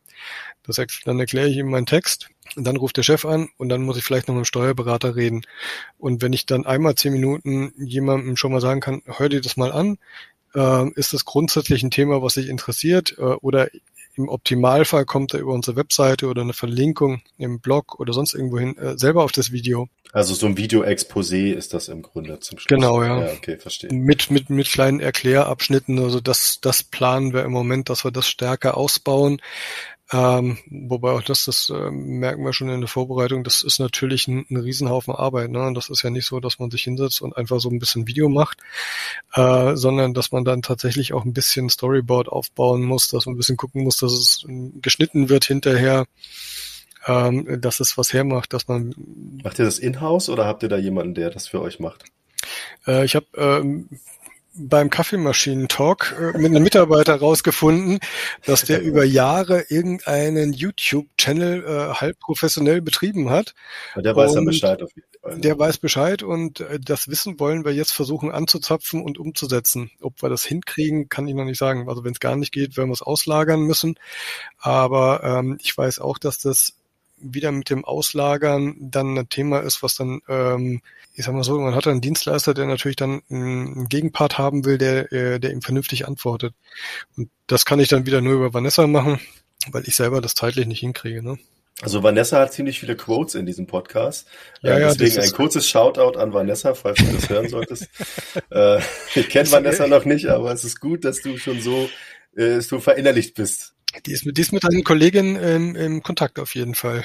Das, 0.62 0.80
dann 1.04 1.20
erkläre 1.20 1.48
ich 1.48 1.56
ihm 1.56 1.70
meinen 1.70 1.86
Text 1.86 2.30
dann 2.56 2.76
ruft 2.76 2.96
der 2.96 3.02
Chef 3.02 3.24
an 3.24 3.48
und 3.58 3.68
dann 3.68 3.82
muss 3.82 3.96
ich 3.96 4.04
vielleicht 4.04 4.28
noch 4.28 4.34
mit 4.34 4.44
dem 4.44 4.46
Steuerberater 4.46 5.14
reden. 5.16 5.42
Und 5.98 6.22
wenn 6.22 6.32
ich 6.32 6.46
dann 6.46 6.66
einmal 6.66 6.94
zehn 6.94 7.12
Minuten 7.12 7.72
jemandem 7.76 8.36
schon 8.36 8.52
mal 8.52 8.60
sagen 8.60 8.80
kann, 8.80 9.02
hör 9.04 9.28
dir 9.28 9.40
das 9.40 9.56
mal 9.56 9.72
an, 9.72 9.98
äh, 10.54 10.90
ist 10.92 11.12
das 11.12 11.24
grundsätzlich 11.24 11.82
ein 11.82 11.90
Thema, 11.90 12.22
was 12.22 12.34
dich 12.34 12.48
interessiert 12.48 13.16
äh, 13.18 13.22
oder 13.22 13.68
im 14.16 14.28
Optimalfall 14.28 15.04
kommt 15.04 15.34
er 15.34 15.40
über 15.40 15.52
unsere 15.52 15.76
Webseite 15.76 16.26
oder 16.26 16.42
eine 16.42 16.52
Verlinkung 16.52 17.22
im 17.38 17.60
Blog 17.60 18.00
oder 18.00 18.12
sonst 18.12 18.34
irgendwo 18.34 18.58
hin 18.58 18.76
äh, 18.78 18.96
selber 18.98 19.24
auf 19.24 19.32
das 19.32 19.52
Video. 19.52 19.88
Also 20.12 20.34
so 20.34 20.46
ein 20.46 20.56
Video-Exposé 20.56 21.52
ist 21.52 21.74
das 21.74 21.88
im 21.88 22.00
Grunde 22.00 22.40
zum 22.40 22.58
Schluss. 22.58 22.68
Genau, 22.68 23.02
ja. 23.02 23.26
ja 23.26 23.32
okay, 23.32 23.58
verstehe. 23.58 23.92
Mit, 23.92 24.30
mit, 24.30 24.48
mit 24.48 24.68
kleinen 24.68 25.00
Erklärabschnitten. 25.00 25.98
Also 25.98 26.20
das, 26.20 26.58
das 26.62 26.82
planen 26.82 27.34
wir 27.34 27.44
im 27.44 27.52
Moment, 27.52 27.90
dass 27.90 28.04
wir 28.04 28.10
das 28.10 28.26
stärker 28.26 28.76
ausbauen. 28.76 29.42
Ähm, 30.12 30.58
wobei 30.70 31.10
auch 31.10 31.22
das, 31.22 31.46
das 31.46 31.68
äh, 31.70 31.90
merken 31.90 32.44
wir 32.44 32.52
schon 32.52 32.68
in 32.68 32.80
der 32.80 32.88
Vorbereitung, 32.88 33.42
das 33.42 33.62
ist 33.62 33.80
natürlich 33.80 34.28
ein, 34.28 34.46
ein 34.50 34.56
Riesenhaufen 34.56 35.14
Arbeit. 35.14 35.50
Ne? 35.50 35.66
Und 35.66 35.74
das 35.74 35.88
ist 35.88 36.02
ja 36.02 36.10
nicht 36.10 36.26
so, 36.26 36.38
dass 36.38 36.60
man 36.60 36.70
sich 36.70 36.84
hinsetzt 36.84 37.22
und 37.22 37.36
einfach 37.36 37.58
so 37.58 37.68
ein 37.70 37.80
bisschen 37.80 38.06
Video 38.06 38.28
macht, 38.28 38.58
äh, 39.34 39.74
sondern 39.74 40.14
dass 40.14 40.30
man 40.30 40.44
dann 40.44 40.62
tatsächlich 40.62 41.12
auch 41.12 41.24
ein 41.24 41.32
bisschen 41.32 41.68
Storyboard 41.68 42.28
aufbauen 42.28 42.84
muss, 42.84 43.08
dass 43.08 43.26
man 43.26 43.34
ein 43.34 43.38
bisschen 43.38 43.56
gucken 43.56 43.82
muss, 43.82 43.96
dass 43.96 44.12
es 44.12 44.46
geschnitten 44.80 45.28
wird 45.28 45.44
hinterher, 45.44 46.06
ähm, 47.06 47.60
dass 47.60 47.80
es 47.80 47.98
was 47.98 48.12
hermacht, 48.12 48.52
dass 48.52 48.68
man. 48.68 48.94
Macht 49.42 49.58
ihr 49.58 49.64
das 49.64 49.80
in-house 49.80 50.28
oder 50.28 50.46
habt 50.46 50.62
ihr 50.62 50.68
da 50.68 50.76
jemanden, 50.76 51.14
der 51.14 51.30
das 51.30 51.48
für 51.48 51.60
euch 51.60 51.80
macht? 51.80 52.04
Äh, 52.86 53.04
ich 53.04 53.16
habe 53.16 53.26
ähm, 53.36 53.88
beim 54.58 54.90
Kaffeemaschinen-Talk 54.90 56.16
äh, 56.18 56.38
mit 56.38 56.46
einem 56.46 56.62
Mitarbeiter 56.62 57.16
rausgefunden, 57.16 57.98
dass 58.44 58.64
der 58.64 58.82
über 58.82 59.04
Jahre 59.04 59.66
irgendeinen 59.68 60.52
YouTube-Channel 60.52 61.64
äh, 61.64 61.94
halb 61.94 62.18
professionell 62.20 62.80
betrieben 62.80 63.30
hat. 63.30 63.54
Und 63.94 64.04
der 64.04 64.16
weiß 64.16 64.34
dann 64.34 64.44
Bescheid 64.44 64.82
auf 64.82 64.90
jeden 64.94 65.08
Fall. 65.20 65.34
Ne? 65.34 65.40
Der 65.40 65.58
weiß 65.58 65.78
Bescheid 65.78 66.22
und 66.22 66.60
äh, 66.60 66.78
das 66.80 67.08
Wissen 67.08 67.38
wollen 67.40 67.64
wir 67.64 67.72
jetzt 67.72 67.92
versuchen 67.92 68.30
anzuzapfen 68.30 69.02
und 69.02 69.18
umzusetzen. 69.18 69.90
Ob 70.00 70.22
wir 70.22 70.28
das 70.28 70.44
hinkriegen, 70.44 71.08
kann 71.08 71.28
ich 71.28 71.34
noch 71.34 71.44
nicht 71.44 71.58
sagen. 71.58 71.88
Also 71.88 72.04
wenn 72.04 72.12
es 72.12 72.20
gar 72.20 72.36
nicht 72.36 72.52
geht, 72.52 72.76
werden 72.76 72.88
wir 72.88 72.94
es 72.94 73.02
auslagern 73.02 73.62
müssen. 73.62 73.96
Aber 74.58 75.22
ähm, 75.22 75.58
ich 75.62 75.76
weiß 75.76 75.98
auch, 75.98 76.18
dass 76.18 76.38
das 76.38 76.74
wieder 77.18 77.52
mit 77.52 77.70
dem 77.70 77.84
Auslagern 77.84 78.76
dann 78.80 79.16
ein 79.18 79.28
Thema 79.28 79.60
ist, 79.60 79.82
was 79.82 79.94
dann, 79.96 80.20
ähm, 80.28 80.82
ich 81.14 81.24
sag 81.24 81.34
mal 81.34 81.44
so, 81.44 81.58
man 81.58 81.74
hat 81.74 81.86
einen 81.86 82.00
Dienstleister, 82.00 82.54
der 82.54 82.66
natürlich 82.66 82.96
dann 82.96 83.22
einen 83.30 83.88
Gegenpart 83.88 84.38
haben 84.38 84.64
will, 84.64 84.78
der, 84.78 85.12
äh, 85.12 85.40
der 85.40 85.52
ihm 85.52 85.62
vernünftig 85.62 86.06
antwortet. 86.06 86.54
Und 87.16 87.30
das 87.46 87.64
kann 87.64 87.80
ich 87.80 87.88
dann 87.88 88.06
wieder 88.06 88.20
nur 88.20 88.34
über 88.34 88.54
Vanessa 88.54 88.86
machen, 88.86 89.20
weil 89.70 89.84
ich 89.86 89.96
selber 89.96 90.20
das 90.20 90.34
zeitlich 90.34 90.66
nicht 90.66 90.80
hinkriege. 90.80 91.22
Ne? 91.22 91.38
Also 91.82 92.02
Vanessa 92.02 92.40
hat 92.40 92.52
ziemlich 92.52 92.80
viele 92.80 92.96
Quotes 92.96 93.34
in 93.34 93.44
diesem 93.44 93.66
Podcast. 93.66 94.26
Ja, 94.62 94.76
äh, 94.76 94.80
ja, 94.80 94.94
deswegen 94.94 95.20
ein 95.20 95.32
kurzes 95.32 95.68
Shoutout 95.68 96.18
an 96.18 96.32
Vanessa, 96.32 96.74
falls 96.74 96.98
du 96.98 97.12
das 97.12 97.28
hören 97.28 97.48
solltest. 97.48 97.88
äh, 98.50 98.80
ich 99.14 99.28
kenne 99.28 99.50
Vanessa 99.50 99.86
noch 99.86 100.04
nicht, 100.04 100.26
aber 100.26 100.52
es 100.52 100.64
ist 100.64 100.80
gut, 100.80 101.04
dass 101.04 101.20
du 101.20 101.36
schon 101.36 101.60
so 101.60 101.88
äh, 102.36 102.60
so 102.60 102.80
verinnerlicht 102.80 103.34
bist. 103.34 103.75
Die 104.04 104.12
ist 104.12 104.26
mit, 104.26 104.36
die 104.36 104.42
ist 104.42 104.52
mit 104.52 104.64
deinen 104.64 104.84
Kollegin 104.84 105.38
ähm, 105.40 105.74
im 105.74 106.02
Kontakt 106.02 106.38
auf 106.38 106.54
jeden 106.54 106.74
Fall. 106.74 107.04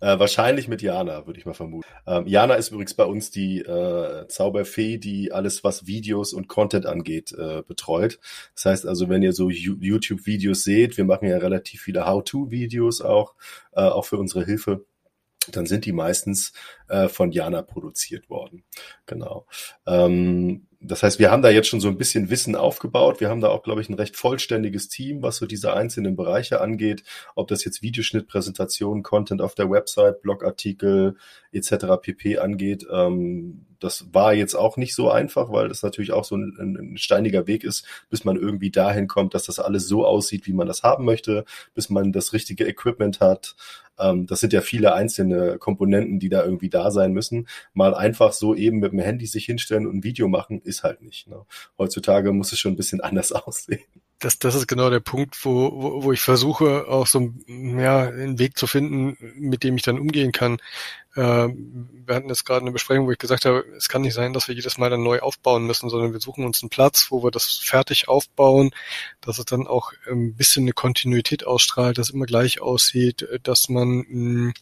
Äh, 0.00 0.18
wahrscheinlich 0.18 0.68
mit 0.68 0.82
Jana, 0.82 1.26
würde 1.26 1.38
ich 1.38 1.46
mal 1.46 1.54
vermuten. 1.54 1.88
Ähm, 2.06 2.26
Jana 2.26 2.54
ist 2.54 2.68
übrigens 2.68 2.92
bei 2.94 3.04
uns 3.04 3.30
die 3.30 3.60
äh, 3.60 4.28
Zauberfee, 4.28 4.98
die 4.98 5.32
alles, 5.32 5.64
was 5.64 5.86
Videos 5.86 6.34
und 6.34 6.48
Content 6.48 6.84
angeht, 6.84 7.32
äh, 7.32 7.62
betreut. 7.66 8.18
Das 8.54 8.66
heißt 8.66 8.86
also, 8.86 9.08
wenn 9.08 9.22
ihr 9.22 9.32
so 9.32 9.48
YouTube-Videos 9.48 10.64
seht, 10.64 10.98
wir 10.98 11.04
machen 11.04 11.28
ja 11.28 11.38
relativ 11.38 11.80
viele 11.80 12.06
How-To-Videos 12.06 13.00
auch, 13.00 13.34
äh, 13.72 13.80
auch 13.80 14.04
für 14.04 14.18
unsere 14.18 14.44
Hilfe 14.44 14.84
dann 15.52 15.66
sind 15.66 15.84
die 15.84 15.92
meistens 15.92 16.52
äh, 16.88 17.08
von 17.08 17.30
Jana 17.30 17.62
produziert 17.62 18.28
worden. 18.28 18.64
Genau. 19.06 19.46
Ähm, 19.86 20.66
das 20.86 21.02
heißt, 21.02 21.18
wir 21.18 21.30
haben 21.30 21.42
da 21.42 21.50
jetzt 21.50 21.68
schon 21.68 21.80
so 21.80 21.88
ein 21.88 21.98
bisschen 21.98 22.30
Wissen 22.30 22.54
aufgebaut. 22.54 23.20
Wir 23.20 23.28
haben 23.28 23.40
da 23.40 23.48
auch, 23.48 23.62
glaube 23.62 23.80
ich, 23.80 23.88
ein 23.88 23.94
recht 23.94 24.16
vollständiges 24.16 24.88
Team, 24.88 25.22
was 25.22 25.36
so 25.36 25.46
diese 25.46 25.74
einzelnen 25.74 26.16
Bereiche 26.16 26.60
angeht. 26.60 27.02
Ob 27.34 27.48
das 27.48 27.64
jetzt 27.64 27.82
Videoschnitt, 27.82 28.28
Präsentation, 28.28 29.02
Content 29.02 29.42
auf 29.42 29.54
der 29.54 29.70
Website, 29.70 30.22
Blogartikel 30.22 31.16
etc. 31.52 31.86
pp. 32.00 32.38
angeht. 32.38 32.86
Ähm, 32.90 33.66
das 33.80 34.06
war 34.12 34.32
jetzt 34.34 34.54
auch 34.54 34.76
nicht 34.76 34.94
so 34.94 35.10
einfach, 35.10 35.50
weil 35.50 35.68
das 35.68 35.82
natürlich 35.82 36.12
auch 36.12 36.24
so 36.24 36.36
ein, 36.36 36.56
ein, 36.58 36.96
steiniger 36.96 37.46
Weg 37.46 37.64
ist, 37.64 37.86
bis 38.08 38.24
man 38.24 38.36
irgendwie 38.36 38.70
dahin 38.70 39.06
kommt, 39.06 39.34
dass 39.34 39.44
das 39.44 39.58
alles 39.58 39.86
so 39.86 40.06
aussieht, 40.06 40.46
wie 40.46 40.52
man 40.52 40.66
das 40.66 40.82
haben 40.82 41.04
möchte, 41.04 41.44
bis 41.74 41.90
man 41.90 42.12
das 42.12 42.32
richtige 42.32 42.66
Equipment 42.66 43.20
hat. 43.20 43.54
Ähm, 43.98 44.26
das 44.26 44.40
sind 44.40 44.52
ja 44.52 44.60
viele 44.60 44.94
einzelne 44.94 45.58
Komponenten, 45.58 46.18
die 46.18 46.28
da 46.28 46.44
irgendwie 46.44 46.68
da 46.68 46.90
sein 46.90 47.12
müssen. 47.12 47.48
Mal 47.74 47.94
einfach 47.94 48.32
so 48.32 48.54
eben 48.54 48.78
mit 48.78 48.92
dem 48.92 48.98
Handy 48.98 49.26
sich 49.26 49.44
hinstellen 49.46 49.86
und 49.86 49.96
ein 49.96 50.04
Video 50.04 50.28
machen, 50.28 50.60
ist 50.62 50.75
halt 50.82 51.02
nicht. 51.02 51.28
Ne? 51.28 51.44
Heutzutage 51.78 52.32
muss 52.32 52.52
es 52.52 52.58
schon 52.58 52.72
ein 52.72 52.76
bisschen 52.76 53.00
anders 53.02 53.32
aussehen 53.32 53.84
das, 54.18 54.38
das 54.38 54.54
ist 54.54 54.66
genau 54.66 54.90
der 54.90 55.00
Punkt, 55.00 55.44
wo, 55.44 55.72
wo, 55.72 56.04
wo 56.04 56.12
ich 56.12 56.20
versuche, 56.20 56.88
auch 56.88 57.06
so 57.06 57.32
ja, 57.46 58.02
einen 58.02 58.38
Weg 58.38 58.56
zu 58.56 58.66
finden, 58.66 59.16
mit 59.36 59.62
dem 59.62 59.76
ich 59.76 59.82
dann 59.82 59.98
umgehen 59.98 60.32
kann. 60.32 60.58
Äh, 61.16 61.48
wir 62.06 62.14
hatten 62.14 62.28
jetzt 62.28 62.44
gerade 62.44 62.60
eine 62.60 62.72
Besprechung, 62.72 63.06
wo 63.06 63.10
ich 63.10 63.18
gesagt 63.18 63.46
habe, 63.46 63.64
es 63.76 63.88
kann 63.88 64.02
nicht 64.02 64.12
sein, 64.12 64.34
dass 64.34 64.48
wir 64.48 64.54
jedes 64.54 64.76
Mal 64.76 64.90
dann 64.90 65.02
neu 65.02 65.20
aufbauen 65.20 65.64
müssen, 65.66 65.88
sondern 65.88 66.12
wir 66.12 66.20
suchen 66.20 66.44
uns 66.44 66.62
einen 66.62 66.68
Platz, 66.68 67.10
wo 67.10 67.24
wir 67.24 67.30
das 67.30 67.56
fertig 67.56 68.08
aufbauen, 68.08 68.70
dass 69.22 69.38
es 69.38 69.46
dann 69.46 69.66
auch 69.66 69.92
ein 70.08 70.34
bisschen 70.34 70.64
eine 70.64 70.72
Kontinuität 70.72 71.46
ausstrahlt, 71.46 71.96
dass 71.96 72.10
es 72.10 72.14
immer 72.14 72.26
gleich 72.26 72.60
aussieht, 72.60 73.26
dass 73.42 73.70
man 73.70 74.04
mh, 74.08 74.52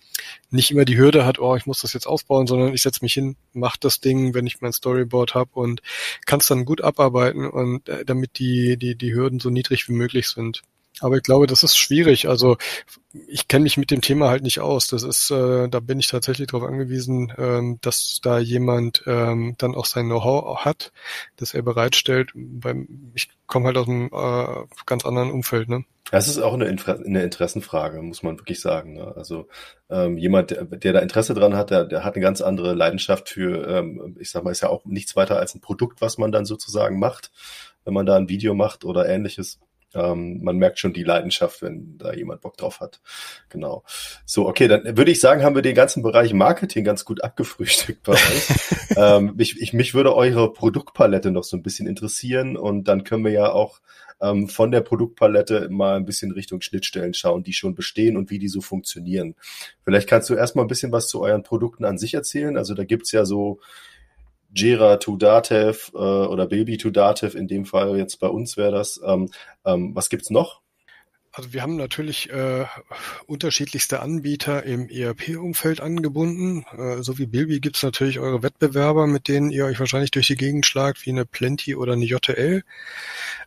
nicht 0.50 0.70
immer 0.70 0.84
die 0.84 0.96
Hürde 0.96 1.26
hat, 1.26 1.40
oh, 1.40 1.56
ich 1.56 1.66
muss 1.66 1.82
das 1.82 1.92
jetzt 1.92 2.06
aufbauen, 2.06 2.46
sondern 2.46 2.72
ich 2.72 2.82
setze 2.82 3.00
mich 3.02 3.14
hin, 3.14 3.36
mache 3.52 3.78
das 3.80 4.00
Ding, 4.00 4.32
wenn 4.32 4.46
ich 4.46 4.60
mein 4.60 4.72
Storyboard 4.72 5.34
habe 5.34 5.50
und 5.54 5.82
kann 6.26 6.38
es 6.38 6.46
dann 6.46 6.64
gut 6.64 6.82
abarbeiten 6.82 7.46
und 7.50 7.88
äh, 7.88 8.04
damit 8.04 8.38
die, 8.38 8.76
die, 8.78 8.94
die 8.94 9.12
Hürden 9.12 9.40
so 9.40 9.50
niedrig 9.50 9.88
wie 9.88 9.92
möglich 9.92 10.28
sind. 10.28 10.62
Aber 11.00 11.16
ich 11.16 11.22
glaube, 11.22 11.46
das 11.46 11.62
ist 11.62 11.76
schwierig. 11.76 12.28
Also 12.28 12.56
ich 13.26 13.48
kenne 13.48 13.64
mich 13.64 13.76
mit 13.76 13.90
dem 13.90 14.00
Thema 14.00 14.28
halt 14.28 14.42
nicht 14.42 14.60
aus. 14.60 14.86
Das 14.86 15.02
ist, 15.02 15.30
äh, 15.30 15.68
da 15.68 15.80
bin 15.80 15.98
ich 15.98 16.08
tatsächlich 16.08 16.48
darauf 16.48 16.68
angewiesen, 16.68 17.32
ähm, 17.36 17.78
dass 17.80 18.20
da 18.22 18.38
jemand 18.38 19.02
ähm, 19.06 19.54
dann 19.58 19.74
auch 19.74 19.86
sein 19.86 20.06
Know-how 20.06 20.64
hat, 20.64 20.92
das 21.36 21.54
er 21.54 21.62
bereitstellt. 21.62 22.30
Beim, 22.34 23.10
ich 23.14 23.28
komme 23.46 23.66
halt 23.66 23.76
aus 23.76 23.88
einem 23.88 24.06
äh, 24.06 24.66
ganz 24.86 25.04
anderen 25.04 25.30
Umfeld. 25.30 25.68
Ne? 25.68 25.84
Das 26.10 26.28
ist 26.28 26.38
auch 26.38 26.54
eine, 26.54 26.66
Inter 26.66 26.98
eine 26.98 27.22
Interessenfrage, 27.22 28.00
muss 28.02 28.22
man 28.22 28.38
wirklich 28.38 28.60
sagen. 28.60 28.94
Ne? 28.94 29.14
Also 29.16 29.48
ähm, 29.90 30.16
jemand, 30.16 30.50
der, 30.50 30.64
der 30.64 30.92
da 30.92 31.00
Interesse 31.00 31.34
dran 31.34 31.56
hat, 31.56 31.70
der, 31.70 31.84
der 31.84 32.04
hat 32.04 32.14
eine 32.14 32.22
ganz 32.22 32.40
andere 32.40 32.74
Leidenschaft 32.74 33.28
für, 33.28 33.66
ähm, 33.66 34.16
ich 34.20 34.30
sag 34.30 34.44
mal, 34.44 34.50
ist 34.50 34.60
ja 34.60 34.68
auch 34.68 34.84
nichts 34.84 35.16
weiter 35.16 35.38
als 35.38 35.54
ein 35.54 35.60
Produkt, 35.60 36.00
was 36.00 36.18
man 36.18 36.30
dann 36.30 36.44
sozusagen 36.44 36.98
macht, 36.98 37.32
wenn 37.84 37.94
man 37.94 38.06
da 38.06 38.16
ein 38.16 38.28
Video 38.28 38.54
macht 38.54 38.84
oder 38.84 39.08
ähnliches. 39.08 39.58
Ähm, 39.94 40.42
man 40.42 40.56
merkt 40.56 40.78
schon 40.78 40.92
die 40.92 41.02
Leidenschaft, 41.02 41.62
wenn 41.62 41.98
da 41.98 42.12
jemand 42.12 42.40
Bock 42.40 42.56
drauf 42.56 42.80
hat. 42.80 43.00
Genau. 43.48 43.84
So, 44.24 44.48
okay, 44.48 44.68
dann 44.68 44.96
würde 44.96 45.10
ich 45.10 45.20
sagen, 45.20 45.42
haben 45.42 45.54
wir 45.54 45.62
den 45.62 45.74
ganzen 45.74 46.02
Bereich 46.02 46.32
Marketing 46.32 46.84
ganz 46.84 47.04
gut 47.04 47.22
abgefrühstückt 47.22 48.02
bei 48.02 48.12
euch. 48.12 48.48
ähm, 48.96 49.34
ich, 49.38 49.60
ich, 49.60 49.72
mich 49.72 49.94
würde 49.94 50.14
eure 50.14 50.52
Produktpalette 50.52 51.30
noch 51.30 51.44
so 51.44 51.56
ein 51.56 51.62
bisschen 51.62 51.86
interessieren 51.86 52.56
und 52.56 52.88
dann 52.88 53.04
können 53.04 53.24
wir 53.24 53.32
ja 53.32 53.50
auch 53.50 53.80
ähm, 54.20 54.48
von 54.48 54.70
der 54.70 54.80
Produktpalette 54.80 55.68
mal 55.70 55.96
ein 55.96 56.04
bisschen 56.04 56.32
Richtung 56.32 56.60
Schnittstellen 56.60 57.14
schauen, 57.14 57.42
die 57.42 57.52
schon 57.52 57.74
bestehen 57.74 58.16
und 58.16 58.30
wie 58.30 58.38
die 58.38 58.48
so 58.48 58.60
funktionieren. 58.60 59.34
Vielleicht 59.84 60.08
kannst 60.08 60.30
du 60.30 60.34
erstmal 60.34 60.64
ein 60.64 60.68
bisschen 60.68 60.92
was 60.92 61.08
zu 61.08 61.20
euren 61.20 61.42
Produkten 61.42 61.84
an 61.84 61.98
sich 61.98 62.14
erzählen. 62.14 62.56
Also 62.56 62.74
da 62.74 62.84
gibt's 62.84 63.12
ja 63.12 63.24
so 63.24 63.60
Jira 64.54 64.96
to 64.98 65.16
Datev 65.16 65.90
äh, 65.94 65.98
oder 65.98 66.46
Baby 66.46 66.76
to 66.76 66.90
Datev, 66.90 67.36
in 67.36 67.48
dem 67.48 67.64
Fall 67.64 67.96
jetzt 67.98 68.20
bei 68.20 68.28
uns 68.28 68.56
wäre 68.56 68.72
das. 68.72 69.00
Ähm, 69.04 69.30
ähm, 69.64 69.94
was 69.94 70.08
gibt's 70.08 70.30
noch? 70.30 70.63
Also 71.36 71.52
wir 71.52 71.62
haben 71.62 71.74
natürlich 71.74 72.30
äh, 72.30 72.64
unterschiedlichste 73.26 73.98
Anbieter 73.98 74.62
im 74.62 74.88
ERP-Umfeld 74.88 75.80
angebunden. 75.80 76.64
Äh, 76.78 77.02
so 77.02 77.18
wie 77.18 77.26
Bilby 77.26 77.58
gibt's 77.58 77.82
natürlich 77.82 78.20
eure 78.20 78.44
Wettbewerber, 78.44 79.08
mit 79.08 79.26
denen 79.26 79.50
ihr 79.50 79.64
euch 79.66 79.80
wahrscheinlich 79.80 80.12
durch 80.12 80.28
die 80.28 80.36
Gegend 80.36 80.64
schlagt, 80.64 81.04
wie 81.04 81.10
eine 81.10 81.26
Plenty 81.26 81.74
oder 81.74 81.94
eine 81.94 82.04
JTL, 82.04 82.62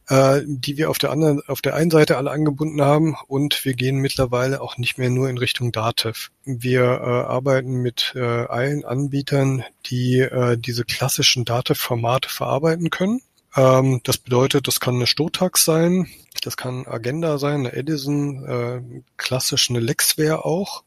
äh, 0.10 0.42
die 0.46 0.76
wir 0.76 0.90
auf 0.90 0.98
der 0.98 1.12
anderen, 1.12 1.42
auf 1.48 1.62
der 1.62 1.76
einen 1.76 1.90
Seite 1.90 2.18
alle 2.18 2.32
angebunden 2.32 2.82
haben 2.82 3.16
und 3.28 3.64
wir 3.64 3.74
gehen 3.74 4.00
mittlerweile 4.00 4.60
auch 4.60 4.78
nicht 4.78 4.98
mehr 4.98 5.10
nur 5.10 5.30
in 5.30 5.38
Richtung 5.38 5.72
Datev. 5.72 6.28
Wir 6.44 6.84
äh, 6.84 6.86
arbeiten 6.86 7.82
mit 7.82 8.12
äh, 8.18 8.20
allen 8.20 8.84
Anbietern, 8.84 9.64
die 9.86 10.20
äh, 10.20 10.58
diese 10.58 10.84
klassischen 10.84 11.46
Datev-Formate 11.46 12.28
verarbeiten 12.28 12.90
können 12.90 13.22
Ähm, 13.56 14.02
das 14.04 14.18
bedeutet, 14.18 14.68
das 14.68 14.80
kann 14.80 14.96
eine 14.96 15.08
Stotax 15.08 15.66
sein, 15.66 16.08
das 16.44 16.58
kann 16.58 16.86
Agenda 16.86 17.38
sein, 17.38 17.62
eine 17.62 17.74
Edison, 17.74 18.46
äh, 18.46 18.82
klassisch 19.18 19.70
eine 19.70 19.80
Lexware 19.80 20.46
auch, 20.46 20.84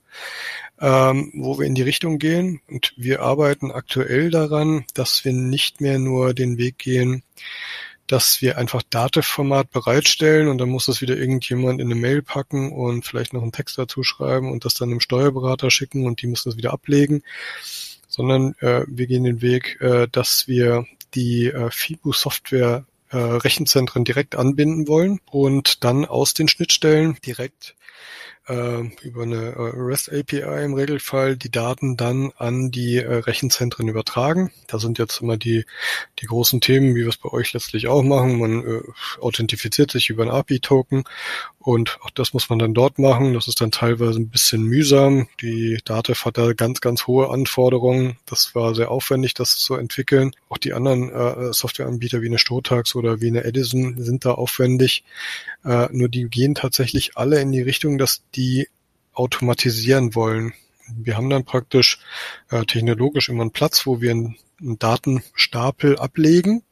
ähm, 0.81 1.33
wo 1.35 1.59
wir 1.59 1.67
in 1.67 1.75
die 1.75 1.83
Richtung 1.83 2.19
gehen. 2.19 2.61
Und 2.69 2.93
wir 2.97 3.23
arbeiten 3.23 3.71
aktuell 3.71 4.31
daran, 4.31 4.85
dass 4.95 5.25
wir 5.25 5.33
nicht 5.33 5.81
mehr 5.81 5.99
nur 5.99 6.35
den 6.35 6.59
Weg 6.59 6.79
gehen, 6.79 7.23
dass 8.11 8.43
wir 8.43 8.59
einfach 8.59 8.83
Datev-Format 8.91 9.71
bereitstellen 9.71 10.49
und 10.49 10.59
dann 10.59 10.69
muss 10.69 10.87
das 10.87 11.01
wieder 11.01 11.17
irgendjemand 11.17 11.81
in 11.81 11.87
eine 11.87 11.95
Mail 11.95 12.23
packen 12.23 12.73
und 12.73 13.05
vielleicht 13.05 13.33
noch 13.33 13.43
einen 13.43 13.53
Text 13.53 13.79
dazu 13.79 14.03
schreiben 14.03 14.51
und 14.51 14.65
das 14.65 14.75
dann 14.75 14.91
dem 14.91 14.99
Steuerberater 14.99 15.71
schicken 15.71 16.07
und 16.07 16.21
die 16.21 16.27
müssen 16.27 16.49
das 16.49 16.57
wieder 16.57 16.73
ablegen, 16.73 17.23
sondern 18.09 18.55
äh, 18.59 18.85
wir 18.89 19.07
gehen 19.07 19.23
den 19.23 19.43
Weg, 19.43 19.81
äh, 19.81 20.09
dass 20.11 20.49
wir 20.49 20.87
die 21.15 21.47
äh, 21.47 21.71
FIBU-Software 21.71 22.85
äh, 23.11 23.17
Rechenzentren 23.17 24.05
direkt 24.05 24.37
anbinden 24.37 24.89
wollen 24.89 25.21
und 25.31 25.85
dann 25.85 26.05
aus 26.05 26.35
den 26.35 26.49
Schnittstellen 26.49 27.17
direkt 27.27 27.75
äh, 28.49 28.83
über 29.03 29.23
eine 29.23 29.53
äh, 29.53 29.73
REST 29.75 30.13
API 30.13 30.65
im 30.65 30.75
Regelfall 30.75 31.37
die 31.37 31.51
Daten 31.51 31.97
dann 31.97 32.33
an 32.37 32.71
die 32.71 32.97
äh, 32.97 33.15
Rechenzentren 33.15 33.89
übertragen. 33.89 34.51
Da 34.67 34.79
sind 34.79 34.99
jetzt 34.99 35.21
immer 35.21 35.37
die, 35.37 35.65
die 36.21 36.27
großen 36.27 36.61
Themen, 36.61 36.95
wie 36.95 37.03
wir 37.03 37.09
es 37.09 37.17
bei 37.17 37.31
euch 37.31 37.53
letztlich 37.53 37.89
auch 37.89 38.03
machen. 38.03 38.39
Man 38.39 38.65
äh, 38.65 38.83
authentifiziert 39.21 39.91
sich 39.91 40.11
über 40.11 40.25
ein 40.25 40.31
API-Token 40.31 41.05
und 41.63 41.99
auch 42.01 42.09
das 42.09 42.33
muss 42.33 42.49
man 42.49 42.59
dann 42.59 42.73
dort 42.73 42.99
machen. 42.99 43.35
Das 43.35 43.47
ist 43.47 43.61
dann 43.61 43.71
teilweise 43.71 44.19
ein 44.19 44.31
bisschen 44.31 44.63
mühsam. 44.63 45.29
Die 45.43 45.79
Datev 45.85 46.25
hat 46.25 46.39
da 46.39 46.55
ganz, 46.55 46.81
ganz 46.81 47.07
hohe 47.07 47.29
Anforderungen. 47.29 48.17
Das 48.25 48.55
war 48.55 48.75
sehr 48.75 48.91
aufwendig, 48.91 49.35
das 49.35 49.59
zu 49.59 49.75
entwickeln. 49.75 50.33
Auch 50.49 50.57
die 50.57 50.73
anderen 50.73 51.11
äh, 51.11 51.53
Softwareanbieter 51.53 52.23
wie 52.23 52.29
eine 52.29 52.39
Stotax 52.39 52.95
oder 52.95 53.21
wie 53.21 53.27
eine 53.27 53.45
Edison 53.45 54.03
sind 54.03 54.25
da 54.25 54.33
aufwendig. 54.33 55.05
Äh, 55.63 55.89
nur 55.93 56.09
die 56.09 56.31
gehen 56.31 56.55
tatsächlich 56.55 57.19
alle 57.19 57.43
in 57.43 57.53
die 57.53 57.61
Richtung, 57.61 57.99
dass 57.99 58.23
die 58.35 58.69
automatisieren 59.13 60.15
wollen. 60.15 60.55
Wir 60.97 61.19
haben 61.19 61.29
dann 61.29 61.45
praktisch 61.45 61.99
äh, 62.49 62.65
technologisch 62.65 63.29
immer 63.29 63.43
einen 63.43 63.53
Platz, 63.53 63.85
wo 63.85 64.01
wir 64.01 64.13
einen, 64.13 64.39
einen 64.61 64.79
Datenstapel 64.79 65.99
ablegen 65.99 66.63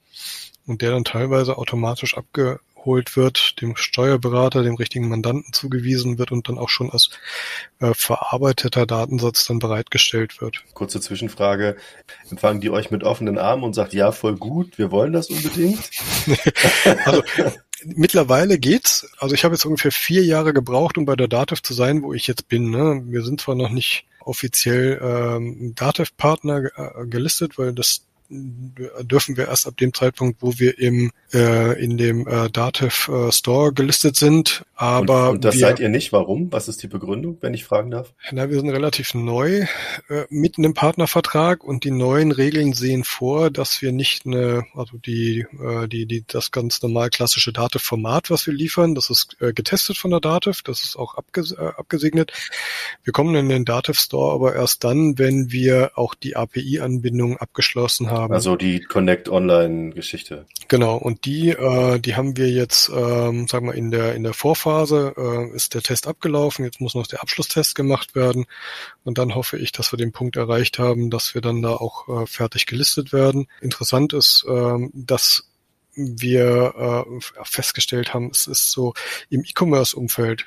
und 0.67 0.81
der 0.81 0.93
dann 0.93 1.05
teilweise 1.05 1.59
automatisch 1.59 2.17
abge 2.17 2.61
abgeholt 2.79 3.17
wird, 3.17 3.61
dem 3.61 3.77
Steuerberater, 3.77 4.63
dem 4.63 4.77
richtigen 4.77 5.09
Mandanten 5.09 5.53
zugewiesen 5.53 6.19
wird 6.19 6.33
und 6.33 6.49
dann 6.49 6.59
auch 6.59 6.69
schon 6.69 6.91
als 6.91 7.11
äh, 7.81 7.93
verarbeiteter 7.95 8.87
Datensatz 8.87 9.47
dann 9.47 9.59
bereitgestellt 9.59 10.41
wird. 10.41 10.63
Kurze 10.75 11.01
Zwischenfrage. 11.01 11.77
Empfangen 12.31 12.61
die 12.61 12.71
euch 12.71 12.91
mit 12.91 13.05
offenen 13.05 13.39
Armen 13.39 13.65
und 13.65 13.75
sagt, 13.75 13.93
ja, 13.93 14.13
voll 14.13 14.37
gut, 14.37 14.79
wir 14.79 14.91
wollen 14.91 15.13
das 15.13 15.29
unbedingt? 15.29 15.91
also, 17.05 17.23
Mittlerweile 17.85 18.59
geht's. 18.59 19.09
Also 19.21 19.37
ich 19.37 19.45
habe 19.45 19.55
jetzt 19.55 19.65
ungefähr 19.65 19.93
vier 19.93 20.25
Jahre 20.25 20.53
gebraucht, 20.53 20.99
um 20.99 21.05
bei 21.05 21.15
der 21.15 21.29
Dativ 21.29 21.63
zu 21.63 21.75
sein, 21.75 22.03
wo 22.03 22.13
ich 22.13 22.27
jetzt 22.27 22.49
bin. 22.49 22.71
Ne? 22.71 23.05
Wir 23.07 23.23
sind 23.23 23.41
zwar 23.41 23.55
noch 23.55 23.71
nicht 23.71 24.05
offiziell 24.19 25.01
ähm, 25.01 25.77
Dativ-Partner 25.77 26.71
äh, 26.75 27.07
gelistet, 27.07 27.57
weil 27.57 27.73
das 27.73 28.03
dürfen 28.31 29.37
wir 29.37 29.49
erst 29.49 29.67
ab 29.67 29.77
dem 29.79 29.95
Zeitpunkt, 29.95 30.43
wo 30.43 30.59
wir 30.59 30.79
im 30.79 31.13
äh, 31.33 31.83
in 31.83 31.97
dem 31.97 32.27
äh, 32.27 32.51
Datev 32.51 33.09
äh, 33.11 33.33
Store 33.33 33.73
gelistet 33.73 34.17
sind. 34.17 34.65
Aber 34.75 35.31
und, 35.31 35.37
und 35.37 35.45
das 35.45 35.55
wir, 35.55 35.61
seid 35.61 35.81
ihr 35.81 35.89
nicht. 35.89 36.13
Warum? 36.13 36.53
Was 36.53 36.69
ist 36.69 36.83
die 36.83 36.89
Begründung, 36.89 37.39
wenn 37.41 37.55
ich 37.55 37.65
fragen 37.65 37.91
darf? 37.91 38.13
Na, 38.31 38.51
wir 38.51 38.61
sind 38.61 38.69
relativ 38.69 39.15
neu 39.15 39.67
äh, 40.09 40.25
mit 40.29 40.59
einem 40.59 40.75
Partnervertrag 40.75 41.65
und 41.65 41.85
die 41.85 41.91
neuen 41.91 42.31
Regeln 42.33 42.75
sehen 42.75 43.05
vor, 43.05 43.51
dass 43.51 43.81
wir 43.81 43.93
nicht 43.93 44.27
eine, 44.27 44.65
also 44.75 44.99
die 44.99 45.47
äh, 45.61 45.89
die 45.89 46.05
die 46.07 46.25
das 46.27 46.51
ganz 46.51 46.83
normal 46.83 47.09
klassische 47.09 47.53
Datev-Format, 47.53 48.31
was 48.31 48.47
wir 48.47 48.55
liefern, 48.55 48.95
das 48.95 49.09
ist 49.09 49.37
äh, 49.41 49.55
getestet 49.55 49.97
von 49.97 50.11
der 50.11 50.21
Datev, 50.21 50.63
das 50.63 50.85
ist 50.85 50.97
auch 50.97 51.17
abges 51.17 51.53
äh, 51.53 51.71
abgesegnet. 51.77 52.33
Wir 53.05 53.13
kommen 53.15 53.35
in 53.35 53.49
den 53.49 53.65
Datev 53.65 53.99
Store 53.99 54.35
aber 54.35 54.55
erst 54.55 54.85
dann, 54.85 55.19
wenn 55.19 55.51
wir 55.51 55.93
auch 55.95 56.15
die 56.15 56.37
API-Anbindung 56.37 57.39
abgeschlossen 57.39 58.11
haben 58.11 58.18
haben. 58.19 58.35
Also 58.35 58.57
die 58.57 58.81
Connect 58.81 59.29
Online 59.29 59.91
Geschichte. 59.91 60.47
Genau. 60.69 60.97
Und 60.97 61.25
die, 61.25 61.51
äh, 61.51 61.99
die 61.99 62.17
haben 62.17 62.37
wir 62.37 62.51
jetzt, 62.51 62.91
ähm, 62.95 63.49
sagen 63.49 63.67
wir 63.67 63.75
in 63.75 63.91
der 63.91 64.15
in 64.15 64.23
der 64.23 64.35
Vorphase 64.35 65.15
äh, 65.17 65.55
ist 65.55 65.75
der 65.75 65.83
Test 65.83 66.07
abgelaufen. 66.07 66.65
Jetzt 66.65 66.81
muss 66.81 66.95
noch 66.95 67.07
der 67.07 67.23
Abschlusstest 67.23 67.75
gemacht 67.75 68.15
werden. 68.15 68.47
Und 69.05 69.19
dann 69.19 69.35
hoffe 69.35 69.59
ich, 69.59 69.73
dass 69.73 69.93
wir 69.93 69.97
den 69.97 70.13
Punkt 70.13 70.37
erreicht 70.37 70.79
haben, 70.79 71.11
dass 71.11 71.35
wir 71.35 71.41
dann 71.41 71.63
da 71.63 71.71
auch 71.71 72.09
äh, 72.09 72.27
fertig 72.27 72.67
gelistet 72.67 73.13
werden. 73.13 73.47
Interessant 73.61 74.13
ist, 74.13 74.45
äh, 74.49 74.89
dass 74.93 75.49
wir 75.95 77.07
äh, 77.09 77.43
festgestellt 77.45 78.15
haben, 78.15 78.31
es 78.31 78.47
ist 78.47 78.71
so 78.71 78.95
im 79.31 79.45
E-Commerce-Umfeld 79.45 80.47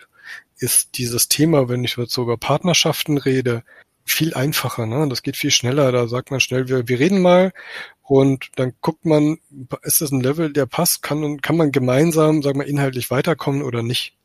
ist 0.58 0.98
dieses 0.98 1.28
Thema, 1.28 1.68
wenn 1.70 1.84
ich 1.84 1.98
jetzt 1.98 2.14
sogar 2.14 2.38
Partnerschaften 2.38 3.18
rede, 3.18 3.64
viel 4.06 4.34
einfacher, 4.34 4.86
ne? 4.86 5.08
Das 5.10 5.24
geht 5.24 5.38
viel 5.38 5.52
schneller. 5.52 5.92
Da 5.92 6.08
sagt 6.08 6.32
man 6.32 6.40
schnell, 6.40 6.68
wir, 6.68 6.88
wir 6.88 7.00
reden 7.00 7.22
mal 7.22 7.54
und 8.02 8.50
dann 8.56 8.74
guckt 8.82 9.06
man, 9.06 9.38
ist 9.84 10.02
das 10.02 10.12
ein 10.12 10.22
Level, 10.22 10.52
der 10.52 10.66
passt, 10.66 11.02
kann, 11.02 11.42
kann 11.42 11.58
man 11.58 11.72
gemeinsam, 11.72 12.42
sagen 12.42 12.60
wir, 12.60 12.68
inhaltlich 12.68 13.10
weiterkommen 13.12 13.62
oder 13.64 13.84
nicht. 13.84 14.18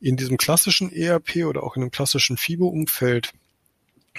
In 0.00 0.16
diesem 0.16 0.36
klassischen 0.36 0.92
ERP 0.92 1.46
oder 1.46 1.62
auch 1.62 1.76
in 1.76 1.82
dem 1.82 1.90
klassischen 1.90 2.36
FIBO-Umfeld, 2.36 3.32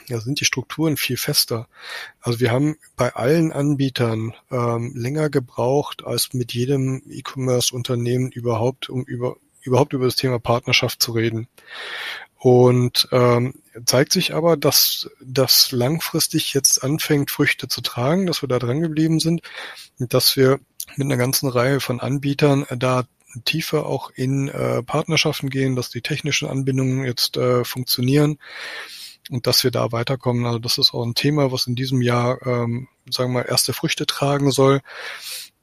da 0.10 0.20
sind 0.20 0.40
die 0.40 0.46
Strukturen 0.46 0.98
viel 0.98 1.18
fester. 1.18 1.68
Also 2.20 2.40
wir 2.40 2.52
haben 2.52 2.78
bei 2.96 3.14
allen 3.14 3.52
Anbietern 3.52 4.34
ähm, 4.52 4.92
länger 4.96 5.30
gebraucht 5.30 6.04
als 6.04 6.34
mit 6.34 6.54
jedem 6.54 7.02
E-Commerce-Unternehmen 7.08 8.32
überhaupt, 8.32 8.90
um 8.90 9.04
über 9.04 9.38
überhaupt 9.66 9.94
über 9.94 10.06
das 10.06 10.16
Thema 10.16 10.40
Partnerschaft 10.40 11.02
zu 11.02 11.12
reden. 11.12 11.48
Und 12.46 13.08
ähm, 13.12 13.56
zeigt 13.88 14.14
sich 14.14 14.36
aber, 14.36 14.56
dass 14.56 15.10
das 15.20 15.72
langfristig 15.72 16.54
jetzt 16.54 16.84
anfängt, 16.84 17.32
Früchte 17.32 17.68
zu 17.68 17.82
tragen, 17.82 18.28
dass 18.28 18.44
wir 18.44 18.48
da 18.48 18.60
dran 18.60 18.82
geblieben 18.82 19.20
sind 19.20 19.42
dass 19.98 20.38
wir 20.38 20.60
mit 20.96 21.06
einer 21.06 21.18
ganzen 21.18 21.50
Reihe 21.50 21.80
von 21.80 22.00
Anbietern 22.00 22.68
da 22.70 23.06
tiefer 23.46 23.88
auch 23.88 24.12
in 24.12 24.48
äh, 24.48 24.84
Partnerschaften 24.84 25.50
gehen, 25.50 25.76
dass 25.76 25.90
die 25.90 26.02
technischen 26.02 26.48
Anbindungen 26.48 27.04
jetzt 27.04 27.36
äh, 27.36 27.64
funktionieren 27.64 28.38
und 29.32 29.48
dass 29.48 29.64
wir 29.64 29.72
da 29.72 29.92
weiterkommen. 29.92 30.46
Also 30.46 30.60
das 30.60 30.78
ist 30.78 30.94
auch 30.94 31.04
ein 31.04 31.16
Thema, 31.16 31.52
was 31.52 31.66
in 31.66 31.76
diesem 31.76 32.02
Jahr, 32.04 32.46
ähm, 32.46 32.88
sagen 33.10 33.32
wir 33.34 33.42
mal, 33.42 33.50
erste 33.50 33.74
Früchte 33.74 34.06
tragen 34.06 34.52
soll 34.52 34.82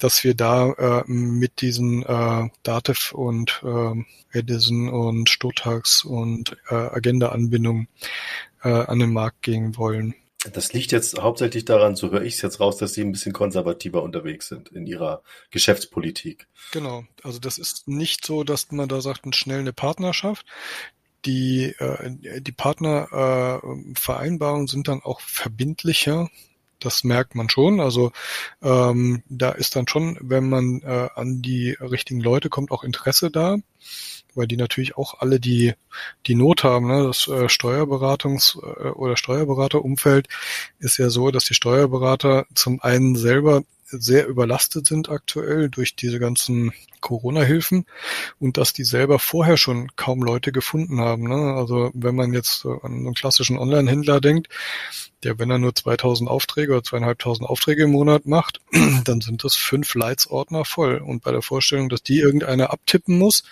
dass 0.03 0.25
wir 0.25 0.35
da 0.35 0.73
äh, 0.73 1.05
mit 1.07 1.61
diesen 1.61 2.03
äh, 2.03 2.49
Datev 2.63 3.15
und 3.15 3.63
äh, 3.65 3.93
Edison 4.37 4.89
und 4.89 5.29
Stotax 5.29 6.05
und 6.05 6.57
äh, 6.69 6.75
Agenda-Anbindungen 6.75 7.87
äh, 8.63 8.69
an 8.69 8.99
den 8.99 9.13
Markt 9.13 9.43
gehen 9.43 9.77
wollen. 9.77 10.15
Das 10.53 10.73
liegt 10.73 10.91
jetzt 10.91 11.21
hauptsächlich 11.21 11.67
daran, 11.67 11.95
so 11.95 12.11
höre 12.11 12.23
ich 12.23 12.35
es 12.35 12.43
jetzt 12.43 12.59
raus, 12.59 12.77
dass 12.77 12.95
Sie 12.95 13.03
ein 13.03 13.13
bisschen 13.13 13.33
konservativer 13.33 14.03
unterwegs 14.03 14.49
sind 14.49 14.71
in 14.71 14.89
Ihrer 14.89 15.23
Geschäftspolitik. 15.51 16.49
Genau. 16.73 17.05
Also 17.23 17.39
das 17.39 17.59
ist 17.59 17.87
nicht 17.87 18.27
so, 18.27 18.43
dass 18.43 18.73
man 18.73 18.89
da 18.89 19.01
sagt, 19.01 19.37
schnell 19.37 19.61
eine 19.61 19.73
Partnerschaft. 19.73 20.45
Die, 21.25 21.77
äh, 21.79 22.41
die 22.41 22.51
Partnervereinbarungen 22.51 24.67
äh, 24.67 24.71
sind 24.71 24.89
dann 24.89 25.01
auch 25.01 25.21
verbindlicher 25.21 26.29
das 26.85 27.05
merkt 27.05 27.35
man 27.35 27.49
schon. 27.49 27.81
Also 27.81 28.13
ähm, 28.63 29.23
da 29.29 29.51
ist 29.51 29.77
dann 29.77 29.89
schon, 29.89 30.19
wenn 30.21 30.49
man 30.49 30.83
äh, 30.83 31.09
an 31.15 31.43
die 31.43 31.77
richtigen 31.81 32.21
Leute 32.21 32.49
kommt, 32.49 32.71
auch 32.71 32.85
Interesse 32.85 33.31
da, 33.31 33.57
weil 34.35 34.47
die 34.47 34.57
natürlich 34.57 34.97
auch 34.97 35.21
alle 35.21 35.41
die 35.41 35.75
die 36.27 36.35
Not 36.35 36.65
haben. 36.65 36.89
Ne? 36.89 37.05
Das 37.05 37.29
äh, 37.29 37.49
Steuerberatungs- 37.49 38.59
äh, 38.63 38.91
oder 38.91 39.17
Steuerberaterumfeld 39.17 40.29
ist 40.79 40.99
ja 40.99 41.11
so, 41.11 41.31
dass 41.31 41.45
die 41.45 41.55
Steuerberater 41.55 42.47
zum 42.55 42.81
einen 42.83 43.17
selber 43.17 43.65
sehr 43.93 44.27
überlastet 44.27 44.87
sind 44.87 45.09
aktuell 45.09 45.69
durch 45.69 45.95
diese 45.97 46.19
ganzen 46.19 46.73
Corona-Hilfen 47.01 47.85
und 48.39 48.57
dass 48.57 48.73
die 48.73 48.85
selber 48.85 49.19
vorher 49.19 49.57
schon 49.57 49.89
kaum 49.97 50.23
Leute 50.23 50.53
gefunden 50.53 51.01
haben. 51.01 51.25
Ne? 51.25 51.55
Also 51.55 51.91
wenn 51.95 52.15
man 52.15 52.33
jetzt 52.33 52.65
an 52.65 52.81
einen 52.85 53.15
klassischen 53.15 53.59
Online-Händler 53.59 54.21
denkt, 54.21 54.49
der, 55.23 55.39
wenn 55.39 55.51
er 55.51 55.59
nur 55.59 55.75
2000 55.75 56.29
Aufträge 56.29 56.73
oder 56.73 56.83
zweieinhalbtausend 56.83 57.49
Aufträge 57.49 57.85
im 57.85 57.91
Monat 57.91 58.27
macht, 58.27 58.61
dann 59.05 59.21
sind 59.21 59.45
das 59.45 59.55
fünf 59.55 59.95
Leitsordner 59.95 60.65
voll. 60.65 60.99
Und 60.99 61.23
bei 61.23 61.33
der 61.33 61.43
Vorstellung, 61.43 61.89
dass 61.89 62.03
die 62.03 62.19
irgendeiner 62.19 62.73
abtippen 62.73 63.19
muss, 63.19 63.45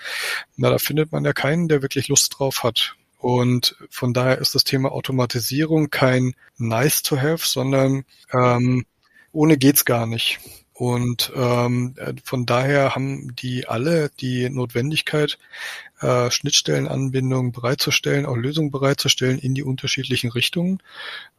na, 0.56 0.70
da 0.70 0.78
findet 0.78 1.12
man 1.12 1.24
ja 1.24 1.32
keinen, 1.32 1.68
der 1.68 1.82
wirklich 1.82 2.08
Lust 2.08 2.38
drauf 2.38 2.62
hat. 2.62 2.96
Und 3.18 3.76
von 3.90 4.14
daher 4.14 4.38
ist 4.38 4.54
das 4.54 4.64
Thema 4.64 4.92
Automatisierung 4.92 5.90
kein 5.90 6.34
nice 6.56 7.02
to 7.02 7.18
have, 7.18 7.46
sondern 7.46 8.04
ähm, 8.32 8.86
ohne 9.32 9.56
geht's 9.56 9.84
gar 9.84 10.06
nicht. 10.06 10.40
Und 10.80 11.30
ähm, 11.36 11.94
von 12.24 12.46
daher 12.46 12.94
haben 12.94 13.36
die 13.36 13.68
alle 13.68 14.10
die 14.18 14.48
Notwendigkeit, 14.48 15.36
äh, 16.00 16.30
Schnittstellenanbindungen 16.30 17.52
bereitzustellen, 17.52 18.24
auch 18.24 18.34
Lösungen 18.34 18.70
bereitzustellen 18.70 19.38
in 19.38 19.52
die 19.54 19.62
unterschiedlichen 19.62 20.30
Richtungen. 20.30 20.82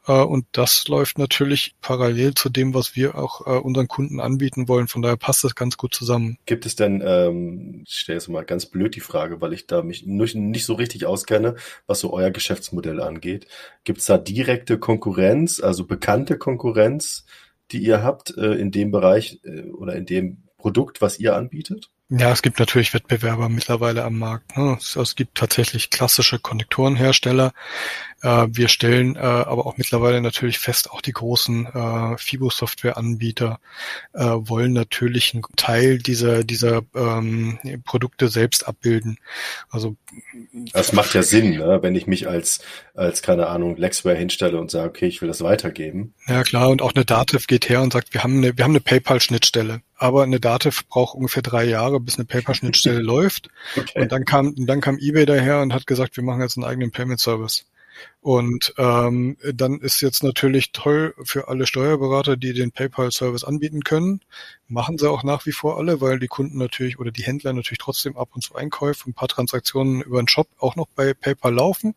Äh, 0.06 0.12
und 0.12 0.46
das 0.52 0.88
läuft 0.88 1.18
natürlich 1.18 1.74
parallel 1.82 2.36
zu 2.36 2.50
dem, 2.50 2.76
was 2.76 2.96
wir 2.96 3.16
auch 3.16 3.48
äh, 3.48 3.58
unseren 3.58 3.88
Kunden 3.88 4.20
anbieten 4.20 4.68
wollen. 4.68 4.88
Von 4.88 5.02
daher 5.02 5.18
passt 5.18 5.44
das 5.44 5.56
ganz 5.56 5.76
gut 5.76 5.96
zusammen. 5.96 6.38
Gibt 6.46 6.68
es 6.68 6.76
denn, 6.76 7.02
ähm, 7.04 7.82
ich 7.88 7.96
stelle 7.96 8.20
jetzt 8.20 8.28
mal 8.28 8.46
ganz 8.46 8.68
blöd 8.68 8.94
die 8.94 9.00
Frage, 9.00 9.42
weil 9.42 9.54
ich 9.54 9.66
da 9.66 9.82
mich 9.82 10.06
nicht, 10.06 10.36
nicht 10.36 10.66
so 10.66 10.76
richtig 10.76 11.08
auskenne, 11.08 11.56
was 11.88 12.00
so 12.00 12.14
euer 12.14 12.30
Geschäftsmodell 12.30 13.02
angeht. 13.02 13.48
Gibt 13.86 14.02
es 14.02 14.06
da 14.06 14.20
direkte 14.20 14.78
Konkurrenz, 14.78 15.60
also 15.60 15.88
bekannte 15.88 16.38
Konkurrenz, 16.38 17.26
die 17.72 17.84
ihr 17.84 18.04
habt 18.04 18.36
äh, 18.38 18.54
in 18.54 18.72
dem 18.72 18.92
Bereich 18.92 19.40
äh, 19.44 19.70
oder 19.70 19.96
in 19.96 20.06
dem 20.06 20.44
Produkt, 20.58 21.02
was 21.02 21.20
ihr 21.20 21.36
anbietet? 21.36 21.90
Ja, 22.14 22.30
es 22.34 22.41
gibt 22.41 22.59
natürlich 22.59 22.93
Wettbewerber 22.93 23.47
mittlerweile 23.47 24.03
am 24.03 24.20
Markt. 24.20 24.57
Ne? 24.57 24.78
Es, 24.78 25.16
gibt 25.16 25.36
tatsächlich 25.36 25.89
klassische 25.89 26.39
Konnektorenhersteller. 26.39 27.53
Äh, 28.22 28.47
wir 28.49 28.68
stellen 28.68 29.16
äh, 29.16 29.20
aber 29.20 29.66
auch 29.66 29.78
mittlerweile 29.78 30.20
natürlich 30.20 30.59
fest, 30.59 30.91
auch 30.91 30.99
die 30.99 31.14
großen 31.14 31.68
äh, 31.68 32.18
FIBO-Software-Anbieter 32.18 33.59
wollen 34.14 34.74
natürlich 34.74 35.34
einen 35.34 35.43
Teil 35.55 35.99
dieser, 35.99 36.43
dieser 36.43 36.82
ähm, 36.93 37.59
Produkte 37.86 38.28
selbst 38.28 38.68
abbilden. 38.68 39.18
Also 39.70 39.95
das 40.74 40.91
macht 40.91 41.14
ja 41.14 41.24
Sinn, 41.24 41.51
ne? 41.51 41.80
wenn 41.82 41.95
ich 41.95 42.07
mich 42.07 42.28
als, 42.28 42.59
als, 42.93 43.22
keine 43.22 43.47
Ahnung, 43.47 43.78
Lexware 43.78 44.18
hinstelle 44.18 44.59
und 44.59 44.70
sage, 44.70 44.89
okay, 44.89 45.05
ich 45.07 45.22
will 45.22 45.30
das 45.30 45.41
weitergeben. 45.41 46.14
Ja 46.28 46.43
klar, 46.43 46.70
und 46.70 46.82
auch 46.82 46.93
eine 46.93 47.05
Dativ 47.05 47.47
geht 47.47 47.70
her 47.70 47.82
und 47.82 47.93
sagt, 47.93 48.14
wir 48.14 48.24
haben 48.24 48.38
eine, 48.38 48.57
wir 48.57 48.66
haben 48.66 48.72
eine 48.72 48.82
PayPal-Schnittstelle 48.82 49.82
aber 50.02 50.24
eine 50.24 50.39
Dativ 50.39 50.88
braucht 50.88 51.16
ungefähr 51.16 51.43
drei 51.43 51.64
Jahre, 51.64 51.99
bis 51.99 52.16
eine 52.16 52.26
PayPal-Schnittstelle 52.26 53.02
läuft. 53.02 53.49
Okay. 53.78 54.02
Und 54.02 54.12
dann 54.12 54.26
kam, 54.26 54.56
dann 54.56 54.82
kam 54.82 54.97
eBay 54.97 55.28
daher 55.28 55.62
und 55.62 55.74
hat 55.74 55.86
gesagt, 55.86 56.18
wir 56.18 56.24
machen 56.24 56.41
jetzt 56.41 56.58
einen 56.58 56.66
eigenen 56.66 56.91
Payment-Service. 56.91 57.68
Und 58.20 58.74
ähm, 58.80 59.38
dann 59.54 59.80
ist 59.80 60.02
jetzt 60.02 60.24
natürlich 60.24 60.72
toll 60.72 61.14
für 61.24 61.49
alle 61.49 61.68
Steuerberater, 61.68 62.36
die 62.36 62.54
den 62.54 62.72
PayPal-Service 62.72 63.43
anbieten 63.43 63.84
können. 63.84 64.22
Machen 64.68 64.97
sie 64.97 65.08
auch 65.08 65.22
nach 65.22 65.45
wie 65.45 65.52
vor 65.52 65.78
alle, 65.78 66.02
weil 66.02 66.18
die 66.18 66.28
Kunden 66.28 66.58
natürlich 66.58 66.97
oder 66.97 67.12
die 67.12 67.24
Händler 67.24 67.54
natürlich 67.54 67.78
trotzdem 67.78 68.18
ab 68.18 68.30
und 68.34 68.41
zu 68.41 68.56
Einkäufe, 68.56 69.08
ein 69.08 69.14
paar 69.14 69.28
Transaktionen 69.28 70.02
über 70.02 70.20
den 70.20 70.28
Shop 70.28 70.47
auch 70.58 70.76
noch 70.76 70.88
bei 70.95 71.14
PayPal 71.14 71.54
laufen. 71.54 71.93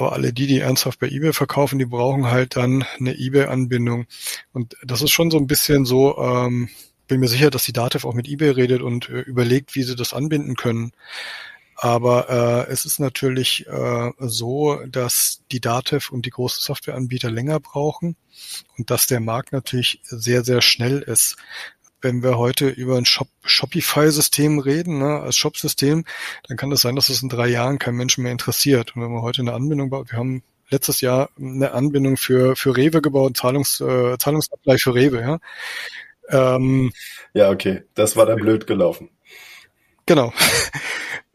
Aber 0.00 0.14
alle 0.14 0.32
die, 0.32 0.46
die 0.46 0.60
ernsthaft 0.60 0.98
bei 0.98 1.08
eBay 1.08 1.34
verkaufen, 1.34 1.78
die 1.78 1.84
brauchen 1.84 2.30
halt 2.30 2.56
dann 2.56 2.86
eine 2.98 3.18
eBay-Anbindung. 3.18 4.06
Und 4.52 4.74
das 4.82 5.02
ist 5.02 5.10
schon 5.10 5.30
so 5.30 5.36
ein 5.36 5.46
bisschen 5.46 5.84
so, 5.84 6.16
ähm, 6.18 6.70
bin 7.06 7.20
mir 7.20 7.28
sicher, 7.28 7.50
dass 7.50 7.64
die 7.64 7.74
Dativ 7.74 8.06
auch 8.06 8.14
mit 8.14 8.26
eBay 8.26 8.50
redet 8.50 8.80
und 8.80 9.10
äh, 9.10 9.20
überlegt, 9.20 9.74
wie 9.74 9.82
sie 9.82 9.96
das 9.96 10.14
anbinden 10.14 10.56
können. 10.56 10.92
Aber 11.76 12.30
äh, 12.66 12.72
es 12.72 12.86
ist 12.86 12.98
natürlich 12.98 13.66
äh, 13.66 14.10
so, 14.18 14.80
dass 14.86 15.42
die 15.52 15.60
Dativ 15.60 16.10
und 16.10 16.24
die 16.24 16.30
großen 16.30 16.62
Softwareanbieter 16.62 17.30
länger 17.30 17.60
brauchen 17.60 18.16
und 18.78 18.90
dass 18.90 19.06
der 19.06 19.20
Markt 19.20 19.52
natürlich 19.52 20.00
sehr, 20.04 20.44
sehr 20.44 20.62
schnell 20.62 21.00
ist 21.00 21.36
wenn 22.02 22.22
wir 22.22 22.38
heute 22.38 22.68
über 22.68 22.96
ein 22.96 23.04
Shop 23.04 23.28
Shopify-System 23.44 24.58
reden, 24.58 24.98
ne, 24.98 25.20
als 25.20 25.36
Shop-System, 25.36 26.04
dann 26.48 26.56
kann 26.56 26.70
das 26.70 26.80
sein, 26.80 26.96
dass 26.96 27.08
es 27.08 27.22
in 27.22 27.28
drei 27.28 27.48
Jahren 27.48 27.78
kein 27.78 27.94
Mensch 27.94 28.18
mehr 28.18 28.32
interessiert. 28.32 28.94
Und 28.94 29.02
wenn 29.02 29.12
wir 29.12 29.22
heute 29.22 29.42
eine 29.42 29.52
Anbindung 29.52 29.90
bauen, 29.90 30.06
wir 30.08 30.18
haben 30.18 30.42
letztes 30.70 31.00
Jahr 31.00 31.30
eine 31.38 31.72
Anbindung 31.72 32.16
für, 32.16 32.56
für 32.56 32.76
Rewe 32.76 33.02
gebaut, 33.02 33.36
Zahlungs, 33.36 33.80
äh, 33.80 34.16
Zahlungsabgleich 34.18 34.82
für 34.82 34.94
Rewe, 34.94 35.20
ja. 35.20 35.38
Ähm, 36.28 36.92
ja, 37.34 37.50
okay. 37.50 37.82
Das 37.94 38.16
war 38.16 38.26
dann 38.26 38.38
blöd 38.38 38.66
gelaufen. 38.66 39.10
Genau. 40.06 40.32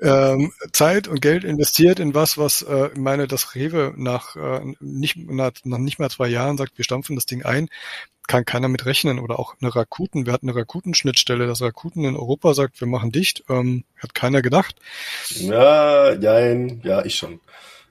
Ähm, 0.05 0.53
Zeit 0.71 1.07
und 1.07 1.21
Geld 1.21 1.43
investiert 1.43 1.99
in 1.99 2.13
was, 2.13 2.37
was 2.37 2.61
äh, 2.61 2.89
meine, 2.95 3.27
das 3.27 3.55
Rewe 3.55 3.93
nach, 3.97 4.35
äh, 4.35 4.61
nicht, 4.79 5.17
nach, 5.17 5.51
nach 5.63 5.79
nicht 5.79 5.99
mehr 5.99 6.09
zwei 6.09 6.27
Jahren 6.27 6.57
sagt, 6.57 6.77
wir 6.77 6.85
stampfen 6.85 7.15
das 7.15 7.25
Ding 7.25 7.43
ein, 7.43 7.69
kann 8.27 8.45
keiner 8.45 8.67
mit 8.67 8.85
rechnen. 8.85 9.19
Oder 9.19 9.39
auch 9.39 9.55
eine 9.59 9.75
Rakuten, 9.75 10.25
wir 10.25 10.33
hatten 10.33 10.49
eine 10.49 10.59
Rakuten-Schnittstelle, 10.59 11.47
dass 11.47 11.61
Rakuten 11.61 12.05
in 12.05 12.15
Europa 12.15 12.53
sagt, 12.53 12.79
wir 12.79 12.87
machen 12.87 13.11
dicht, 13.11 13.43
ähm, 13.49 13.83
hat 13.97 14.13
keiner 14.13 14.41
gedacht. 14.41 14.75
Ja, 15.29 16.15
nein, 16.15 16.81
ja, 16.83 17.03
ich 17.03 17.15
schon 17.15 17.39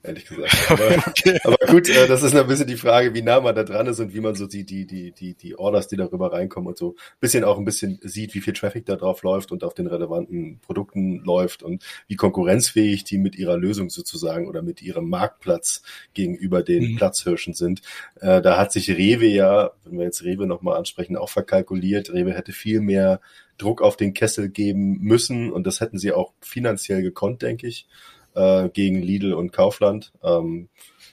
ehrlich 0.05 0.26
gesagt. 0.26 0.55
Aber, 0.70 0.96
okay. 1.07 1.38
aber 1.44 1.57
gut, 1.66 1.88
äh, 1.88 2.07
das 2.07 2.22
ist 2.22 2.34
ein 2.34 2.46
bisschen 2.46 2.66
die 2.66 2.76
Frage, 2.76 3.14
wie 3.14 3.22
nah 3.22 3.40
man 3.40 3.55
da 3.55 3.64
dran 3.64 3.86
ist 3.86 4.00
und 4.00 4.14
wie 4.14 4.20
man 4.20 4.34
so 4.34 4.46
die, 4.46 4.64
die, 4.64 4.86
die, 4.86 5.12
die, 5.12 5.34
die 5.34 5.59
Orders, 5.59 5.88
die 5.88 5.96
darüber 5.96 6.32
reinkommen 6.32 6.68
und 6.68 6.78
so 6.78 6.90
ein 6.90 7.20
bisschen 7.20 7.44
auch 7.44 7.59
ein 7.59 7.64
bisschen 7.64 7.98
sieht, 8.02 8.34
wie 8.34 8.40
viel 8.40 8.52
Traffic 8.52 8.86
da 8.86 8.96
drauf 8.96 9.22
läuft 9.22 9.50
und 9.52 9.64
auf 9.64 9.74
den 9.74 9.86
relevanten 9.86 10.61
Produkten 10.61 11.20
läuft 11.24 11.62
und 11.62 11.84
wie 12.07 12.16
konkurrenzfähig 12.16 13.05
die 13.05 13.18
mit 13.18 13.36
ihrer 13.36 13.57
Lösung 13.57 13.90
sozusagen 13.90 14.46
oder 14.46 14.62
mit 14.62 14.82
ihrem 14.82 15.09
Marktplatz 15.09 15.82
gegenüber 16.12 16.62
den 16.62 16.92
mhm. 16.92 16.96
Platzhirschen 16.96 17.55
sind. 17.55 17.80
Äh, 18.20 18.42
da 18.42 18.59
hat 18.59 18.72
sich 18.72 18.90
Rewe 18.90 19.26
ja, 19.26 19.72
wenn 19.84 19.98
wir 19.98 20.05
jetzt 20.05 20.24
Rewe 20.24 20.46
nochmal 20.46 20.76
ansprechen, 20.76 21.16
auch 21.16 21.30
verkalkuliert. 21.30 22.12
Rewe 22.12 22.34
hätte 22.34 22.52
viel 22.52 22.80
mehr 22.80 23.20
Druck 23.57 23.82
auf 23.82 23.96
den 23.96 24.14
Kessel 24.14 24.48
geben 24.48 24.98
müssen 25.00 25.52
und 25.52 25.66
das 25.66 25.80
hätten 25.80 25.98
sie 25.98 26.12
auch 26.12 26.32
finanziell 26.40 27.02
gekonnt, 27.02 27.42
denke 27.42 27.66
ich 27.66 27.86
äh, 28.35 28.68
gegen 28.68 29.01
Lidl 29.01 29.32
und 29.32 29.53
Kaufland. 29.53 30.12
Ähm, 30.22 30.68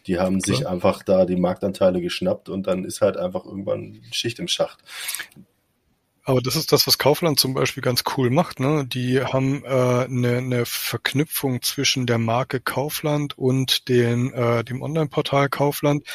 die 0.07 0.19
haben 0.19 0.39
Klar. 0.39 0.57
sich 0.57 0.67
einfach 0.67 1.03
da 1.03 1.25
die 1.25 1.35
Marktanteile 1.35 2.01
geschnappt 2.01 2.49
und 2.49 2.67
dann 2.67 2.85
ist 2.85 3.01
halt 3.01 3.17
einfach 3.17 3.45
irgendwann 3.45 4.01
Schicht 4.11 4.39
im 4.39 4.47
Schacht. 4.47 4.79
Aber 6.23 6.39
das 6.39 6.55
ist 6.55 6.71
das, 6.71 6.85
was 6.85 6.99
Kaufland 6.99 7.39
zum 7.39 7.55
Beispiel 7.55 7.81
ganz 7.81 8.03
cool 8.15 8.29
macht. 8.29 8.59
Ne? 8.59 8.85
Die 8.85 9.23
haben 9.23 9.63
äh, 9.65 9.67
eine, 9.67 10.37
eine 10.37 10.65
Verknüpfung 10.65 11.63
zwischen 11.63 12.05
der 12.05 12.19
Marke 12.19 12.59
Kaufland 12.59 13.37
und 13.37 13.89
den, 13.89 14.31
äh, 14.31 14.63
dem 14.63 14.83
Online-Portal 14.83 15.49
Kaufland. 15.49 16.05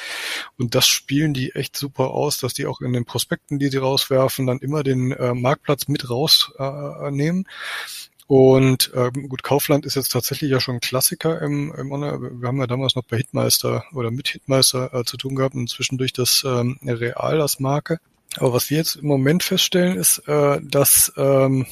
Und 0.58 0.76
das 0.76 0.86
spielen 0.86 1.34
die 1.34 1.52
echt 1.56 1.76
super 1.76 2.10
aus, 2.10 2.38
dass 2.38 2.54
die 2.54 2.66
auch 2.66 2.80
in 2.80 2.92
den 2.92 3.04
Prospekten, 3.04 3.58
die 3.58 3.68
sie 3.68 3.78
rauswerfen, 3.78 4.46
dann 4.46 4.58
immer 4.60 4.84
den 4.84 5.10
äh, 5.10 5.34
Marktplatz 5.34 5.88
mit 5.88 6.08
rausnehmen. 6.08 7.44
Äh, 7.48 8.15
und 8.26 8.90
ähm, 8.94 9.28
gut, 9.28 9.44
Kaufland 9.44 9.86
ist 9.86 9.94
jetzt 9.94 10.10
tatsächlich 10.10 10.50
ja 10.50 10.60
schon 10.60 10.76
ein 10.76 10.80
Klassiker 10.80 11.40
im, 11.40 11.72
im 11.74 11.92
Online. 11.92 12.40
Wir 12.40 12.48
haben 12.48 12.58
ja 12.58 12.66
damals 12.66 12.96
noch 12.96 13.04
bei 13.04 13.18
Hitmeister 13.18 13.84
oder 13.92 14.10
mit 14.10 14.28
Hitmeister 14.28 14.92
äh, 14.92 15.04
zu 15.04 15.16
tun 15.16 15.36
gehabt 15.36 15.54
und 15.54 15.70
zwischendurch 15.70 16.12
das 16.12 16.44
ähm, 16.44 16.78
Real 16.82 17.40
als 17.40 17.60
Marke. 17.60 18.00
Aber 18.36 18.52
was 18.52 18.68
wir 18.68 18.78
jetzt 18.78 18.96
im 18.96 19.06
Moment 19.06 19.44
feststellen, 19.44 19.96
ist, 19.96 20.18
äh, 20.26 20.60
dass 20.60 21.12
ähm, 21.16 21.66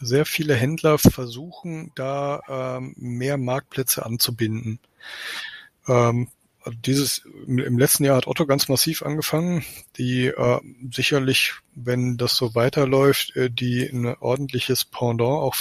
sehr 0.00 0.26
viele 0.26 0.54
Händler 0.54 0.98
versuchen, 0.98 1.90
da 1.96 2.40
ähm, 2.48 2.94
mehr 2.96 3.36
Marktplätze 3.36 4.06
anzubinden. 4.06 4.78
Ähm, 5.88 6.28
dieses 6.70 7.22
im 7.46 7.78
letzten 7.78 8.04
Jahr 8.04 8.16
hat 8.16 8.26
Otto 8.26 8.46
ganz 8.46 8.68
massiv 8.68 9.02
angefangen, 9.02 9.64
die 9.96 10.26
äh, 10.26 10.60
sicherlich, 10.90 11.54
wenn 11.74 12.16
das 12.16 12.36
so 12.36 12.54
weiterläuft, 12.54 13.36
äh, 13.36 13.50
die 13.50 13.84
ein 13.84 14.06
ordentliches 14.06 14.84
Pendant 14.84 15.42
auch 15.42 15.54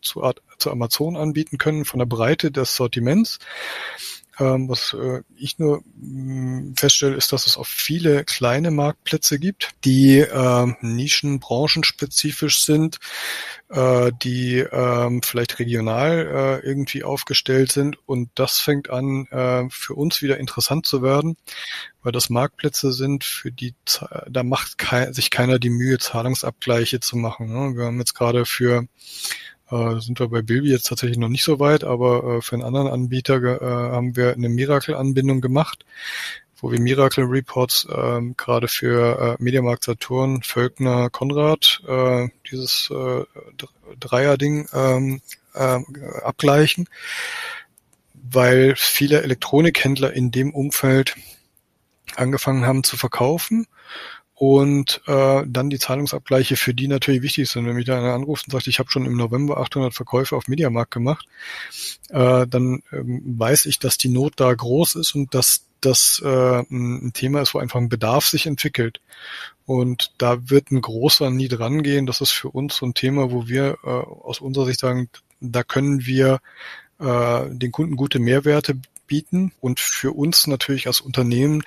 zu, 0.00 0.22
zu 0.58 0.70
Amazon 0.70 1.16
anbieten 1.16 1.58
können 1.58 1.84
von 1.84 1.98
der 1.98 2.06
Breite 2.06 2.50
des 2.50 2.76
Sortiments. 2.76 3.38
Ähm, 4.38 4.68
was 4.68 4.94
äh, 4.94 5.22
ich 5.36 5.58
nur 5.58 5.82
mh, 5.96 6.70
mm, 6.70 6.74
feststelle, 6.76 7.14
ist, 7.14 7.32
dass 7.32 7.46
es 7.46 7.56
auch 7.56 7.66
viele 7.66 8.24
kleine 8.24 8.70
Marktplätze 8.70 9.38
gibt, 9.38 9.70
die 9.84 10.18
äh, 10.18 10.74
nischen, 10.80 11.38
branchenspezifisch 11.38 12.64
sind, 12.64 12.98
äh, 13.70 14.10
die 14.22 14.58
äh, 14.58 15.20
vielleicht 15.22 15.58
regional 15.58 16.60
äh, 16.62 16.66
irgendwie 16.66 17.04
aufgestellt 17.04 17.70
sind. 17.72 17.96
Und 18.06 18.30
das 18.34 18.58
fängt 18.58 18.90
an, 18.90 19.26
äh, 19.26 19.64
für 19.70 19.94
uns 19.94 20.20
wieder 20.22 20.38
interessant 20.38 20.86
zu 20.86 21.02
werden, 21.02 21.36
weil 22.02 22.12
das 22.12 22.28
Marktplätze 22.28 22.92
sind, 22.92 23.24
für 23.24 23.52
die 23.52 23.74
da 24.28 24.42
macht 24.42 24.78
kei 24.78 25.12
sich 25.12 25.30
keiner 25.30 25.58
die 25.58 25.70
Mühe, 25.70 25.98
Zahlungsabgleiche 25.98 27.00
zu 27.00 27.16
machen. 27.16 27.52
Ne? 27.52 27.76
Wir 27.76 27.86
haben 27.86 27.98
jetzt 27.98 28.14
gerade 28.14 28.46
für 28.46 28.86
äh, 29.74 30.00
sind 30.00 30.20
wir 30.20 30.28
bei 30.28 30.42
Bilby 30.42 30.70
jetzt 30.70 30.88
tatsächlich 30.88 31.18
noch 31.18 31.28
nicht 31.28 31.44
so 31.44 31.58
weit, 31.58 31.84
aber 31.84 32.36
äh, 32.38 32.42
für 32.42 32.54
einen 32.54 32.64
anderen 32.64 32.88
Anbieter 32.88 33.42
äh, 33.42 33.60
haben 33.60 34.16
wir 34.16 34.32
eine 34.32 34.48
Miracle-Anbindung 34.48 35.40
gemacht, 35.40 35.84
wo 36.56 36.70
wir 36.70 36.80
Miracle 36.80 37.24
Reports 37.24 37.86
äh, 37.90 38.20
gerade 38.36 38.68
für 38.68 39.36
äh, 39.38 39.42
Mediamarkt 39.42 39.84
Saturn, 39.84 40.42
Völkner, 40.42 41.10
Konrad, 41.10 41.82
äh, 41.88 42.28
dieses 42.50 42.90
äh, 42.90 43.24
Dreier-Ding 43.98 44.68
ähm, 44.72 45.20
äh, 45.54 45.80
abgleichen, 46.22 46.88
weil 48.14 48.74
viele 48.76 49.22
Elektronikhändler 49.22 50.12
in 50.12 50.30
dem 50.30 50.54
Umfeld 50.54 51.16
angefangen 52.16 52.64
haben 52.64 52.84
zu 52.84 52.96
verkaufen 52.96 53.66
und 54.46 55.00
äh, 55.06 55.42
dann 55.46 55.70
die 55.70 55.78
Zahlungsabgleiche, 55.78 56.56
für 56.56 56.74
die 56.74 56.86
natürlich 56.86 57.22
wichtig 57.22 57.48
sind. 57.48 57.64
Wenn 57.64 57.76
mich 57.76 57.86
da 57.86 57.96
einer 57.96 58.12
anruft 58.12 58.46
und 58.46 58.52
sagt, 58.52 58.66
ich 58.66 58.78
habe 58.78 58.90
schon 58.90 59.06
im 59.06 59.16
November 59.16 59.56
800 59.56 59.94
Verkäufe 59.94 60.36
auf 60.36 60.48
Mediamarkt 60.48 60.90
gemacht, 60.90 61.26
äh, 62.10 62.46
dann 62.46 62.82
ähm, 62.92 63.22
weiß 63.38 63.64
ich, 63.64 63.78
dass 63.78 63.96
die 63.96 64.10
Not 64.10 64.34
da 64.36 64.52
groß 64.52 64.96
ist 64.96 65.14
und 65.14 65.32
dass 65.32 65.64
das 65.80 66.20
äh, 66.22 66.62
ein 66.70 67.12
Thema 67.14 67.40
ist, 67.40 67.54
wo 67.54 67.58
einfach 67.58 67.80
ein 67.80 67.88
Bedarf 67.88 68.26
sich 68.26 68.44
entwickelt. 68.44 69.00
Und 69.64 70.12
da 70.18 70.50
wird 70.50 70.70
ein 70.70 70.82
großer 70.82 71.30
nie 71.30 71.48
dran 71.48 71.82
gehen. 71.82 72.04
Das 72.04 72.20
ist 72.20 72.32
für 72.32 72.50
uns 72.50 72.76
so 72.76 72.84
ein 72.84 72.92
Thema, 72.92 73.30
wo 73.30 73.48
wir 73.48 73.78
äh, 73.82 73.88
aus 73.88 74.40
unserer 74.40 74.66
Sicht 74.66 74.80
sagen, 74.80 75.08
da 75.40 75.62
können 75.62 76.04
wir 76.04 76.40
äh, 76.98 77.48
den 77.48 77.72
Kunden 77.72 77.96
gute 77.96 78.18
Mehrwerte 78.18 78.76
bieten 79.06 79.52
und 79.60 79.80
für 79.80 80.12
uns 80.12 80.46
natürlich 80.46 80.86
als 80.86 81.00
Unternehmen 81.00 81.62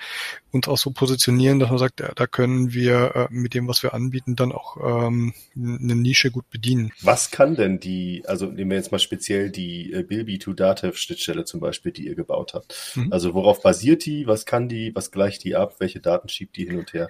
uns 0.50 0.66
auch 0.66 0.78
so 0.78 0.90
positionieren, 0.90 1.58
dass 1.58 1.68
man 1.68 1.78
sagt, 1.78 2.00
ja, 2.00 2.12
da 2.14 2.26
können 2.26 2.72
wir 2.72 3.14
äh, 3.14 3.26
mit 3.30 3.54
dem, 3.54 3.68
was 3.68 3.82
wir 3.82 3.92
anbieten, 3.92 4.34
dann 4.34 4.52
auch 4.52 4.76
ähm, 4.82 5.34
eine 5.54 5.94
Nische 5.94 6.30
gut 6.30 6.48
bedienen. 6.50 6.90
Was 7.02 7.30
kann 7.30 7.54
denn 7.54 7.80
die, 7.80 8.22
also 8.26 8.46
nehmen 8.46 8.70
wir 8.70 8.78
jetzt 8.78 8.92
mal 8.92 8.98
speziell 8.98 9.50
die 9.50 9.92
äh, 9.92 10.02
Bilby 10.02 10.38
to 10.38 10.54
Datev 10.54 10.96
Schnittstelle 10.98 11.44
zum 11.44 11.60
Beispiel, 11.60 11.92
die 11.92 12.06
ihr 12.06 12.14
gebaut 12.14 12.54
habt. 12.54 12.74
Mhm. 12.94 13.12
Also 13.12 13.34
worauf 13.34 13.62
basiert 13.62 14.06
die? 14.06 14.26
Was 14.26 14.46
kann 14.46 14.68
die? 14.68 14.94
Was 14.94 15.10
gleicht 15.10 15.44
die 15.44 15.54
ab? 15.54 15.76
Welche 15.78 16.00
Daten 16.00 16.28
schiebt 16.28 16.56
die 16.56 16.66
hin 16.66 16.78
und 16.78 16.92
her? 16.94 17.08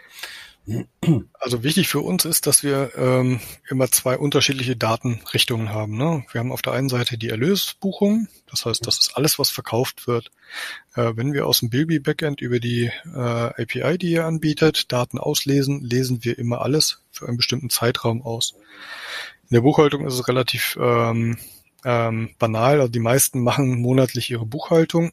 Also 1.40 1.62
wichtig 1.62 1.88
für 1.88 2.00
uns 2.00 2.24
ist, 2.24 2.46
dass 2.46 2.62
wir 2.62 2.90
ähm, 2.96 3.40
immer 3.68 3.90
zwei 3.90 4.18
unterschiedliche 4.18 4.76
Datenrichtungen 4.76 5.70
haben. 5.70 5.96
Ne? 5.96 6.24
Wir 6.30 6.40
haben 6.40 6.52
auf 6.52 6.62
der 6.62 6.74
einen 6.74 6.88
Seite 6.88 7.16
die 7.16 7.30
Erlösbuchung, 7.30 8.28
das 8.50 8.66
heißt, 8.66 8.86
das 8.86 8.98
ist 8.98 9.16
alles, 9.16 9.38
was 9.38 9.50
verkauft 9.50 10.06
wird. 10.06 10.30
Äh, 10.94 11.12
wenn 11.16 11.32
wir 11.32 11.46
aus 11.46 11.60
dem 11.60 11.70
Bilby 11.70 12.00
Backend 12.00 12.40
über 12.40 12.60
die 12.60 12.90
äh, 13.06 13.18
API, 13.18 13.98
die 13.98 14.10
ihr 14.10 14.26
anbietet, 14.26 14.92
Daten 14.92 15.18
auslesen, 15.18 15.82
lesen 15.82 16.24
wir 16.24 16.38
immer 16.38 16.60
alles 16.60 17.02
für 17.10 17.26
einen 17.26 17.36
bestimmten 17.36 17.70
Zeitraum 17.70 18.22
aus. 18.22 18.54
In 19.50 19.54
der 19.54 19.62
Buchhaltung 19.62 20.06
ist 20.06 20.14
es 20.14 20.28
relativ 20.28 20.76
ähm, 20.80 21.38
ähm, 21.84 22.30
banal. 22.38 22.80
Also 22.80 22.92
die 22.92 22.98
meisten 22.98 23.42
machen 23.42 23.80
monatlich 23.80 24.30
ihre 24.30 24.44
Buchhaltung. 24.44 25.12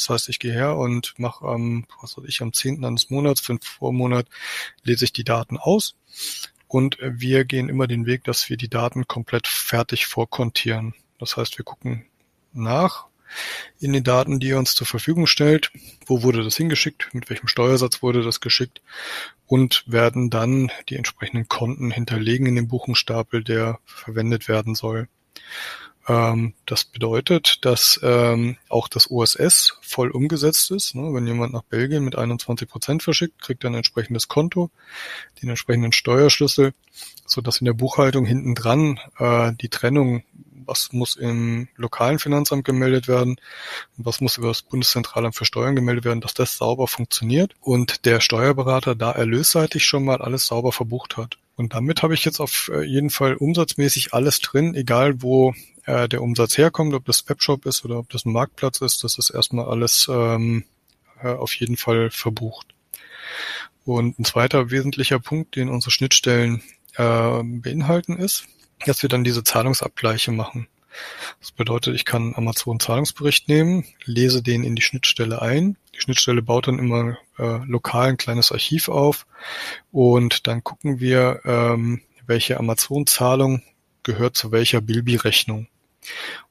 Das 0.00 0.08
heißt, 0.08 0.28
ich 0.30 0.38
gehe 0.38 0.52
her 0.54 0.76
und 0.76 1.12
mache 1.18 1.44
am, 1.46 1.84
was 2.00 2.16
weiß 2.16 2.24
ich, 2.26 2.40
am 2.40 2.54
10. 2.54 2.82
eines 2.86 3.10
Monats, 3.10 3.42
fünf 3.42 3.66
Vormonat, 3.66 4.26
lese 4.82 5.04
ich 5.04 5.12
die 5.12 5.24
Daten 5.24 5.58
aus. 5.58 5.94
Und 6.68 6.96
wir 7.02 7.44
gehen 7.44 7.68
immer 7.68 7.86
den 7.86 8.06
Weg, 8.06 8.24
dass 8.24 8.48
wir 8.48 8.56
die 8.56 8.70
Daten 8.70 9.06
komplett 9.06 9.46
fertig 9.46 10.06
vorkontieren. 10.06 10.94
Das 11.18 11.36
heißt, 11.36 11.58
wir 11.58 11.66
gucken 11.66 12.06
nach 12.54 13.08
in 13.78 13.92
den 13.92 14.02
Daten, 14.02 14.40
die 14.40 14.48
ihr 14.48 14.58
uns 14.58 14.74
zur 14.74 14.86
Verfügung 14.86 15.26
stellt. 15.26 15.70
Wo 16.06 16.22
wurde 16.22 16.42
das 16.42 16.56
hingeschickt? 16.56 17.12
Mit 17.12 17.28
welchem 17.28 17.46
Steuersatz 17.48 18.02
wurde 18.02 18.22
das 18.22 18.40
geschickt? 18.40 18.80
Und 19.46 19.84
werden 19.86 20.30
dann 20.30 20.70
die 20.88 20.96
entsprechenden 20.96 21.46
Konten 21.46 21.90
hinterlegen 21.90 22.46
in 22.46 22.56
dem 22.56 22.68
Buchungsstapel, 22.68 23.44
der 23.44 23.80
verwendet 23.84 24.48
werden 24.48 24.74
soll. 24.74 25.08
Ähm, 26.10 26.54
das 26.66 26.84
bedeutet, 26.84 27.64
dass 27.64 28.00
ähm, 28.02 28.56
auch 28.68 28.88
das 28.88 29.12
OSS 29.12 29.78
voll 29.80 30.10
umgesetzt 30.10 30.72
ist. 30.72 30.96
Ne? 30.96 31.14
Wenn 31.14 31.24
jemand 31.24 31.52
nach 31.52 31.62
Belgien 31.62 32.04
mit 32.04 32.16
21 32.16 32.68
Prozent 32.68 33.04
verschickt, 33.04 33.40
kriegt 33.40 33.62
er 33.62 33.70
ein 33.70 33.74
entsprechendes 33.74 34.26
Konto, 34.26 34.70
den 35.40 35.50
entsprechenden 35.50 35.92
Steuerschlüssel, 35.92 36.74
so 37.26 37.40
dass 37.40 37.60
in 37.60 37.66
der 37.66 37.74
Buchhaltung 37.74 38.24
hinten 38.24 38.56
dran 38.56 38.98
äh, 39.18 39.52
die 39.60 39.68
Trennung, 39.68 40.24
was 40.66 40.92
muss 40.92 41.14
im 41.14 41.68
lokalen 41.76 42.18
Finanzamt 42.18 42.64
gemeldet 42.64 43.06
werden 43.06 43.40
was 43.96 44.20
muss 44.20 44.38
über 44.38 44.48
das 44.48 44.62
Bundeszentralamt 44.62 45.34
für 45.34 45.44
Steuern 45.44 45.74
gemeldet 45.76 46.04
werden, 46.04 46.20
dass 46.20 46.34
das 46.34 46.56
sauber 46.56 46.86
funktioniert 46.86 47.54
und 47.60 48.04
der 48.04 48.20
Steuerberater 48.20 48.94
da 48.94 49.12
erlösseitig 49.12 49.84
schon 49.84 50.04
mal 50.04 50.22
alles 50.22 50.46
sauber 50.46 50.72
verbucht 50.72 51.16
hat. 51.16 51.38
Und 51.56 51.74
damit 51.74 52.02
habe 52.02 52.14
ich 52.14 52.24
jetzt 52.24 52.40
auf 52.40 52.70
äh, 52.72 52.82
jeden 52.82 53.10
Fall 53.10 53.34
umsatzmäßig 53.34 54.14
alles 54.14 54.40
drin, 54.40 54.74
egal 54.74 55.20
wo 55.22 55.54
äh, 55.86 56.08
der 56.08 56.22
Umsatz 56.22 56.56
herkommt, 56.58 56.94
ob 56.94 57.04
das 57.04 57.28
Webshop 57.28 57.66
ist 57.66 57.84
oder 57.84 57.98
ob 57.98 58.08
das 58.10 58.24
ein 58.24 58.32
Marktplatz 58.32 58.80
ist, 58.80 59.04
das 59.04 59.18
ist 59.18 59.30
erstmal 59.30 59.66
alles 59.66 60.08
ähm, 60.10 60.64
äh, 61.22 61.28
auf 61.28 61.54
jeden 61.54 61.76
Fall 61.76 62.10
verbucht. 62.10 62.74
Und 63.84 64.18
ein 64.18 64.24
zweiter 64.24 64.70
wesentlicher 64.70 65.18
Punkt, 65.18 65.56
den 65.56 65.68
unsere 65.68 65.90
Schnittstellen 65.90 66.62
äh, 66.96 67.42
beinhalten, 67.42 68.18
ist, 68.18 68.44
dass 68.86 69.02
wir 69.02 69.08
dann 69.08 69.24
diese 69.24 69.44
Zahlungsabgleiche 69.44 70.32
machen. 70.32 70.68
Das 71.40 71.52
bedeutet, 71.52 71.94
ich 71.94 72.04
kann 72.04 72.34
Amazon 72.34 72.80
Zahlungsbericht 72.80 73.48
nehmen, 73.48 73.84
lese 74.04 74.42
den 74.42 74.64
in 74.64 74.74
die 74.74 74.82
Schnittstelle 74.82 75.40
ein. 75.40 75.76
Die 75.94 76.00
Schnittstelle 76.00 76.42
baut 76.42 76.66
dann 76.66 76.78
immer 76.78 77.16
äh, 77.38 77.64
lokal 77.64 78.08
ein 78.08 78.16
kleines 78.16 78.50
Archiv 78.52 78.88
auf 78.88 79.26
und 79.92 80.46
dann 80.46 80.64
gucken 80.64 81.00
wir, 81.00 81.40
ähm, 81.44 82.02
welche 82.26 82.58
Amazon-Zahlung 82.58 83.62
gehört 84.02 84.36
zu 84.36 84.52
welcher 84.52 84.80
Bilby-Rechnung. 84.80 85.68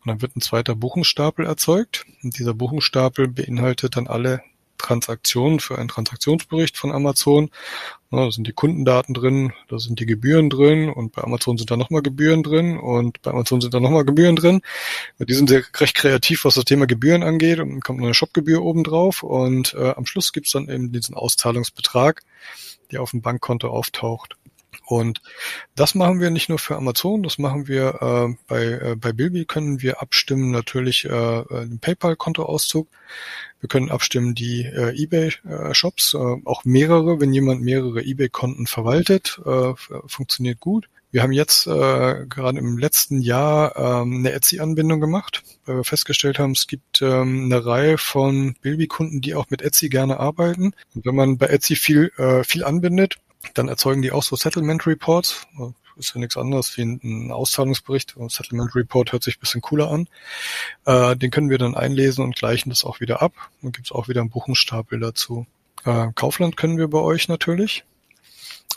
Und 0.01 0.07
dann 0.07 0.21
wird 0.21 0.35
ein 0.35 0.41
zweiter 0.41 0.75
Buchungsstapel 0.75 1.45
erzeugt. 1.45 2.05
Und 2.23 2.37
dieser 2.37 2.53
Buchungsstapel 2.53 3.27
beinhaltet 3.27 3.95
dann 3.95 4.07
alle 4.07 4.41
Transaktionen 4.79 5.59
für 5.59 5.77
einen 5.77 5.89
Transaktionsbericht 5.89 6.77
von 6.77 6.91
Amazon. 6.91 7.51
Da 8.09 8.31
sind 8.31 8.47
die 8.47 8.53
Kundendaten 8.53 9.13
drin, 9.13 9.53
da 9.67 9.77
sind 9.77 9.99
die 9.99 10.07
Gebühren 10.07 10.49
drin 10.49 10.89
und 10.89 11.11
bei 11.11 11.21
Amazon 11.21 11.59
sind 11.59 11.69
da 11.69 11.77
nochmal 11.77 12.01
Gebühren 12.01 12.41
drin 12.41 12.79
und 12.79 13.21
bei 13.21 13.29
Amazon 13.29 13.61
sind 13.61 13.73
da 13.75 13.79
nochmal 13.79 14.03
Gebühren 14.03 14.35
drin. 14.35 14.61
Die 15.19 15.33
sind 15.33 15.49
sehr 15.49 15.63
recht 15.75 15.93
kreativ, 15.93 16.45
was 16.45 16.55
das 16.55 16.65
Thema 16.65 16.87
Gebühren 16.87 17.21
angeht 17.21 17.59
und 17.59 17.69
dann 17.69 17.81
kommt 17.81 17.99
noch 17.99 18.07
eine 18.07 18.15
Shopgebühr 18.15 18.63
oben 18.63 18.83
drauf 18.83 19.21
und 19.21 19.75
äh, 19.75 19.93
am 19.95 20.07
Schluss 20.07 20.33
gibt's 20.33 20.51
dann 20.51 20.69
eben 20.69 20.91
diesen 20.91 21.13
Auszahlungsbetrag, 21.13 22.23
der 22.91 23.03
auf 23.03 23.11
dem 23.11 23.21
Bankkonto 23.21 23.69
auftaucht. 23.69 24.37
Und 24.89 25.21
das 25.75 25.93
machen 25.93 26.19
wir 26.19 26.31
nicht 26.31 26.49
nur 26.49 26.57
für 26.57 26.75
Amazon, 26.75 27.21
das 27.21 27.37
machen 27.37 27.67
wir 27.67 28.01
äh, 28.01 28.35
bei, 28.47 28.63
äh, 28.63 28.95
bei 28.95 29.13
Bilby 29.13 29.45
können 29.45 29.83
wir 29.83 30.01
abstimmen 30.01 30.49
natürlich 30.49 31.05
äh, 31.05 31.09
äh 31.09 31.67
den 31.67 31.77
PayPal-Kontoauszug. 31.77 32.87
Wir 33.59 33.69
können 33.69 33.91
abstimmen 33.91 34.33
die 34.33 34.65
äh, 34.65 34.99
eBay-Shops, 34.99 36.15
äh, 36.15 36.17
auch 36.43 36.65
mehrere, 36.65 37.21
wenn 37.21 37.31
jemand 37.31 37.61
mehrere 37.61 38.01
eBay-Konten 38.01 38.65
verwaltet, 38.65 39.39
äh, 39.45 39.73
funktioniert 40.07 40.59
gut. 40.59 40.89
Wir 41.11 41.21
haben 41.21 41.33
jetzt 41.33 41.67
äh, 41.67 42.25
gerade 42.27 42.57
im 42.57 42.79
letzten 42.79 43.21
Jahr 43.21 43.75
ähm, 43.75 44.17
eine 44.17 44.31
Etsy-Anbindung 44.31 44.99
gemacht, 44.99 45.43
weil 45.65 45.77
wir 45.77 45.83
festgestellt 45.83 46.39
haben, 46.39 46.53
es 46.53 46.65
gibt 46.65 47.03
ähm, 47.03 47.45
eine 47.45 47.63
Reihe 47.63 47.99
von 47.99 48.55
Bilby-Kunden, 48.61 49.21
die 49.21 49.35
auch 49.35 49.51
mit 49.51 49.61
Etsy 49.61 49.89
gerne 49.89 50.19
arbeiten. 50.19 50.73
Und 50.95 51.05
wenn 51.05 51.15
man 51.15 51.37
bei 51.37 51.45
Etsy 51.45 51.75
viel, 51.75 52.11
äh, 52.17 52.43
viel 52.43 52.63
anbindet, 52.63 53.17
dann 53.53 53.67
erzeugen 53.67 54.01
die 54.01 54.11
auch 54.11 54.23
so 54.23 54.35
Settlement 54.35 54.85
Reports 54.85 55.47
ist 55.99 56.15
ja 56.15 56.19
nichts 56.19 56.37
anderes 56.37 56.75
wie 56.77 56.83
ein 56.83 57.31
Auszahlungsbericht. 57.31 58.15
Ein 58.17 58.29
Settlement 58.29 58.73
Report 58.75 59.11
hört 59.11 59.23
sich 59.23 59.37
ein 59.37 59.41
bisschen 59.41 59.61
cooler 59.61 59.91
an. 59.91 60.07
Äh, 60.85 61.15
den 61.15 61.29
können 61.29 61.49
wir 61.49 61.57
dann 61.57 61.75
einlesen 61.75 62.23
und 62.23 62.35
gleichen 62.35 62.69
das 62.69 62.83
auch 62.83 62.99
wieder 62.99 63.21
ab. 63.21 63.33
Dann 63.61 63.71
gibt's 63.71 63.91
auch 63.91 64.07
wieder 64.07 64.21
einen 64.21 64.29
Buchungsstapel 64.29 64.99
dazu. 64.99 65.45
Äh, 65.85 66.07
Kaufland 66.15 66.57
können 66.57 66.77
wir 66.77 66.87
bei 66.87 66.99
euch 66.99 67.27
natürlich. 67.27 67.83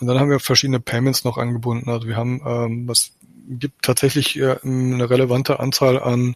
Und 0.01 0.09
dann 0.09 0.19
haben 0.19 0.31
wir 0.31 0.41
verschiedene 0.41 0.81
Payments 0.81 1.25
noch 1.25 1.39
angebunden. 1.39 1.89
Also 1.89 2.09
wir 2.09 2.17
haben, 2.17 2.43
ähm, 2.45 2.89
was 2.89 3.13
gibt 3.49 3.83
tatsächlich 3.83 4.39
äh, 4.39 4.57
eine 4.63 5.09
relevante 5.09 5.61
Anzahl 5.61 6.03
an 6.03 6.35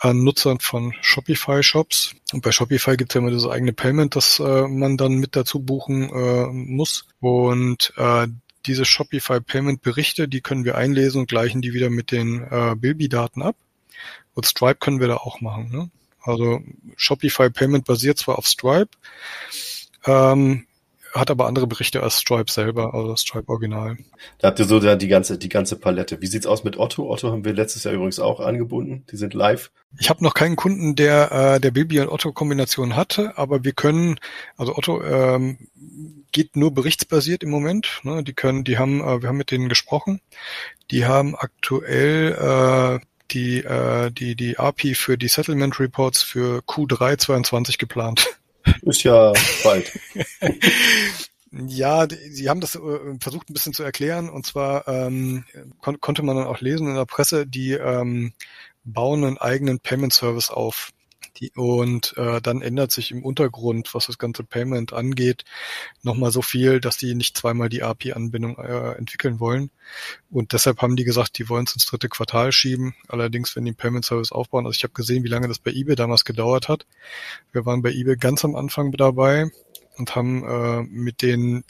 an 0.00 0.24
Nutzern 0.24 0.58
von 0.60 0.94
Shopify-Shops. 1.02 2.14
Und 2.32 2.42
bei 2.42 2.52
Shopify 2.52 2.96
gibt 2.96 3.12
es 3.12 3.14
ja 3.14 3.20
immer 3.20 3.30
das 3.30 3.46
eigene 3.46 3.72
Payment, 3.72 4.16
das 4.16 4.40
äh, 4.40 4.66
man 4.66 4.96
dann 4.96 5.14
mit 5.14 5.36
dazu 5.36 5.60
buchen 5.60 6.10
äh, 6.10 6.46
muss. 6.46 7.06
Und 7.20 7.92
äh, 7.96 8.26
diese 8.66 8.84
Shopify 8.84 9.40
Payment 9.40 9.82
Berichte, 9.82 10.26
die 10.26 10.40
können 10.40 10.64
wir 10.64 10.76
einlesen 10.76 11.20
und 11.20 11.28
gleichen 11.28 11.62
die 11.62 11.74
wieder 11.74 11.90
mit 11.90 12.12
den 12.12 12.42
äh, 12.50 12.74
Bilby-Daten 12.76 13.42
ab. 13.42 13.56
Und 14.34 14.46
Stripe 14.46 14.76
können 14.76 15.00
wir 15.00 15.08
da 15.08 15.16
auch 15.16 15.40
machen. 15.40 15.70
Ne? 15.70 15.90
Also 16.22 16.62
Shopify 16.96 17.50
Payment 17.50 17.84
basiert 17.84 18.18
zwar 18.18 18.38
auf 18.38 18.46
Stripe, 18.46 18.90
ähm, 20.06 20.66
hat 21.12 21.30
aber 21.30 21.46
andere 21.46 21.66
Berichte 21.66 22.02
als 22.02 22.20
Stripe 22.20 22.50
selber, 22.50 22.94
also 22.94 23.08
das 23.08 23.22
Stripe 23.22 23.48
Original. 23.48 23.96
Da 24.38 24.48
habt 24.48 24.58
ihr 24.58 24.64
so 24.64 24.78
die 24.78 25.08
ganze, 25.08 25.38
die 25.38 25.48
ganze 25.48 25.76
Palette. 25.76 26.20
Wie 26.20 26.26
sieht's 26.26 26.46
aus 26.46 26.64
mit 26.64 26.78
Otto? 26.78 27.10
Otto 27.10 27.30
haben 27.30 27.44
wir 27.44 27.52
letztes 27.52 27.84
Jahr 27.84 27.94
übrigens 27.94 28.20
auch 28.20 28.40
angebunden. 28.40 29.04
Die 29.10 29.16
sind 29.16 29.34
live. 29.34 29.70
Ich 29.98 30.08
habe 30.08 30.22
noch 30.22 30.34
keinen 30.34 30.56
Kunden, 30.56 30.94
der 30.94 31.32
äh, 31.32 31.60
der 31.60 31.72
Bilby 31.72 32.00
und 32.00 32.08
Otto 32.08 32.32
Kombination 32.32 32.94
hatte, 32.94 33.36
aber 33.36 33.64
wir 33.64 33.72
können, 33.72 34.18
also 34.56 34.76
Otto 34.76 35.02
ähm, 35.02 35.58
geht 36.32 36.56
nur 36.56 36.72
berichtsbasiert 36.72 37.42
im 37.42 37.50
Moment. 37.50 38.00
Ne? 38.04 38.22
Die 38.22 38.32
können, 38.32 38.64
die 38.64 38.78
haben, 38.78 39.00
äh, 39.00 39.22
wir 39.22 39.28
haben 39.28 39.36
mit 39.36 39.50
denen 39.50 39.68
gesprochen. 39.68 40.20
Die 40.90 41.06
haben 41.06 41.34
aktuell 41.34 43.00
äh, 43.00 43.06
die, 43.32 43.58
äh, 43.58 44.10
die, 44.10 44.36
die 44.36 44.58
API 44.58 44.94
für 44.94 45.18
die 45.18 45.28
Settlement 45.28 45.78
Reports 45.80 46.22
für 46.22 46.60
Q3 46.60 47.18
22 47.18 47.78
geplant. 47.78 48.39
Ist 48.82 49.02
ja 49.02 49.32
bald. 49.64 49.98
Ja, 51.52 52.06
sie 52.08 52.48
haben 52.48 52.60
das 52.60 52.76
äh, 52.76 53.18
versucht 53.20 53.50
ein 53.50 53.54
bisschen 53.54 53.72
zu 53.72 53.82
erklären 53.82 54.30
und 54.30 54.46
zwar 54.46 54.86
ähm, 54.86 55.44
kon 55.80 56.00
konnte 56.00 56.22
man 56.22 56.36
dann 56.36 56.46
auch 56.46 56.60
lesen 56.60 56.86
in 56.86 56.94
der 56.94 57.06
Presse, 57.06 57.44
die 57.44 57.72
ähm, 57.72 58.34
bauen 58.84 59.24
einen 59.24 59.38
eigenen 59.38 59.80
Payment 59.80 60.12
Service 60.12 60.50
auf 60.50 60.90
Die, 61.40 61.52
und 61.56 62.14
äh, 62.16 62.40
dann 62.40 62.60
ändert 62.62 62.92
sich 62.92 63.10
im 63.10 63.24
Untergrund, 63.24 63.94
was 63.94 64.06
das 64.06 64.18
ganze 64.18 64.44
Payment 64.44 64.92
angeht, 64.92 65.44
nochmal 66.02 66.30
so 66.30 66.42
viel, 66.42 66.80
dass 66.80 66.98
die 66.98 67.14
nicht 67.14 67.36
zweimal 67.36 67.68
die 67.68 67.82
API-Anbindung 67.82 68.58
äh, 68.58 68.92
entwickeln 68.92 69.40
wollen. 69.40 69.70
Und 70.30 70.52
deshalb 70.52 70.82
haben 70.82 70.96
die 70.96 71.04
gesagt, 71.04 71.38
die 71.38 71.48
wollen 71.48 71.64
es 71.66 71.74
ins 71.74 71.86
dritte 71.86 72.08
Quartal 72.08 72.52
schieben. 72.52 72.94
Allerdings, 73.08 73.56
wenn 73.56 73.64
die 73.64 73.72
Payment 73.72 74.04
Service 74.04 74.32
aufbauen, 74.32 74.66
also 74.66 74.76
ich 74.76 74.82
habe 74.84 74.92
gesehen, 74.92 75.24
wie 75.24 75.28
lange 75.28 75.48
das 75.48 75.58
bei 75.58 75.70
eBay 75.70 75.96
damals 75.96 76.24
gedauert 76.24 76.68
hat. 76.68 76.86
Wir 77.52 77.64
waren 77.66 77.82
bei 77.82 77.90
eBay 77.90 78.16
ganz 78.16 78.44
am 78.44 78.54
Anfang 78.54 78.92
dabei 78.92 79.50
und 79.96 80.14
haben 80.14 80.44
äh, 80.44 80.82
mit 80.82 81.22
den 81.22 81.64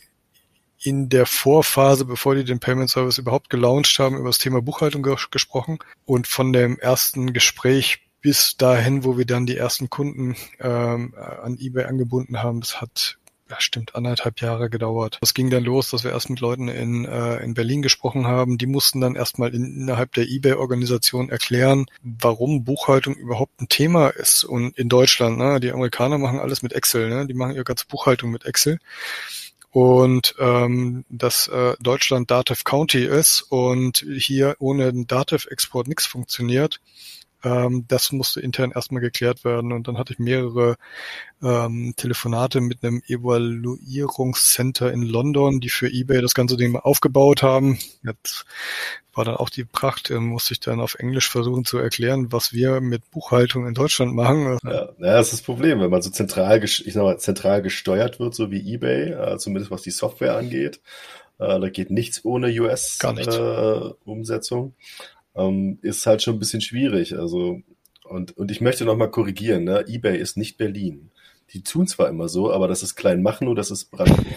in 0.83 1.11
der 1.11 1.27
Vorphase, 1.27 2.07
bevor 2.07 2.35
die 2.35 2.45
den 2.45 2.59
Payment 2.59 2.89
Service 2.89 3.19
überhaupt 3.19 3.51
gelauncht 3.51 3.99
haben, 3.99 4.17
über 4.17 4.31
das 4.31 4.39
Thema 4.39 4.63
Buchhaltung 4.63 5.03
ge 5.03 5.15
gesprochen. 5.31 5.79
Und 6.07 6.27
von 6.27 6.53
dem 6.53 6.79
ersten 6.79 7.33
Gespräch 7.33 8.01
bis 8.21 8.57
dahin, 8.57 9.05
wo 9.05 9.17
wir 9.17 9.27
dann 9.27 9.47
die 9.47 9.57
ersten 9.57 9.91
Kunden 9.91 10.37
ähm, 10.61 11.15
an 11.15 11.59
eBay 11.59 11.85
angebunden 11.85 12.43
haben, 12.43 12.61
das 12.61 12.81
hat 12.81 13.19
ja, 13.51 13.61
stimmt, 13.61 13.97
anderthalb 13.97 14.41
Jahre 14.41 14.71
gedauert. 14.71 15.19
Das 15.21 15.35
ging 15.35 15.51
dann 15.51 15.65
los, 15.65 15.91
dass 15.91 16.05
wir 16.05 16.13
erst 16.13 16.31
mit 16.31 16.39
Leuten 16.39 16.69
in, 16.69 17.05
äh, 17.05 17.39
in 17.39 17.55
Berlin 17.55 17.83
gesprochen 17.83 18.27
haben. 18.27 18.59
Die 18.59 18.67
mussten 18.67 19.01
dann 19.01 19.17
erstmal 19.17 19.53
in, 19.53 19.65
innerhalb 19.65 20.13
der 20.13 20.29
eBay-Organisation 20.29 21.31
erklären, 21.31 21.87
warum 22.03 22.63
Buchhaltung 22.63 23.17
überhaupt 23.17 23.61
ein 23.61 23.69
Thema 23.69 24.09
ist. 24.09 24.45
Und 24.45 24.79
in 24.79 24.89
Deutschland, 24.89 25.37
ne, 25.37 25.59
die 25.59 25.73
Amerikaner 25.73 26.19
machen 26.19 26.39
alles 26.39 26.63
mit 26.63 26.73
Excel, 26.73 27.09
ne? 27.09 27.27
die 27.27 27.35
machen 27.35 27.55
ihre 27.55 27.65
ganze 27.65 27.87
Buchhaltung 27.87 28.31
mit 28.31 28.45
Excel 28.45 28.79
und 29.73 30.35
ähm, 30.39 31.05
dass 31.09 31.49
äh, 31.49 31.75
Deutschland 31.81 32.31
Dativ 32.31 32.65
County 32.65 33.05
ist 33.05 33.43
und 33.43 34.05
hier 34.17 34.57
ohne 34.59 34.93
den 34.93 35.07
Dativ-Export 35.07 35.87
nichts 35.87 36.07
funktioniert. 36.07 36.81
Ähm, 37.43 37.87
das 37.89 38.13
musste 38.13 38.41
intern 38.41 38.73
erstmal 38.73 39.01
geklärt 39.01 39.45
werden 39.45 39.73
und 39.73 39.89
dann 39.89 39.99
hatte 39.99 40.13
ich 40.13 40.19
mehrere 40.19 40.77
ähm, 41.43 41.95
Telefonate 41.97 42.61
mit 42.61 42.85
einem 42.85 43.03
Evaluierungscenter 43.07 44.93
in 44.93 45.03
London, 45.03 45.61
die 45.61 45.71
für 45.71 45.89
eBay 45.89 46.21
das 46.21 46.35
ganze 46.35 46.57
Ding 46.57 46.77
aufgebaut 46.77 47.43
haben. 47.43 47.79
Jetzt 48.05 48.45
war 49.15 49.25
dann 49.25 49.37
auch 49.37 49.51
die 49.51 49.65
Pracht, 49.65 50.11
äh, 50.11 50.21
musste 50.21 50.53
ich 50.53 50.61
dann 50.61 50.81
auf 50.81 50.95
Englisch 50.97 51.31
versuchen 51.31 51.65
zu 51.65 51.79
erklären, 51.79 52.31
was 52.31 52.53
wir 52.53 52.81
mit 52.81 53.11
Buchhaltung 53.11 53.67
in 53.67 53.75
Deutschland 53.75 54.15
machen. 54.15 54.59
Ja, 54.65 54.71
ja 54.71 54.89
das 54.99 55.29
ist 55.29 55.33
das 55.33 55.43
Problem, 55.43 55.81
wenn 55.81 55.91
man 55.91 56.03
so 56.03 56.11
zentral, 56.11 56.63
ich 56.63 56.93
sag 56.93 57.03
mal, 57.03 57.19
zentral 57.19 57.63
gesteuert 57.63 58.21
wird, 58.21 58.35
so 58.35 58.51
wie 58.51 58.75
eBay, 58.75 59.13
äh, 59.13 59.39
zumindest 59.39 59.71
was 59.71 59.81
die 59.83 59.91
Software 59.91 60.37
angeht. 60.37 60.81
Äh, 61.39 61.59
da 61.59 61.71
geht 61.71 61.91
nichts 61.91 62.23
ohne 62.25 62.49
US-Umsetzung. 62.49 64.69
Äh, 64.69 64.73
ähm, 65.35 65.79
ist 65.83 66.07
halt 66.07 66.23
schon 66.23 66.37
ein 66.37 66.39
bisschen 66.39 66.61
schwierig. 66.61 67.19
Also 67.19 67.63
und, 68.11 68.37
und 68.37 68.51
ich 68.51 68.61
möchte 68.61 68.85
nochmal 68.85 69.11
korrigieren, 69.11 69.65
ne? 69.65 69.85
eBay 69.87 70.19
ist 70.19 70.37
nicht 70.37 70.59
Berlin. 70.59 71.11
Die 71.53 71.63
tun 71.63 71.87
zwar 71.87 72.09
immer 72.09 72.29
so, 72.29 72.53
aber 72.53 72.67
das 72.67 72.83
ist 72.83 72.97
Kleinmachnow, 72.97 73.55
das 73.55 73.71
ist 73.71 73.91
Brandenburg. 73.91 74.27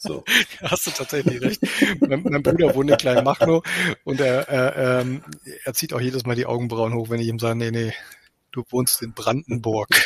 So. 0.00 0.22
Hast 0.62 0.86
du 0.86 0.92
tatsächlich 0.92 1.40
recht. 1.42 1.60
mein, 2.00 2.22
mein, 2.22 2.40
Bruder 2.40 2.72
wohnt 2.76 2.88
in 2.88 2.96
Kleinmachnow 2.96 3.64
und 4.04 4.20
er, 4.20 4.48
er, 4.48 5.00
ähm, 5.00 5.24
er 5.64 5.74
zieht 5.74 5.92
auch 5.92 6.00
jedes 6.00 6.24
Mal 6.24 6.36
die 6.36 6.46
Augenbrauen 6.46 6.94
hoch, 6.94 7.10
wenn 7.10 7.18
ich 7.18 7.26
ihm 7.26 7.40
sage, 7.40 7.58
nee, 7.58 7.72
nee, 7.72 7.92
du 8.58 8.64
wohnst 8.70 9.02
in 9.02 9.12
Brandenburg. 9.12 9.88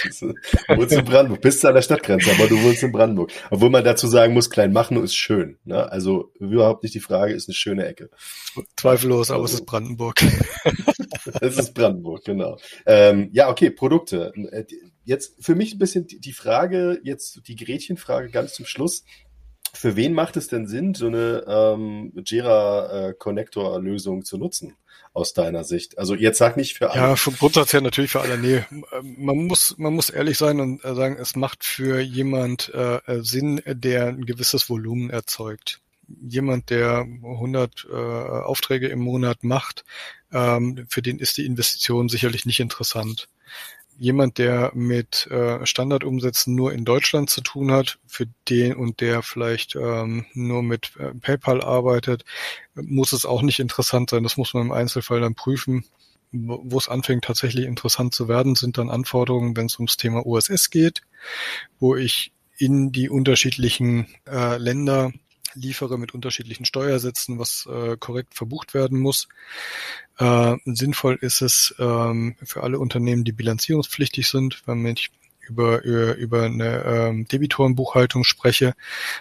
Du 0.68 0.76
wohnst 0.76 0.94
in 0.94 1.04
Brandenburg, 1.04 1.40
bist 1.40 1.64
an 1.64 1.74
der 1.74 1.82
Stadtgrenze, 1.82 2.30
aber 2.32 2.46
du 2.46 2.62
wohnst 2.62 2.82
in 2.82 2.92
Brandenburg. 2.92 3.32
Obwohl 3.50 3.70
man 3.70 3.84
dazu 3.84 4.06
sagen 4.06 4.34
muss, 4.34 4.50
Kleinmachnow 4.50 5.02
ist 5.02 5.14
schön. 5.14 5.58
Ne? 5.64 5.90
Also 5.90 6.32
überhaupt 6.38 6.82
nicht 6.82 6.94
die 6.94 7.00
Frage, 7.00 7.32
ist 7.32 7.48
eine 7.48 7.54
schöne 7.54 7.86
Ecke. 7.86 8.10
Zweifellos, 8.76 9.30
aber 9.30 9.42
also, 9.42 9.54
es 9.54 9.60
ist 9.60 9.66
Brandenburg. 9.66 10.16
es 11.40 11.58
ist 11.58 11.74
Brandenburg, 11.74 12.24
genau. 12.24 12.58
Ähm, 12.86 13.30
ja, 13.32 13.48
okay, 13.48 13.70
Produkte. 13.70 14.32
Jetzt 15.04 15.34
für 15.44 15.54
mich 15.54 15.74
ein 15.74 15.78
bisschen 15.78 16.06
die 16.06 16.32
Frage, 16.32 17.00
jetzt 17.04 17.40
die 17.46 17.56
Gretchenfrage 17.56 18.30
ganz 18.30 18.54
zum 18.54 18.66
Schluss. 18.66 19.04
Für 19.74 19.96
wen 19.96 20.12
macht 20.12 20.36
es 20.36 20.48
denn 20.48 20.66
Sinn, 20.66 20.94
so 20.94 21.06
eine 21.06 21.44
ähm, 21.46 22.12
Jira 22.26 23.08
äh, 23.08 23.14
Connector 23.14 23.80
Lösung 23.80 24.24
zu 24.24 24.36
nutzen? 24.36 24.76
Aus 25.12 25.34
deiner 25.34 25.64
Sicht? 25.64 25.98
Also 25.98 26.14
jetzt 26.14 26.38
sag 26.38 26.56
nicht 26.56 26.78
für 26.78 26.90
alle. 26.90 27.00
Ja, 27.00 27.16
vom 27.16 27.36
Grundsatz 27.36 27.72
her 27.72 27.80
natürlich 27.80 28.12
für 28.12 28.20
alle. 28.20 28.38
Nee, 28.38 28.64
man 29.02 29.46
muss, 29.46 29.76
man 29.78 29.94
muss 29.94 30.10
ehrlich 30.10 30.38
sein 30.38 30.60
und 30.60 30.84
äh, 30.84 30.94
sagen, 30.94 31.16
es 31.20 31.36
macht 31.36 31.64
für 31.64 32.00
jemand 32.00 32.72
äh, 32.74 33.00
Sinn, 33.22 33.60
der 33.66 34.08
ein 34.08 34.26
gewisses 34.26 34.68
Volumen 34.68 35.10
erzeugt. 35.10 35.80
Jemand, 36.20 36.70
der 36.70 37.00
100 37.00 37.86
äh, 37.90 37.94
Aufträge 37.94 38.88
im 38.88 39.00
Monat 39.00 39.44
macht, 39.44 39.84
ähm, 40.32 40.86
für 40.88 41.02
den 41.02 41.18
ist 41.18 41.36
die 41.36 41.46
Investition 41.46 42.08
sicherlich 42.08 42.44
nicht 42.44 42.60
interessant 42.60 43.28
jemand, 44.02 44.38
der 44.38 44.72
mit 44.74 45.28
äh, 45.28 45.64
Standardumsätzen 45.64 46.56
nur 46.56 46.72
in 46.72 46.84
Deutschland 46.84 47.30
zu 47.30 47.40
tun 47.40 47.70
hat, 47.70 48.00
für 48.04 48.26
den 48.48 48.74
und 48.74 49.00
der 49.00 49.22
vielleicht 49.22 49.76
ähm, 49.76 50.26
nur 50.34 50.64
mit 50.64 50.90
äh, 50.98 51.14
PayPal 51.14 51.60
arbeitet, 51.60 52.24
muss 52.74 53.12
es 53.12 53.24
auch 53.24 53.42
nicht 53.42 53.60
interessant 53.60 54.10
sein. 54.10 54.24
Das 54.24 54.36
muss 54.36 54.54
man 54.54 54.64
im 54.64 54.72
Einzelfall 54.72 55.20
dann 55.20 55.36
prüfen. 55.36 55.84
Wo 56.32 56.78
es 56.78 56.88
anfängt 56.88 57.24
tatsächlich 57.24 57.66
interessant 57.66 58.12
zu 58.12 58.26
werden, 58.26 58.56
sind 58.56 58.76
dann 58.76 58.90
Anforderungen, 58.90 59.56
wenn 59.56 59.66
es 59.66 59.78
ums 59.78 59.98
Thema 59.98 60.26
OSS 60.26 60.70
geht, 60.70 61.02
wo 61.78 61.94
ich 61.94 62.32
in 62.56 62.90
die 62.90 63.08
unterschiedlichen 63.08 64.08
äh, 64.26 64.56
Länder 64.56 65.12
liefere 65.54 65.98
mit 65.98 66.14
unterschiedlichen 66.14 66.64
Steuersätzen, 66.64 67.38
was 67.38 67.68
äh, 67.70 67.96
korrekt 67.96 68.34
verbucht 68.34 68.74
werden 68.74 68.98
muss. 68.98 69.28
Äh, 70.18 70.56
sinnvoll 70.64 71.18
ist 71.20 71.40
es 71.40 71.74
ähm, 71.78 72.36
für 72.42 72.62
alle 72.62 72.78
Unternehmen, 72.78 73.24
die 73.24 73.32
bilanzierungspflichtig 73.32 74.28
sind, 74.28 74.62
wenn 74.66 74.84
ich 74.86 75.10
über, 75.48 75.82
über, 75.82 76.14
über 76.14 76.42
eine 76.44 76.84
ähm, 76.84 77.26
Debitorenbuchhaltung 77.26 78.24
spreche, 78.24 78.74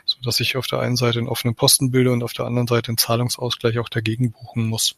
so 0.06 0.18
dass 0.24 0.40
ich 0.40 0.56
auf 0.56 0.68
der 0.68 0.80
einen 0.80 0.96
Seite 0.96 1.20
einen 1.20 1.28
offenen 1.28 1.56
Posten 1.56 1.92
bilde 1.92 2.12
und 2.12 2.24
auf 2.24 2.34
der 2.34 2.46
anderen 2.46 2.68
Seite 2.68 2.90
einen 2.90 2.98
Zahlungsausgleich 2.98 3.80
auch 3.80 3.90
dagegen 3.90 4.32
buchen 4.32 4.68
muss. 4.68 4.96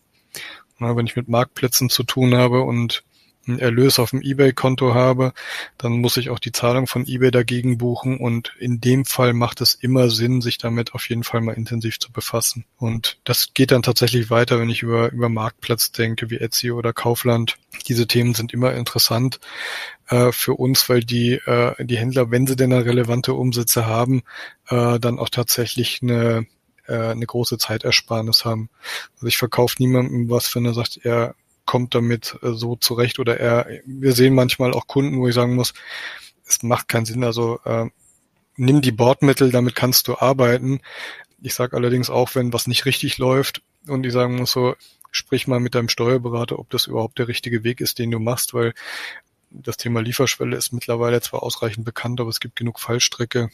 Na, 0.79 0.95
wenn 0.95 1.05
ich 1.05 1.15
mit 1.15 1.29
Marktplätzen 1.29 1.89
zu 1.89 2.03
tun 2.03 2.35
habe 2.35 2.61
und 2.61 3.03
einen 3.47 3.59
Erlös 3.59 3.99
auf 3.99 4.11
dem 4.11 4.21
eBay-Konto 4.21 4.93
habe, 4.93 5.33
dann 5.77 5.93
muss 5.93 6.17
ich 6.17 6.29
auch 6.29 6.39
die 6.39 6.51
Zahlung 6.51 6.87
von 6.87 7.05
eBay 7.07 7.31
dagegen 7.31 7.77
buchen 7.77 8.17
und 8.17 8.53
in 8.59 8.79
dem 8.81 9.05
Fall 9.05 9.33
macht 9.33 9.61
es 9.61 9.73
immer 9.73 10.09
Sinn, 10.09 10.41
sich 10.41 10.57
damit 10.57 10.93
auf 10.93 11.09
jeden 11.09 11.23
Fall 11.23 11.41
mal 11.41 11.53
intensiv 11.53 11.99
zu 11.99 12.11
befassen. 12.11 12.65
Und 12.77 13.17
das 13.23 13.53
geht 13.53 13.71
dann 13.71 13.83
tatsächlich 13.83 14.29
weiter, 14.29 14.59
wenn 14.59 14.69
ich 14.69 14.81
über, 14.83 15.11
über 15.11 15.29
Marktplatz 15.29 15.91
denke, 15.91 16.29
wie 16.29 16.37
Etsy 16.37 16.71
oder 16.71 16.93
Kaufland. 16.93 17.57
Diese 17.87 18.07
Themen 18.07 18.33
sind 18.33 18.53
immer 18.53 18.73
interessant 18.73 19.39
äh, 20.07 20.31
für 20.31 20.53
uns, 20.53 20.87
weil 20.89 21.01
die, 21.01 21.33
äh, 21.33 21.73
die 21.83 21.97
Händler, 21.97 22.31
wenn 22.31 22.47
sie 22.47 22.55
denn 22.55 22.71
relevante 22.71 23.33
Umsätze 23.33 23.85
haben, 23.85 24.23
äh, 24.69 24.99
dann 24.99 25.19
auch 25.19 25.29
tatsächlich 25.29 26.01
eine 26.01 26.45
äh, 26.87 27.11
eine 27.11 27.25
große 27.25 27.57
Zeitersparnis 27.57 28.43
haben. 28.43 28.69
Also 29.15 29.27
ich 29.27 29.37
verkaufe 29.37 29.75
niemandem 29.79 30.29
was, 30.29 30.53
wenn 30.53 30.65
er 30.65 30.73
sagt, 30.73 30.99
er 31.03 31.35
kommt 31.65 31.95
damit 31.95 32.37
äh, 32.41 32.53
so 32.53 32.75
zurecht 32.75 33.19
oder 33.19 33.39
er, 33.39 33.67
wir 33.85 34.13
sehen 34.13 34.35
manchmal 34.35 34.73
auch 34.73 34.87
Kunden, 34.87 35.19
wo 35.19 35.27
ich 35.27 35.35
sagen 35.35 35.55
muss, 35.55 35.73
es 36.45 36.63
macht 36.63 36.87
keinen 36.87 37.05
Sinn, 37.05 37.23
also 37.23 37.59
äh, 37.65 37.85
nimm 38.57 38.81
die 38.81 38.91
Bordmittel, 38.91 39.51
damit 39.51 39.75
kannst 39.75 40.07
du 40.07 40.17
arbeiten. 40.17 40.81
Ich 41.41 41.53
sage 41.53 41.75
allerdings 41.75 42.09
auch, 42.09 42.35
wenn 42.35 42.53
was 42.53 42.67
nicht 42.67 42.85
richtig 42.85 43.17
läuft 43.17 43.61
und 43.87 44.05
ich 44.05 44.13
sagen 44.13 44.35
muss 44.35 44.51
so, 44.51 44.75
sprich 45.11 45.47
mal 45.47 45.59
mit 45.59 45.75
deinem 45.75 45.89
Steuerberater, 45.89 46.59
ob 46.59 46.69
das 46.69 46.87
überhaupt 46.87 47.19
der 47.19 47.27
richtige 47.27 47.63
Weg 47.63 47.81
ist, 47.81 47.99
den 47.99 48.11
du 48.11 48.19
machst, 48.19 48.53
weil 48.53 48.73
das 49.51 49.77
Thema 49.77 50.01
Lieferschwelle 50.01 50.57
ist 50.57 50.73
mittlerweile 50.73 51.21
zwar 51.21 51.43
ausreichend 51.43 51.85
bekannt, 51.85 52.19
aber 52.19 52.29
es 52.29 52.39
gibt 52.39 52.55
genug 52.55 52.79
Fallstrecke, 52.79 53.49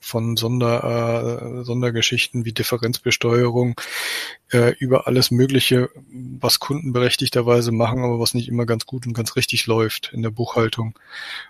von 0.00 0.36
Sonder, 0.36 1.60
äh, 1.60 1.64
Sondergeschichten 1.64 2.44
wie 2.44 2.52
Differenzbesteuerung 2.52 3.78
äh, 4.50 4.74
über 4.78 5.06
alles 5.06 5.30
Mögliche, 5.30 5.90
was 6.40 6.58
Kunden 6.58 6.92
berechtigterweise 6.92 7.70
machen, 7.70 8.02
aber 8.02 8.18
was 8.18 8.34
nicht 8.34 8.48
immer 8.48 8.66
ganz 8.66 8.86
gut 8.86 9.06
und 9.06 9.12
ganz 9.12 9.36
richtig 9.36 9.66
läuft 9.66 10.10
in 10.12 10.22
der 10.22 10.30
Buchhaltung. 10.30 10.98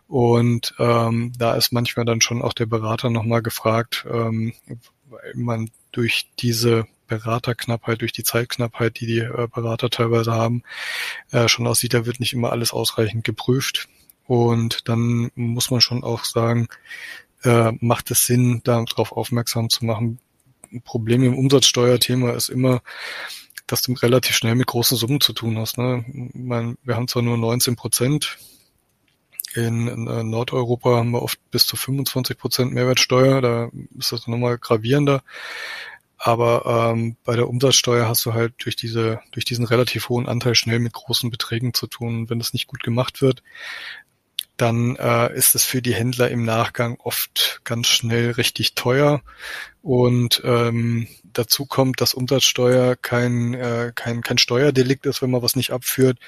Und 0.09 0.75
ähm, 0.79 1.33
da 1.39 1.55
ist 1.55 1.73
manchmal 1.73 2.05
dann 2.05 2.21
schon 2.21 2.43
auch 2.43 2.53
der 2.53 2.67
Berater 2.67 3.09
nochmal 3.09 3.43
gefragt, 3.43 4.05
ähm, 4.11 4.53
weil 5.09 5.33
man 5.35 5.71
durch 5.93 6.29
diese 6.39 6.87
Beraterknappheit, 7.07 8.01
durch 8.01 8.13
die 8.13 8.23
Zeitknappheit, 8.23 9.01
die 9.01 9.07
die 9.07 9.19
äh, 9.19 9.49
Berater 9.53 9.91
teilweise 9.91 10.33
haben, 10.33 10.63
äh, 11.31 11.49
schon 11.49 11.67
aussieht, 11.67 11.95
da 11.95 12.07
wird 12.07 12.21
nicht 12.21 12.33
immer 12.33 12.53
alles 12.53 12.73
ausreichend 12.73 13.25
geprüft. 13.25 13.89
Und 14.27 14.89
dann 14.89 15.31
muss 15.35 15.71
man 15.73 15.81
schon 15.81 16.05
auch 16.05 16.25
sagen, 16.25 16.69
äh, 17.43 17.73
macht 17.81 18.11
es 18.11 18.27
Sinn, 18.27 18.61
darauf 18.65 19.13
aufmerksam 19.13 19.71
zu 19.71 19.85
machen. 19.85 20.19
Ein 20.73 20.83
Problem 20.83 21.25
im 21.25 21.37
Umsatzsteuerthema 21.37 22.33
ist 22.33 22.49
immer, 22.49 22.83
dass 23.67 23.83
du 23.83 23.93
relativ 23.93 24.37
schnell 24.37 24.55
mit 24.55 24.67
großen 24.67 24.97
Summen 24.97 25.21
zu 25.21 25.33
tun 25.33 25.59
hast. 25.59 25.79
Ne? 25.79 26.05
Meine, 26.35 26.77
wir 26.83 26.97
haben 26.97 27.09
zwar 27.09 27.23
nur 27.23 27.37
19 27.37 27.77
Prozent, 27.77 28.39
in, 29.55 29.89
in 29.89 30.07
äh, 30.07 30.23
Nordeuropa 30.23 30.97
haben 30.97 31.11
wir 31.11 31.23
oft 31.23 31.39
bis 31.51 31.67
zu 31.67 31.77
25 31.77 32.39
Prozent 32.39 32.73
Mehrwertsteuer, 32.73 33.41
da 33.41 33.71
ist 33.99 34.13
das 34.13 34.27
nochmal 34.27 34.59
gravierender. 34.59 35.23
Aber 36.17 36.93
ähm, 36.93 37.17
bei 37.25 37.35
der 37.35 37.49
Umsatzsteuer 37.49 38.07
hast 38.07 38.25
du 38.27 38.35
halt 38.35 38.53
durch 38.59 38.77
diese, 38.77 39.21
durch 39.33 39.47
diesen 39.47 39.65
relativ 39.65 40.11
hohen 40.11 40.29
Anteil 40.29 40.55
schnell 40.55 40.79
mit 40.79 40.93
großen 40.93 41.31
Beträgen 41.31 41.73
zu 41.73 41.87
tun. 41.87 42.29
Wenn 42.29 42.39
das 42.39 42.53
nicht 42.53 42.67
gut 42.67 42.83
gemacht 42.83 43.23
wird, 43.23 43.43
dann 44.61 44.97
äh, 44.97 45.35
ist 45.35 45.55
es 45.55 45.65
für 45.65 45.81
die 45.81 45.95
Händler 45.95 46.31
im 46.31 46.45
Nachgang 46.45 46.99
oft 47.01 47.61
ganz 47.65 47.87
schnell 47.87 48.33
richtig 48.33 48.75
teuer. 48.75 49.23
Und 49.83 50.43
ähm, 50.45 51.09
dazu 51.33 51.65
kommt, 51.65 52.01
dass 52.01 52.15
Umsatzsteuer 52.15 52.97
kein, 52.97 53.55
äh, 53.55 53.93
kein, 53.95 54.23
kein 54.23 54.39
Steuerdelikt 54.39 55.07
ist, 55.07 55.23
wenn 55.23 55.31
man 55.31 55.43
was 55.43 55.57
nicht 55.57 55.73
abführt, 55.73 56.19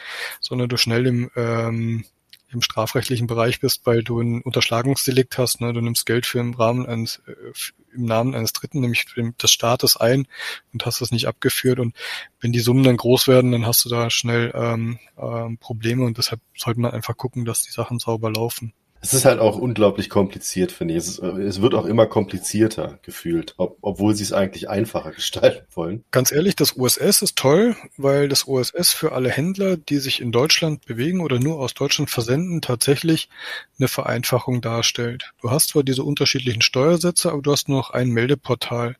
sondern 0.41 0.68
du 0.68 0.76
schnell 0.76 1.07
im 1.07 1.30
ähm, 1.37 2.05
im 2.53 2.62
strafrechtlichen 2.62 3.26
Bereich 3.26 3.61
bist, 3.61 3.82
weil 3.84 4.03
du 4.03 4.20
ein 4.20 4.42
Unterschlagungsdelikt 4.42 5.38
hast. 5.38 5.61
Ne? 5.61 5.72
Du 5.72 5.80
nimmst 5.80 6.07
Geld 6.07 6.26
für 6.26 6.38
im 6.38 6.55
Rahmen 6.55 6.86
eines, 6.86 7.22
äh, 7.26 7.34
im 7.94 8.05
Namen 8.05 8.34
eines 8.34 8.53
Dritten, 8.53 8.80
nämlich 8.80 9.07
des 9.14 9.50
Staates 9.50 9.96
ein 9.96 10.26
und 10.72 10.86
hast 10.86 11.00
das 11.00 11.11
nicht 11.11 11.28
abgeführt. 11.28 11.78
Und 11.78 11.96
wenn 12.40 12.53
die 12.53 12.61
Summen 12.61 12.84
dann 12.84 12.96
groß 12.96 13.28
werden, 13.28 13.53
dann 13.53 13.66
hast 13.66 13.84
du 13.84 13.88
da 13.88 14.11
schnell 14.11 14.53
ähm, 14.55 14.98
ähm, 15.16 15.59
Probleme 15.59 16.05
und 16.05 16.18
deshalb 16.18 16.40
sollte 16.57 16.80
man 16.80 16.92
einfach 16.92 17.16
gucken, 17.16 17.44
dass 17.44 17.62
die 17.62 17.72
Sachen 17.72 17.98
sauber 17.98 18.30
laufen. 18.30 18.72
Es 19.03 19.12
ist 19.12 19.24
halt 19.24 19.40
auch 19.40 19.59
unglaublich 19.59 20.09
kompliziert, 20.09 20.70
finde 20.70 20.94
ich. 20.94 20.98
Es, 20.98 21.09
ist, 21.09 21.18
es 21.18 21.61
wird 21.61 21.74
auch 21.74 21.86
immer 21.86 22.07
komplizierter 22.07 23.00
gefühlt, 23.03 23.55
ob, 23.57 23.76
obwohl 23.82 24.14
sie 24.14 24.22
es 24.22 24.32
eigentlich 24.32 24.70
einfacher 24.70 25.11
gestalten 25.16 25.66
wollen. 25.74 26.05
Ganz 26.12 26.30
ehrlich, 26.30 26.55
das 26.55 26.78
OSS 26.78 27.22
ist 27.22 27.36
toll, 27.36 27.76
weil 27.96 28.28
das 28.28 28.46
OSS 28.46 28.92
für 28.92 29.12
alle 29.12 29.28
Händler, 29.28 29.76
die 29.76 29.98
sich 29.98 30.20
in 30.20 30.30
Deutschland 30.30 30.86
bewegen 30.86 31.20
oder 31.20 31.40
nur 31.40 31.59
aus 31.59 31.74
Deutschland 31.74 32.11
versenden, 32.11 32.62
tatsächlich 32.62 33.28
eine 33.76 33.88
Vereinfachung 33.88 34.61
darstellt. 34.61 35.32
Du 35.42 35.50
hast 35.50 35.70
zwar 35.70 35.82
diese 35.82 36.05
unterschiedlichen 36.05 36.62
Steuersätze, 36.62 37.32
aber 37.32 37.42
du 37.42 37.50
hast 37.50 37.68
nur 37.68 37.78
noch 37.78 37.90
ein 37.90 38.09
Meldeportal. 38.09 38.96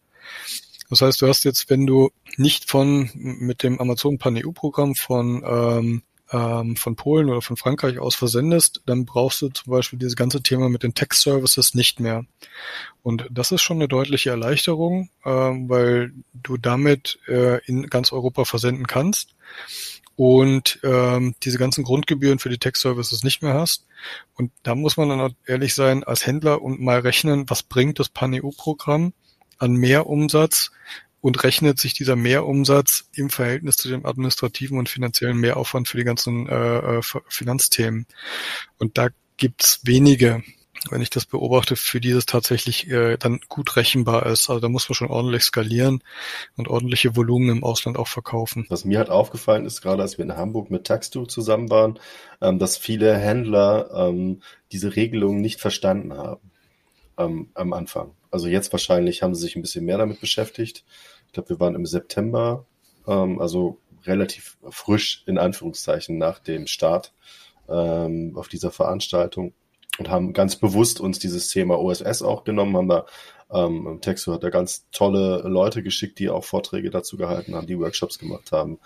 Das 0.91 1.01
heißt, 1.01 1.23
du 1.23 1.29
hast 1.29 1.45
jetzt, 1.45 1.71
wenn 1.71 1.87
du 1.87 2.11
nicht 2.37 2.69
von 2.69 3.09
mit 3.15 3.63
dem 3.63 3.81
Amazon 3.81 4.19
Pan 4.19 4.37
EU 4.37 4.51
Programm 4.51 4.97
von 4.97 5.45
ähm, 5.47 6.03
ähm, 6.33 6.77
von 6.77 6.97
Polen 6.97 7.29
oder 7.29 7.43
von 7.43 7.57
Frankreich 7.57 7.99
aus 7.99 8.15
versendest, 8.15 8.83
dann 8.87 9.05
brauchst 9.05 9.43
du 9.43 9.49
zum 9.49 9.71
Beispiel 9.71 9.99
dieses 9.99 10.17
ganze 10.17 10.43
Thema 10.43 10.69
mit 10.69 10.83
den 10.83 10.95
Text 10.95 11.23
Services 11.23 11.75
nicht 11.75 12.01
mehr. 12.01 12.25
Und 13.03 13.27
das 13.31 13.53
ist 13.53 13.63
schon 13.63 13.77
eine 13.77 13.89
deutliche 13.89 14.31
Erleichterung, 14.31 15.11
äh, 15.25 15.31
weil 15.31 16.13
du 16.33 16.57
damit 16.57 17.19
äh, 17.29 17.65
in 17.67 17.89
ganz 17.89 18.13
Europa 18.13 18.45
versenden 18.45 18.87
kannst 18.87 19.35
und 20.17 20.79
ähm, 20.83 21.35
diese 21.43 21.59
ganzen 21.59 21.85
Grundgebühren 21.85 22.39
für 22.39 22.51
die 22.51 22.59
Text-Services 22.59 23.25
nicht 23.25 23.43
mehr 23.43 23.55
hast. 23.55 23.87
Und 24.35 24.53
da 24.63 24.75
muss 24.75 24.97
man 24.97 25.09
dann 25.09 25.21
auch 25.21 25.31
ehrlich 25.47 25.75
sein 25.75 26.05
als 26.05 26.27
Händler 26.27 26.63
und 26.63 26.81
mal 26.81 27.01
rechnen, 27.01 27.49
was 27.49 27.63
bringt 27.63 27.99
das 27.99 28.09
Pan-EU-Programm 28.09 29.13
an 29.59 29.73
Mehrumsatz 29.73 30.71
und 31.23 31.43
rechnet 31.45 31.79
sich 31.79 31.95
dieser 31.95 32.17
Mehrumsatz 32.17 33.09
im 33.15 33.31
Verhältnis 33.31 33.77
zu 33.77 33.89
dem 33.89 34.05
administrativen 34.05 34.77
und 34.79 34.91
finanziellen 34.91 35.39
Mehraufwand 35.39 35.89
für 35.89 35.97
die 35.97 36.05
ganzen 36.05 36.49
äh, 36.49 36.99
äh 36.99 37.01
Finanzthemen. 37.29 38.07
Und 38.79 38.99
da 38.99 39.09
gibt's 39.37 39.81
wenige, 39.85 40.43
wenn 40.91 41.01
ich 41.01 41.11
das 41.11 41.25
beobachte, 41.25 41.77
für 41.77 42.01
die 42.01 42.13
das 42.13 42.27
tatsächlich 42.27 42.91
äh, 42.91 43.17
dann 43.19 43.41
gut 43.49 43.77
rechenbar 43.77 44.27
ist. 44.27 44.51
Also 44.51 44.59
da 44.59 44.69
muss 44.69 44.89
man 44.89 44.95
schon 44.95 45.09
ordentlich 45.09 45.45
skalieren 45.45 46.03
und 46.57 46.67
ordentliche 46.67 47.15
Volumen 47.15 47.51
im 47.51 47.65
Ausland 47.65 47.97
auch 47.99 48.09
verkaufen. 48.09 48.67
Was 48.69 48.85
mir 48.85 48.99
halt 48.99 49.11
aufgefallen 49.11 49.65
ist, 49.65 49.81
gerade 49.81 50.03
als 50.03 50.19
wir 50.19 50.25
in 50.25 50.37
Hamburg 50.37 50.73
mit 50.73 50.85
Taxdo 50.85 51.25
zusammen 51.27 51.71
waren, 51.71 52.01
ähm, 52.41 52.59
dass 52.59 52.77
viele 52.77 53.17
Händler 53.17 53.91
ähm, 53.95 54.43
diese 54.73 54.97
Regelung 54.97 55.41
nicht 55.41 55.61
verstanden 55.61 56.15
haben 56.15 56.51
ähm, 57.17 57.51
am 57.55 57.73
Anfang. 57.73 58.11
Also 58.33 58.49
jetzt 58.49 58.73
wahrscheinlich 58.73 59.23
haben 59.23 59.35
sie 59.35 59.43
sich 59.43 59.57
ein 59.57 59.63
bisschen 59.63 59.85
mehr 59.85 59.99
damit 59.99 60.21
beschäftigt. 60.21 60.85
Ich 61.33 61.35
glaube, 61.35 61.49
wir 61.49 61.61
waren 61.61 61.75
im 61.75 61.87
September, 61.87 62.67
ähm, 63.07 63.41
also 63.41 63.79
relativ 64.05 64.59
frisch 64.69 65.25
in 65.27 65.39
Anführungszeichen 65.39 66.19
nach 66.19 66.39
dem 66.41 66.67
Start 66.67 67.15
ähm, 67.71 68.35
auf 68.37 68.49
dieser 68.49 68.71
Veranstaltung 68.71 69.55
und 69.99 70.11
haben 70.11 70.35
ganz 70.35 70.57
bewusst 70.57 71.01
uns 71.01 71.19
dieses 71.21 71.49
Thema 71.49 71.81
OSS 71.81 72.21
auch 72.21 72.45
genommen, 72.45 72.77
haben 72.77 72.89
da 72.89 73.07
ähm, 73.51 74.01
Texo 74.03 74.35
hat 74.35 74.43
da 74.43 74.51
ganz 74.51 74.91
tolle 74.93 75.49
Leute 75.49 75.83
geschickt, 75.83 76.19
die 76.19 76.29
auch 76.29 76.45
Vorträge 76.45 76.91
dazu 76.91 77.17
gehalten 77.17 77.55
haben, 77.55 77.67
die 77.67 77.79
Workshops 77.79 78.19
gemacht 78.19 78.53
haben. 78.53 78.79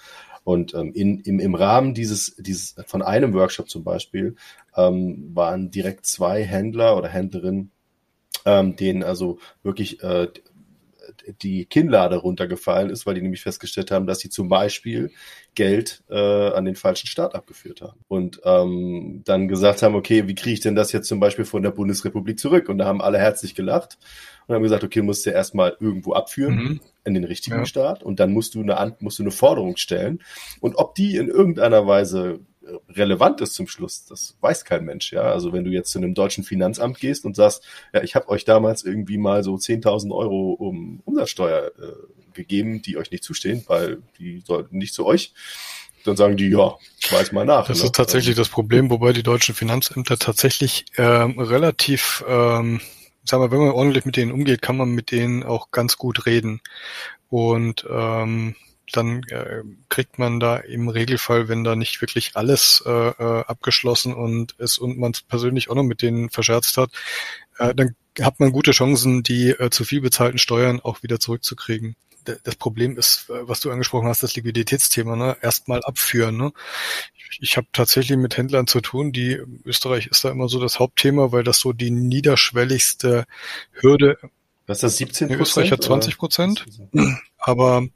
Und 0.44 0.72
ähm, 0.74 0.92
in, 0.92 1.18
im, 1.22 1.40
im 1.40 1.56
Rahmen 1.56 1.94
dieses, 1.94 2.36
dieses 2.36 2.76
von 2.86 3.02
einem 3.02 3.34
Workshop 3.34 3.68
zum 3.68 3.82
Beispiel 3.82 4.36
ähm, 4.76 5.32
waren 5.34 5.72
direkt 5.72 6.06
zwei 6.06 6.44
Händler 6.44 6.96
oder 6.96 7.08
Händlerinnen 7.08 7.72
ähm, 8.46 8.76
denen 8.76 9.02
also 9.02 9.38
wirklich 9.62 10.02
äh, 10.02 10.28
die 11.42 11.66
Kinnlade 11.66 12.16
runtergefallen 12.16 12.90
ist, 12.90 13.06
weil 13.06 13.14
die 13.14 13.22
nämlich 13.22 13.42
festgestellt 13.42 13.90
haben, 13.90 14.06
dass 14.06 14.20
sie 14.20 14.30
zum 14.30 14.48
Beispiel 14.48 15.10
Geld 15.54 16.02
äh, 16.10 16.50
an 16.50 16.64
den 16.64 16.76
falschen 16.76 17.06
Staat 17.06 17.34
abgeführt 17.34 17.80
haben. 17.80 18.00
Und 18.08 18.40
ähm, 18.44 19.22
dann 19.24 19.48
gesagt 19.48 19.82
haben, 19.82 19.94
okay, 19.94 20.28
wie 20.28 20.34
kriege 20.34 20.54
ich 20.54 20.60
denn 20.60 20.74
das 20.74 20.92
jetzt 20.92 21.08
zum 21.08 21.20
Beispiel 21.20 21.44
von 21.44 21.62
der 21.62 21.70
Bundesrepublik 21.70 22.38
zurück? 22.38 22.68
Und 22.68 22.78
da 22.78 22.84
haben 22.84 23.00
alle 23.00 23.18
herzlich 23.18 23.54
gelacht 23.54 23.98
und 24.46 24.54
haben 24.54 24.62
gesagt, 24.62 24.84
okay, 24.84 25.02
musst 25.02 25.26
du 25.26 25.30
erstmal 25.30 25.76
irgendwo 25.80 26.12
abführen 26.12 26.54
mhm. 26.54 26.80
in 27.04 27.14
den 27.14 27.24
richtigen 27.24 27.58
ja. 27.58 27.66
Staat 27.66 28.02
und 28.02 28.20
dann 28.20 28.32
musst 28.32 28.54
du 28.54 28.62
eine 28.62 28.96
musst 29.00 29.18
du 29.18 29.22
eine 29.22 29.32
Forderung 29.32 29.76
stellen. 29.76 30.22
Und 30.60 30.76
ob 30.76 30.94
die 30.94 31.16
in 31.16 31.28
irgendeiner 31.28 31.86
Weise 31.86 32.40
relevant 32.88 33.40
ist 33.40 33.54
zum 33.54 33.66
Schluss, 33.66 34.04
das 34.04 34.36
weiß 34.40 34.64
kein 34.64 34.84
Mensch. 34.84 35.12
Ja, 35.12 35.22
also 35.22 35.52
wenn 35.52 35.64
du 35.64 35.70
jetzt 35.70 35.90
zu 35.90 35.98
einem 35.98 36.14
deutschen 36.14 36.44
Finanzamt 36.44 36.98
gehst 36.98 37.24
und 37.24 37.36
sagst, 37.36 37.64
ja, 37.92 38.02
ich 38.02 38.14
habe 38.14 38.28
euch 38.28 38.44
damals 38.44 38.84
irgendwie 38.84 39.18
mal 39.18 39.42
so 39.42 39.54
10.000 39.54 40.14
Euro 40.14 40.52
um 40.52 41.00
Umsatzsteuer 41.04 41.72
äh, 41.78 42.32
gegeben, 42.32 42.82
die 42.82 42.96
euch 42.96 43.10
nicht 43.10 43.24
zustehen, 43.24 43.64
weil 43.66 44.02
die 44.18 44.42
sollten 44.46 44.78
nicht 44.78 44.94
zu 44.94 45.06
euch. 45.06 45.32
Dann 46.04 46.16
sagen 46.16 46.36
die, 46.36 46.48
ja, 46.50 46.76
weiß 47.10 47.32
mal 47.32 47.44
nach. 47.44 47.66
Das 47.66 47.80
ne? 47.80 47.86
ist 47.86 47.94
tatsächlich 47.94 48.36
das 48.36 48.48
Problem, 48.48 48.90
wobei 48.90 49.12
die 49.12 49.24
deutschen 49.24 49.54
Finanzämter 49.54 50.16
tatsächlich 50.18 50.84
ähm, 50.96 51.38
relativ 51.38 52.24
ähm, 52.28 52.80
sagen 53.28 53.42
wir, 53.42 53.50
wenn 53.50 53.58
man 53.58 53.70
ordentlich 53.70 54.04
mit 54.04 54.16
denen 54.16 54.32
umgeht, 54.32 54.62
kann 54.62 54.76
man 54.76 54.90
mit 54.90 55.10
denen 55.10 55.42
auch 55.42 55.70
ganz 55.70 55.96
gut 55.98 56.26
reden. 56.26 56.60
Und 57.28 57.86
ähm, 57.90 58.54
dann 58.92 59.22
äh, 59.24 59.62
kriegt 59.88 60.18
man 60.18 60.40
da 60.40 60.56
im 60.56 60.88
Regelfall, 60.88 61.48
wenn 61.48 61.64
da 61.64 61.76
nicht 61.76 62.00
wirklich 62.00 62.32
alles 62.34 62.82
äh, 62.86 62.90
äh, 62.90 63.44
abgeschlossen 63.46 64.14
und 64.14 64.52
ist 64.58 64.78
und 64.78 64.98
man 64.98 65.12
persönlich 65.28 65.70
auch 65.70 65.74
noch 65.74 65.82
mit 65.82 66.02
denen 66.02 66.30
verscherzt 66.30 66.76
hat, 66.76 66.90
äh, 67.58 67.74
dann 67.74 67.96
hat 68.20 68.40
man 68.40 68.52
gute 68.52 68.70
Chancen, 68.70 69.22
die 69.22 69.50
äh, 69.50 69.70
zu 69.70 69.84
viel 69.84 70.00
bezahlten 70.00 70.38
Steuern 70.38 70.80
auch 70.80 71.02
wieder 71.02 71.20
zurückzukriegen. 71.20 71.96
Das 72.42 72.56
Problem 72.56 72.96
ist, 72.96 73.30
äh, 73.30 73.48
was 73.48 73.60
du 73.60 73.70
angesprochen 73.70 74.08
hast, 74.08 74.22
das 74.22 74.34
Liquiditätsthema, 74.34 75.16
ne? 75.16 75.36
Erstmal 75.42 75.82
abführen. 75.84 76.36
Ne? 76.36 76.52
Ich, 77.14 77.38
ich 77.42 77.56
habe 77.56 77.66
tatsächlich 77.72 78.18
mit 78.18 78.36
Händlern 78.36 78.66
zu 78.66 78.80
tun, 78.80 79.12
die 79.12 79.40
Österreich 79.64 80.08
ist 80.08 80.24
da 80.24 80.30
immer 80.30 80.48
so 80.48 80.60
das 80.60 80.78
Hauptthema, 80.78 81.32
weil 81.32 81.44
das 81.44 81.58
so 81.58 81.72
die 81.72 81.90
niederschwelligste 81.90 83.26
Hürde. 83.72 84.18
Was 84.66 84.78
ist 84.78 84.82
das 84.82 84.96
17 84.96 85.28
Prozent? 85.28 85.42
Österreich 85.42 85.72
hat 85.72 85.82
20 85.82 86.18
Prozent. 86.18 86.66
Aber 87.38 87.86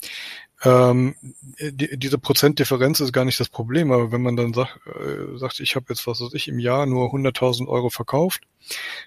ähm, 0.62 1.14
die, 1.58 1.96
diese 1.96 2.18
Prozentdifferenz 2.18 3.00
ist 3.00 3.12
gar 3.12 3.24
nicht 3.24 3.40
das 3.40 3.48
Problem, 3.48 3.92
aber 3.92 4.12
wenn 4.12 4.20
man 4.20 4.36
dann 4.36 4.52
sagt, 4.52 4.78
äh, 4.86 5.38
sagt 5.38 5.60
ich 5.60 5.74
habe 5.74 5.86
jetzt, 5.88 6.06
was 6.06 6.20
weiß 6.20 6.34
ich, 6.34 6.48
im 6.48 6.58
Jahr 6.58 6.84
nur 6.84 7.12
100.000 7.14 7.66
Euro 7.66 7.88
verkauft, 7.88 8.42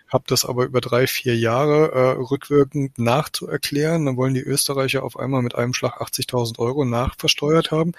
habe 0.08 0.24
das 0.28 0.46
aber 0.46 0.66
über 0.66 0.82
drei, 0.82 1.06
vier 1.06 1.38
Jahre 1.38 1.92
äh, 1.92 2.10
rückwirkend 2.22 2.98
nachzuerklären, 2.98 4.06
dann 4.06 4.18
wollen 4.18 4.34
die 4.34 4.42
Österreicher 4.42 5.04
auf 5.04 5.18
einmal 5.18 5.44
mit 5.44 5.54
einem 5.54 5.74
Schlag 5.74 6.02
80.000 6.02 6.58
Euro 6.58 6.86
nachversteuert 6.86 7.70
haben, 7.70 7.92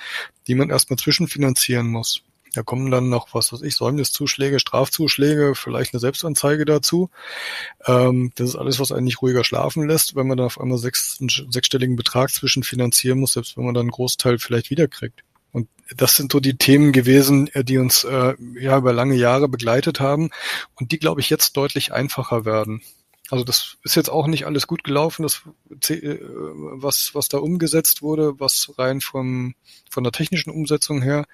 die 0.48 0.56
man 0.56 0.70
erstmal 0.70 0.98
zwischenfinanzieren 0.98 1.86
muss. 1.86 2.22
Da 2.54 2.62
kommen 2.62 2.90
dann 2.90 3.08
noch, 3.08 3.34
was 3.34 3.52
weiß 3.52 3.62
ich, 3.62 3.76
Säumniszuschläge, 3.76 4.58
Strafzuschläge, 4.58 5.54
vielleicht 5.54 5.94
eine 5.94 6.00
Selbstanzeige 6.00 6.64
dazu. 6.64 7.10
Ähm, 7.86 8.32
das 8.36 8.50
ist 8.50 8.56
alles, 8.56 8.80
was 8.80 8.92
einen 8.92 9.04
nicht 9.04 9.22
ruhiger 9.22 9.44
schlafen 9.44 9.88
lässt, 9.88 10.14
wenn 10.16 10.26
man 10.26 10.36
dann 10.36 10.46
auf 10.46 10.60
einmal 10.60 10.78
sechs, 10.78 11.18
einen 11.20 11.30
sechsstelligen 11.50 11.96
Betrag 11.96 12.30
zwischenfinanzieren 12.30 13.18
muss, 13.18 13.34
selbst 13.34 13.56
wenn 13.56 13.64
man 13.64 13.74
dann 13.74 13.82
einen 13.82 13.90
Großteil 13.90 14.38
vielleicht 14.38 14.70
wiederkriegt. 14.70 15.22
Und 15.52 15.68
das 15.96 16.16
sind 16.16 16.32
so 16.32 16.40
die 16.40 16.56
Themen 16.56 16.92
gewesen, 16.92 17.48
äh, 17.54 17.64
die 17.64 17.78
uns 17.78 18.04
äh, 18.04 18.34
ja 18.58 18.78
über 18.78 18.92
lange 18.92 19.14
Jahre 19.14 19.48
begleitet 19.48 20.00
haben 20.00 20.30
und 20.74 20.90
die, 20.90 20.98
glaube 20.98 21.20
ich, 21.20 21.30
jetzt 21.30 21.56
deutlich 21.56 21.92
einfacher 21.92 22.44
werden. 22.44 22.82
Also 23.30 23.42
das 23.42 23.78
ist 23.82 23.94
jetzt 23.94 24.10
auch 24.10 24.26
nicht 24.26 24.44
alles 24.44 24.66
gut 24.66 24.84
gelaufen, 24.84 25.22
das, 25.22 25.42
äh, 25.90 26.18
was, 26.20 27.14
was 27.14 27.28
da 27.28 27.38
umgesetzt 27.38 28.02
wurde, 28.02 28.38
was 28.38 28.72
rein 28.76 29.00
vom, 29.00 29.54
von 29.90 30.04
der 30.04 30.12
technischen 30.12 30.50
Umsetzung 30.50 31.00
her 31.00 31.24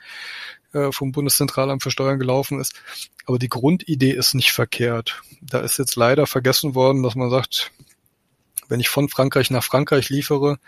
äh, 0.72 0.92
vom 0.92 1.10
Bundeszentralamt 1.10 1.82
für 1.82 1.90
Steuern 1.90 2.20
gelaufen 2.20 2.60
ist. 2.60 2.74
Aber 3.26 3.38
die 3.38 3.48
Grundidee 3.48 4.12
ist 4.12 4.34
nicht 4.34 4.52
verkehrt. 4.52 5.20
Da 5.40 5.60
ist 5.60 5.78
jetzt 5.78 5.96
leider 5.96 6.26
vergessen 6.28 6.76
worden, 6.76 7.02
dass 7.02 7.16
man 7.16 7.30
sagt, 7.30 7.72
wenn 8.68 8.78
ich 8.78 8.88
von 8.88 9.08
Frankreich 9.08 9.50
nach 9.50 9.64
Frankreich 9.64 10.10
liefere, 10.10 10.58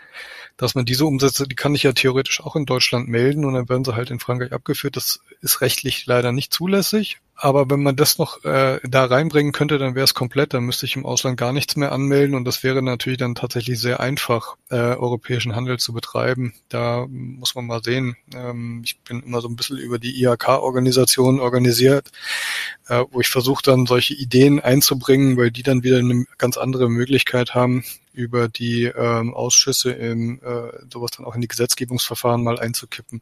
dass 0.57 0.75
man 0.75 0.83
diese 0.85 1.05
Umsätze, 1.05 1.47
die 1.47 1.55
kann 1.55 1.73
ich 1.73 1.83
ja 1.83 1.93
theoretisch 1.93 2.41
auch 2.41 2.57
in 2.57 2.65
Deutschland 2.65 3.07
melden 3.07 3.45
und 3.45 3.53
dann 3.53 3.69
werden 3.69 3.85
sie 3.85 3.95
halt 3.95 4.11
in 4.11 4.19
Frankreich 4.19 4.51
abgeführt. 4.51 4.97
Das 4.97 5.21
ist 5.39 5.61
rechtlich 5.61 6.05
leider 6.05 6.33
nicht 6.33 6.51
zulässig. 6.51 7.21
Aber 7.35 7.69
wenn 7.69 7.81
man 7.81 7.95
das 7.95 8.17
noch 8.17 8.43
äh, 8.45 8.79
da 8.83 9.05
reinbringen 9.05 9.53
könnte, 9.53 9.77
dann 9.77 9.95
wäre 9.95 10.03
es 10.03 10.13
komplett. 10.13 10.53
Dann 10.53 10.63
müsste 10.63 10.85
ich 10.85 10.95
im 10.95 11.05
Ausland 11.05 11.35
gar 11.35 11.51
nichts 11.51 11.75
mehr 11.75 11.91
anmelden 11.91 12.35
und 12.35 12.45
das 12.45 12.63
wäre 12.63 12.81
natürlich 12.81 13.17
dann 13.17 13.35
tatsächlich 13.35 13.79
sehr 13.79 13.99
einfach, 13.99 14.55
äh, 14.69 14.75
europäischen 14.75 15.55
Handel 15.55 15.79
zu 15.79 15.93
betreiben. 15.93 16.53
Da 16.69 17.05
muss 17.09 17.55
man 17.55 17.65
mal 17.65 17.83
sehen. 17.83 18.15
Ähm, 18.35 18.81
ich 18.85 18.99
bin 18.99 19.23
immer 19.23 19.41
so 19.41 19.47
ein 19.47 19.55
bisschen 19.55 19.77
über 19.77 19.99
die 19.99 20.23
IHK-Organisation 20.23 21.39
organisiert, 21.39 22.11
äh, 22.87 23.03
wo 23.11 23.19
ich 23.19 23.27
versuche 23.29 23.63
dann 23.63 23.87
solche 23.87 24.13
Ideen 24.13 24.59
einzubringen, 24.59 25.35
weil 25.35 25.51
die 25.51 25.63
dann 25.63 25.83
wieder 25.83 25.97
eine 25.97 26.25
ganz 26.37 26.57
andere 26.57 26.89
Möglichkeit 26.89 27.55
haben, 27.55 27.83
über 28.13 28.47
die 28.47 28.85
ähm, 28.85 29.33
Ausschüsse 29.33 29.91
im 29.91 30.39
äh, 30.43 30.71
sowas 30.91 31.11
dann 31.11 31.25
auch 31.25 31.35
in 31.35 31.41
die 31.41 31.47
Gesetzgebungsverfahren 31.47 32.43
mal 32.43 32.59
einzukippen. 32.59 33.21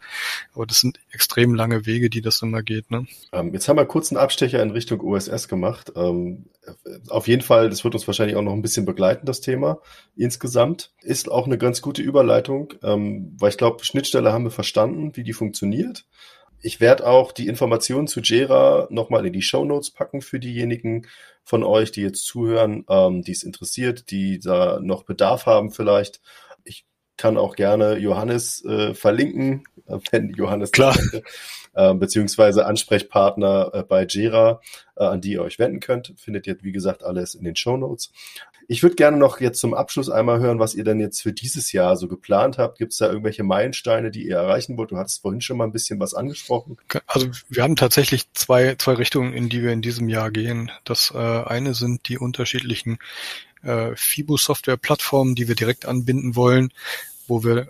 Aber 0.54 0.66
das 0.66 0.80
sind 0.80 1.00
extrem 1.12 1.56
lange 1.56 1.86
Wege, 1.86 2.10
die 2.10 2.22
das 2.22 2.42
immer 2.42 2.62
geht. 2.62 2.92
Ne? 2.92 3.08
Ähm, 3.32 3.54
jetzt 3.54 3.68
haben 3.68 3.78
wir 3.78 3.86
kurz 3.86 4.12
einen 4.12 4.20
Abstecher 4.20 4.62
in 4.62 4.72
Richtung 4.72 5.02
OSS 5.02 5.48
gemacht. 5.48 5.92
Ähm, 5.96 6.46
auf 7.10 7.28
jeden 7.28 7.42
Fall, 7.42 7.70
das 7.70 7.84
wird 7.84 7.96
uns 7.96 8.06
wahrscheinlich 8.08 8.36
auch 8.36 8.42
noch 8.42 8.54
ein 8.54 8.62
bisschen 8.62 8.86
begleiten, 8.86 9.26
das 9.26 9.42
Thema 9.42 9.80
insgesamt. 10.16 10.94
Ist 11.02 11.32
auch 11.32 11.46
eine 11.46 11.58
ganz 11.58 11.82
gute 11.82 12.02
Überleitung, 12.02 12.74
ähm, 12.84 13.36
weil 13.40 13.50
ich 13.50 13.58
glaube, 13.58 13.84
Schnittstelle 13.84 14.32
haben 14.32 14.44
wir 14.44 14.52
verstanden, 14.52 15.16
wie 15.16 15.24
die 15.24 15.34
funktioniert. 15.34 16.06
Ich 16.62 16.80
werde 16.80 17.08
auch 17.08 17.32
die 17.32 17.48
Informationen 17.48 18.08
zu 18.08 18.22
Jera 18.22 18.88
nochmal 18.92 19.26
in 19.26 19.34
die 19.34 19.42
Show 19.42 19.66
Notes 19.66 19.92
packen 19.92 20.22
für 20.22 20.40
diejenigen 20.40 21.08
von 21.44 21.64
euch, 21.64 21.92
die 21.92 22.02
jetzt 22.02 22.26
zuhören, 22.26 22.86
ähm, 22.90 23.24
die 23.24 23.32
es 23.32 23.44
interessiert, 23.44 24.12
die 24.12 24.40
da 24.40 24.80
noch 24.80 25.04
Bedarf 25.04 25.48
haben 25.48 25.72
vielleicht. 25.72 26.22
Ich 26.64 26.86
kann 27.18 27.38
auch 27.38 27.56
gerne 27.56 27.98
Johannes 27.98 28.64
äh, 28.66 28.94
verlinken, 28.94 29.64
wenn 30.12 30.30
Johannes 30.32 30.72
Klar. 30.72 30.98
äh, 31.74 31.94
beziehungsweise 31.94 32.66
Ansprechpartner 32.66 33.72
äh, 33.74 33.84
bei 33.84 34.06
Jera, 34.06 34.62
äh, 34.96 35.04
an 35.04 35.22
die 35.22 35.34
ihr 35.34 35.42
euch 35.42 35.60
wenden 35.60 35.80
könnt. 35.80 36.14
Findet 36.18 36.48
ihr, 36.48 36.58
wie 36.62 36.72
gesagt, 36.72 37.04
alles 37.04 37.36
in 37.36 37.44
den 37.44 37.56
Show 37.56 37.78
Notes. 37.78 38.12
Ich 38.72 38.84
würde 38.84 38.96
gerne 38.96 39.18
noch 39.18 39.42
jetzt 39.42 39.60
zum 39.60 39.74
Abschluss 39.74 40.10
einmal 40.10 40.40
hören, 40.40 40.58
was 40.58 40.76
ihr 40.76 40.86
denn 40.86 41.02
jetzt 41.02 41.22
für 41.22 41.34
dieses 41.34 41.74
Jahr 41.74 41.98
so 41.98 42.08
geplant 42.08 42.58
habt. 42.58 42.78
Gibt 42.78 42.94
es 42.94 43.00
da 43.00 43.08
irgendwelche 43.08 43.44
Meilensteine, 43.44 44.12
die 44.12 44.26
ihr 44.26 44.38
erreichen 44.38 44.78
wollt? 44.78 44.92
Du 44.92 44.98
hattest 44.98 45.22
vorhin 45.22 45.42
schon 45.42 45.58
mal 45.58 45.66
ein 45.66 45.74
bisschen 45.74 46.00
was 46.00 46.14
angesprochen. 46.14 46.78
Also 47.06 47.28
wir 47.50 47.64
haben 47.64 47.76
tatsächlich 47.76 48.32
zwei, 48.32 48.76
zwei 48.76 48.94
Richtungen, 48.94 49.34
in 49.34 49.50
die 49.50 49.62
wir 49.62 49.74
in 49.74 49.82
diesem 49.82 50.08
Jahr 50.08 50.32
gehen. 50.32 50.72
Das 50.86 51.12
äh, 51.14 51.18
eine 51.18 51.74
sind 51.74 52.08
die 52.08 52.18
unterschiedlichen 52.18 53.00
äh, 53.62 53.94
FIBO-Software-Plattformen, 53.94 55.36
die 55.36 55.50
wir 55.50 55.56
direkt 55.56 55.86
anbinden 55.86 56.38
wollen, 56.38 56.72
wo 57.28 57.44
wir 57.44 57.68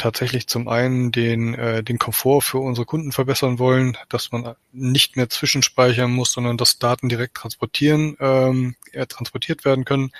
tatsächlich 0.00 0.46
zum 0.46 0.66
einen 0.66 1.12
den, 1.12 1.54
äh, 1.54 1.84
den 1.84 1.98
Komfort 1.98 2.42
für 2.42 2.58
unsere 2.58 2.86
Kunden 2.86 3.12
verbessern 3.12 3.58
wollen, 3.58 3.96
dass 4.08 4.32
man 4.32 4.54
nicht 4.72 5.16
mehr 5.16 5.28
zwischenspeichern 5.28 6.10
muss, 6.10 6.32
sondern 6.32 6.56
dass 6.56 6.78
Daten 6.78 7.08
direkt 7.08 7.36
transportieren, 7.36 8.16
ähm, 8.18 8.76
äh, 8.92 9.06
transportiert 9.06 9.64
werden 9.64 9.84
können. 9.84 10.10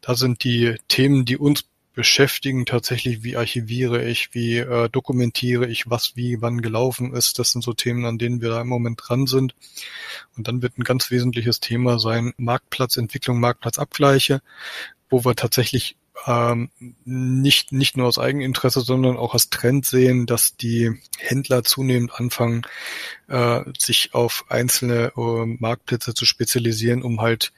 Da 0.00 0.14
sind 0.14 0.44
die 0.44 0.76
Themen, 0.88 1.24
die 1.24 1.36
uns 1.36 1.64
beschäftigen, 1.92 2.66
tatsächlich, 2.66 3.22
wie 3.22 3.36
archiviere 3.36 4.04
ich, 4.04 4.34
wie 4.34 4.58
äh, 4.58 4.88
dokumentiere 4.90 5.66
ich, 5.66 5.88
was 5.88 6.14
wie 6.14 6.42
wann 6.42 6.60
gelaufen 6.60 7.14
ist. 7.14 7.38
Das 7.38 7.52
sind 7.52 7.62
so 7.62 7.72
Themen, 7.72 8.04
an 8.04 8.18
denen 8.18 8.40
wir 8.40 8.50
da 8.50 8.60
im 8.60 8.68
Moment 8.68 9.00
dran 9.02 9.26
sind. 9.26 9.54
Und 10.36 10.46
dann 10.46 10.62
wird 10.62 10.78
ein 10.78 10.84
ganz 10.84 11.10
wesentliches 11.10 11.60
Thema 11.60 11.98
sein 11.98 12.34
Marktplatzentwicklung, 12.36 13.40
Marktplatzabgleiche, 13.40 14.42
wo 15.08 15.24
wir 15.24 15.34
tatsächlich 15.36 15.96
ähm, 16.26 16.70
nicht, 17.04 17.72
nicht 17.72 17.96
nur 17.96 18.06
aus 18.06 18.18
Eigeninteresse, 18.18 18.80
sondern 18.80 19.16
auch 19.16 19.34
als 19.34 19.50
Trend 19.50 19.86
sehen, 19.86 20.26
dass 20.26 20.56
die 20.56 21.00
Händler 21.18 21.64
zunehmend 21.64 22.12
anfangen, 22.14 22.62
äh, 23.28 23.60
sich 23.78 24.14
auf 24.14 24.44
einzelne 24.48 25.12
äh, 25.16 25.46
Marktplätze 25.46 26.14
zu 26.14 26.24
spezialisieren, 26.24 27.02
um 27.02 27.20
halt 27.20 27.52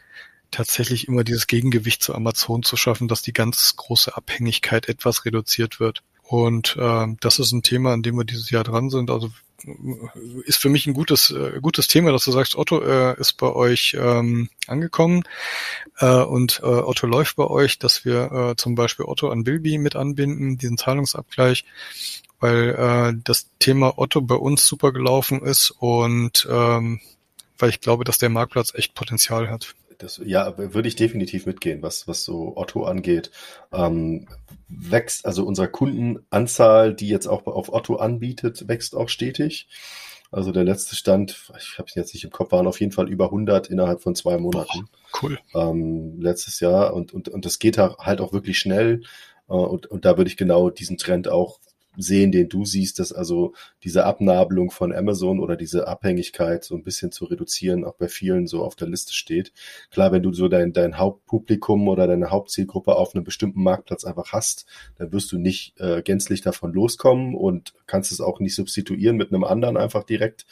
tatsächlich 0.50 1.08
immer 1.08 1.24
dieses 1.24 1.46
Gegengewicht 1.46 2.02
zu 2.02 2.14
Amazon 2.14 2.62
zu 2.62 2.76
schaffen, 2.76 3.08
dass 3.08 3.22
die 3.22 3.32
ganz 3.32 3.76
große 3.76 4.16
Abhängigkeit 4.16 4.88
etwas 4.88 5.24
reduziert 5.24 5.78
wird. 5.78 6.02
Und 6.22 6.76
äh, 6.78 7.06
das 7.20 7.38
ist 7.38 7.52
ein 7.52 7.62
Thema, 7.62 7.92
an 7.92 8.02
dem 8.02 8.16
wir 8.16 8.24
dieses 8.24 8.50
Jahr 8.50 8.64
dran 8.64 8.90
sind. 8.90 9.10
Also 9.10 9.30
ist 10.44 10.58
für 10.58 10.68
mich 10.68 10.86
ein 10.86 10.94
gutes, 10.94 11.30
äh, 11.30 11.58
gutes 11.60 11.88
Thema, 11.88 12.12
dass 12.12 12.24
du 12.24 12.32
sagst, 12.32 12.56
Otto 12.56 12.80
äh, 12.80 13.18
ist 13.18 13.34
bei 13.34 13.52
euch 13.52 13.96
ähm, 13.98 14.48
angekommen. 14.66 15.24
Äh, 15.98 16.22
und 16.22 16.60
äh, 16.62 16.66
Otto 16.66 17.06
läuft 17.06 17.36
bei 17.36 17.46
euch, 17.46 17.78
dass 17.78 18.04
wir 18.04 18.30
äh, 18.32 18.56
zum 18.56 18.74
Beispiel 18.74 19.06
Otto 19.06 19.30
an 19.30 19.44
Bilby 19.44 19.78
mit 19.78 19.96
anbinden, 19.96 20.58
diesen 20.58 20.78
Zahlungsabgleich, 20.78 21.64
weil 22.40 22.70
äh, 22.70 23.20
das 23.24 23.48
Thema 23.58 23.98
Otto 23.98 24.20
bei 24.20 24.36
uns 24.36 24.66
super 24.66 24.92
gelaufen 24.92 25.42
ist 25.42 25.70
und 25.70 26.46
ähm, 26.50 27.00
weil 27.58 27.70
ich 27.70 27.80
glaube, 27.80 28.04
dass 28.04 28.18
der 28.18 28.28
Marktplatz 28.28 28.72
echt 28.74 28.94
Potenzial 28.94 29.50
hat 29.50 29.74
das, 29.98 30.20
ja, 30.24 30.56
würde 30.56 30.88
ich 30.88 30.96
definitiv 30.96 31.46
mitgehen, 31.46 31.82
was, 31.82 32.06
was 32.06 32.24
so 32.24 32.56
Otto 32.56 32.84
angeht. 32.84 33.30
Ähm, 33.72 34.28
wächst, 34.68 35.26
also 35.26 35.44
unsere 35.44 35.68
Kundenanzahl, 35.68 36.94
die 36.94 37.08
jetzt 37.08 37.26
auch 37.26 37.46
auf 37.46 37.72
Otto 37.72 37.96
anbietet, 37.96 38.68
wächst 38.68 38.94
auch 38.94 39.08
stetig. 39.08 39.68
Also 40.30 40.52
der 40.52 40.64
letzte 40.64 40.94
Stand, 40.94 41.50
ich 41.58 41.78
habe 41.78 41.88
es 41.88 41.94
jetzt 41.94 42.14
nicht 42.14 42.24
im 42.24 42.30
Kopf, 42.30 42.52
waren 42.52 42.66
auf 42.66 42.80
jeden 42.80 42.92
Fall 42.92 43.08
über 43.08 43.26
100 43.26 43.68
innerhalb 43.70 44.02
von 44.02 44.14
zwei 44.14 44.38
Monaten. 44.38 44.88
Boah, 45.12 45.22
cool. 45.22 45.38
Ähm, 45.54 46.20
letztes 46.20 46.60
Jahr 46.60 46.94
und, 46.94 47.12
und, 47.12 47.28
und 47.28 47.44
das 47.44 47.58
geht 47.58 47.78
halt 47.78 48.20
auch 48.20 48.32
wirklich 48.32 48.58
schnell. 48.58 49.02
Äh, 49.48 49.54
und, 49.54 49.86
und 49.86 50.04
da 50.04 50.16
würde 50.16 50.30
ich 50.30 50.36
genau 50.36 50.70
diesen 50.70 50.98
Trend 50.98 51.28
auch 51.28 51.58
sehen, 51.98 52.32
den 52.32 52.48
du 52.48 52.64
siehst, 52.64 52.98
dass 52.98 53.12
also 53.12 53.52
diese 53.82 54.06
Abnabelung 54.06 54.70
von 54.70 54.94
Amazon 54.94 55.40
oder 55.40 55.56
diese 55.56 55.88
Abhängigkeit 55.88 56.64
so 56.64 56.76
ein 56.76 56.84
bisschen 56.84 57.12
zu 57.12 57.24
reduzieren 57.24 57.84
auch 57.84 57.96
bei 57.96 58.08
vielen 58.08 58.46
so 58.46 58.62
auf 58.62 58.76
der 58.76 58.88
Liste 58.88 59.12
steht. 59.12 59.52
Klar, 59.90 60.12
wenn 60.12 60.22
du 60.22 60.32
so 60.32 60.48
dein, 60.48 60.72
dein 60.72 60.98
Hauptpublikum 60.98 61.88
oder 61.88 62.06
deine 62.06 62.30
Hauptzielgruppe 62.30 62.96
auf 62.96 63.14
einem 63.14 63.24
bestimmten 63.24 63.62
Marktplatz 63.62 64.04
einfach 64.04 64.32
hast, 64.32 64.66
dann 64.96 65.12
wirst 65.12 65.30
du 65.32 65.38
nicht 65.38 65.78
äh, 65.80 66.02
gänzlich 66.02 66.40
davon 66.40 66.72
loskommen 66.72 67.34
und 67.34 67.74
kannst 67.86 68.12
es 68.12 68.20
auch 68.20 68.40
nicht 68.40 68.54
substituieren 68.54 69.16
mit 69.16 69.32
einem 69.32 69.44
anderen 69.44 69.76
einfach 69.76 70.04
direkt. 70.04 70.46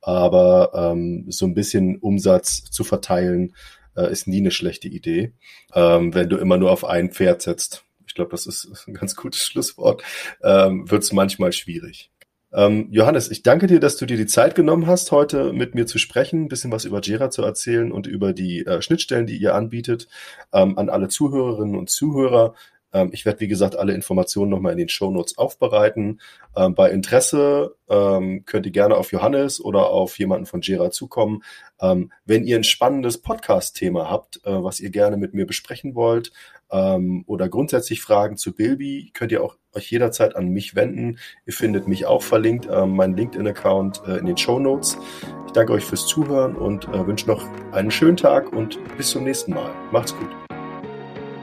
Aber 0.00 0.72
ähm, 0.74 1.26
so 1.28 1.46
ein 1.46 1.54
bisschen 1.54 1.98
Umsatz 1.98 2.64
zu 2.64 2.84
verteilen, 2.84 3.54
äh, 3.96 4.10
ist 4.10 4.26
nie 4.26 4.38
eine 4.38 4.50
schlechte 4.50 4.88
Idee, 4.88 5.32
ähm, 5.74 6.14
wenn 6.14 6.28
du 6.28 6.36
immer 6.36 6.56
nur 6.56 6.70
auf 6.70 6.84
ein 6.84 7.10
Pferd 7.10 7.42
setzt 7.42 7.84
ich 8.06 8.14
glaube, 8.14 8.30
das 8.30 8.46
ist 8.46 8.68
ein 8.86 8.94
ganz 8.94 9.16
gutes 9.16 9.44
Schlusswort, 9.44 10.02
ähm, 10.42 10.90
wird 10.90 11.02
es 11.02 11.12
manchmal 11.12 11.52
schwierig. 11.52 12.10
Ähm, 12.54 12.88
Johannes, 12.90 13.30
ich 13.30 13.42
danke 13.42 13.66
dir, 13.66 13.80
dass 13.80 13.96
du 13.96 14.04
dir 14.04 14.18
die 14.18 14.26
Zeit 14.26 14.54
genommen 14.54 14.86
hast, 14.86 15.10
heute 15.10 15.54
mit 15.54 15.74
mir 15.74 15.86
zu 15.86 15.98
sprechen, 15.98 16.42
ein 16.42 16.48
bisschen 16.48 16.70
was 16.70 16.84
über 16.84 17.00
Jira 17.00 17.30
zu 17.30 17.42
erzählen 17.42 17.90
und 17.90 18.06
über 18.06 18.34
die 18.34 18.66
äh, 18.66 18.82
Schnittstellen, 18.82 19.26
die 19.26 19.38
ihr 19.38 19.54
anbietet. 19.54 20.06
Ähm, 20.52 20.76
an 20.76 20.90
alle 20.90 21.08
Zuhörerinnen 21.08 21.76
und 21.76 21.88
Zuhörer, 21.88 22.54
ähm, 22.92 23.10
ich 23.12 23.24
werde, 23.24 23.40
wie 23.40 23.48
gesagt, 23.48 23.76
alle 23.76 23.94
Informationen 23.94 24.50
nochmal 24.50 24.72
in 24.72 24.78
den 24.78 24.88
Show 24.88 25.10
Notes 25.10 25.38
aufbereiten. 25.38 26.20
Ähm, 26.56 26.74
bei 26.74 26.90
Interesse 26.90 27.74
ähm, 27.88 28.44
könnt 28.44 28.66
ihr 28.66 28.72
gerne 28.72 28.96
auf 28.96 29.12
Johannes 29.12 29.60
oder 29.64 29.90
auf 29.90 30.18
jemanden 30.18 30.46
von 30.46 30.60
Jira 30.60 30.90
zukommen. 30.90 31.42
Ähm, 31.80 32.12
wenn 32.24 32.44
ihr 32.44 32.56
ein 32.56 32.64
spannendes 32.64 33.18
Podcast-Thema 33.18 34.10
habt, 34.10 34.40
äh, 34.44 34.62
was 34.62 34.80
ihr 34.80 34.90
gerne 34.90 35.16
mit 35.16 35.34
mir 35.34 35.46
besprechen 35.46 35.94
wollt, 35.94 36.32
ähm, 36.72 37.22
oder 37.26 37.48
grundsätzlich 37.48 38.02
Fragen 38.02 38.36
zu 38.36 38.54
Bilby, 38.54 39.10
könnt 39.14 39.30
ihr 39.30 39.44
auch 39.44 39.56
euch 39.74 39.90
jederzeit 39.90 40.36
an 40.36 40.48
mich 40.48 40.74
wenden. 40.74 41.18
Ihr 41.46 41.52
findet 41.52 41.86
mich 41.86 42.06
auch 42.06 42.22
verlinkt, 42.22 42.66
äh, 42.66 42.86
mein 42.86 43.16
LinkedIn-Account 43.16 44.02
äh, 44.06 44.16
in 44.16 44.26
den 44.26 44.36
Show 44.36 44.58
Notes. 44.58 44.98
Ich 45.46 45.52
danke 45.52 45.72
euch 45.72 45.84
fürs 45.84 46.06
Zuhören 46.06 46.56
und 46.56 46.88
äh, 46.88 47.06
wünsche 47.06 47.26
noch 47.26 47.46
einen 47.72 47.90
schönen 47.90 48.16
Tag 48.16 48.52
und 48.52 48.78
bis 48.96 49.10
zum 49.10 49.24
nächsten 49.24 49.52
Mal. 49.52 49.70
Macht's 49.90 50.16
gut. 50.16 50.28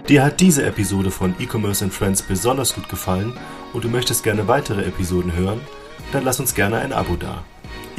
Dir 0.07 0.23
hat 0.23 0.39
diese 0.41 0.65
Episode 0.65 1.11
von 1.11 1.35
E-Commerce 1.39 1.83
and 1.83 1.93
Friends 1.93 2.23
besonders 2.23 2.73
gut 2.73 2.89
gefallen 2.89 3.33
und 3.73 3.83
du 3.83 3.89
möchtest 3.89 4.23
gerne 4.23 4.47
weitere 4.47 4.83
Episoden 4.83 5.35
hören? 5.35 5.61
Dann 6.11 6.23
lass 6.23 6.39
uns 6.39 6.55
gerne 6.55 6.79
ein 6.79 6.93
Abo 6.93 7.15
da. 7.15 7.43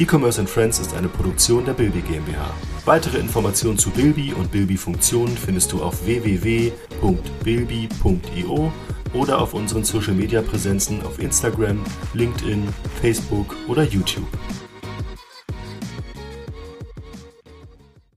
E-Commerce 0.01 0.43
Friends 0.47 0.79
ist 0.79 0.95
eine 0.95 1.07
Produktion 1.07 1.63
der 1.63 1.73
Bilby 1.73 2.01
GmbH. 2.01 2.51
Weitere 2.85 3.19
Informationen 3.19 3.77
zu 3.77 3.91
Bilby 3.91 4.33
und 4.33 4.51
Bilby-Funktionen 4.51 5.37
findest 5.37 5.71
du 5.71 5.83
auf 5.83 6.03
www.bilby.io 6.07 6.73
oder 9.13 9.39
auf 9.39 9.53
unseren 9.53 9.83
Social-Media-Präsenzen 9.83 11.03
auf 11.03 11.19
Instagram, 11.19 11.83
LinkedIn, 12.15 12.67
Facebook 12.99 13.55
oder 13.67 13.83
YouTube. 13.83 14.25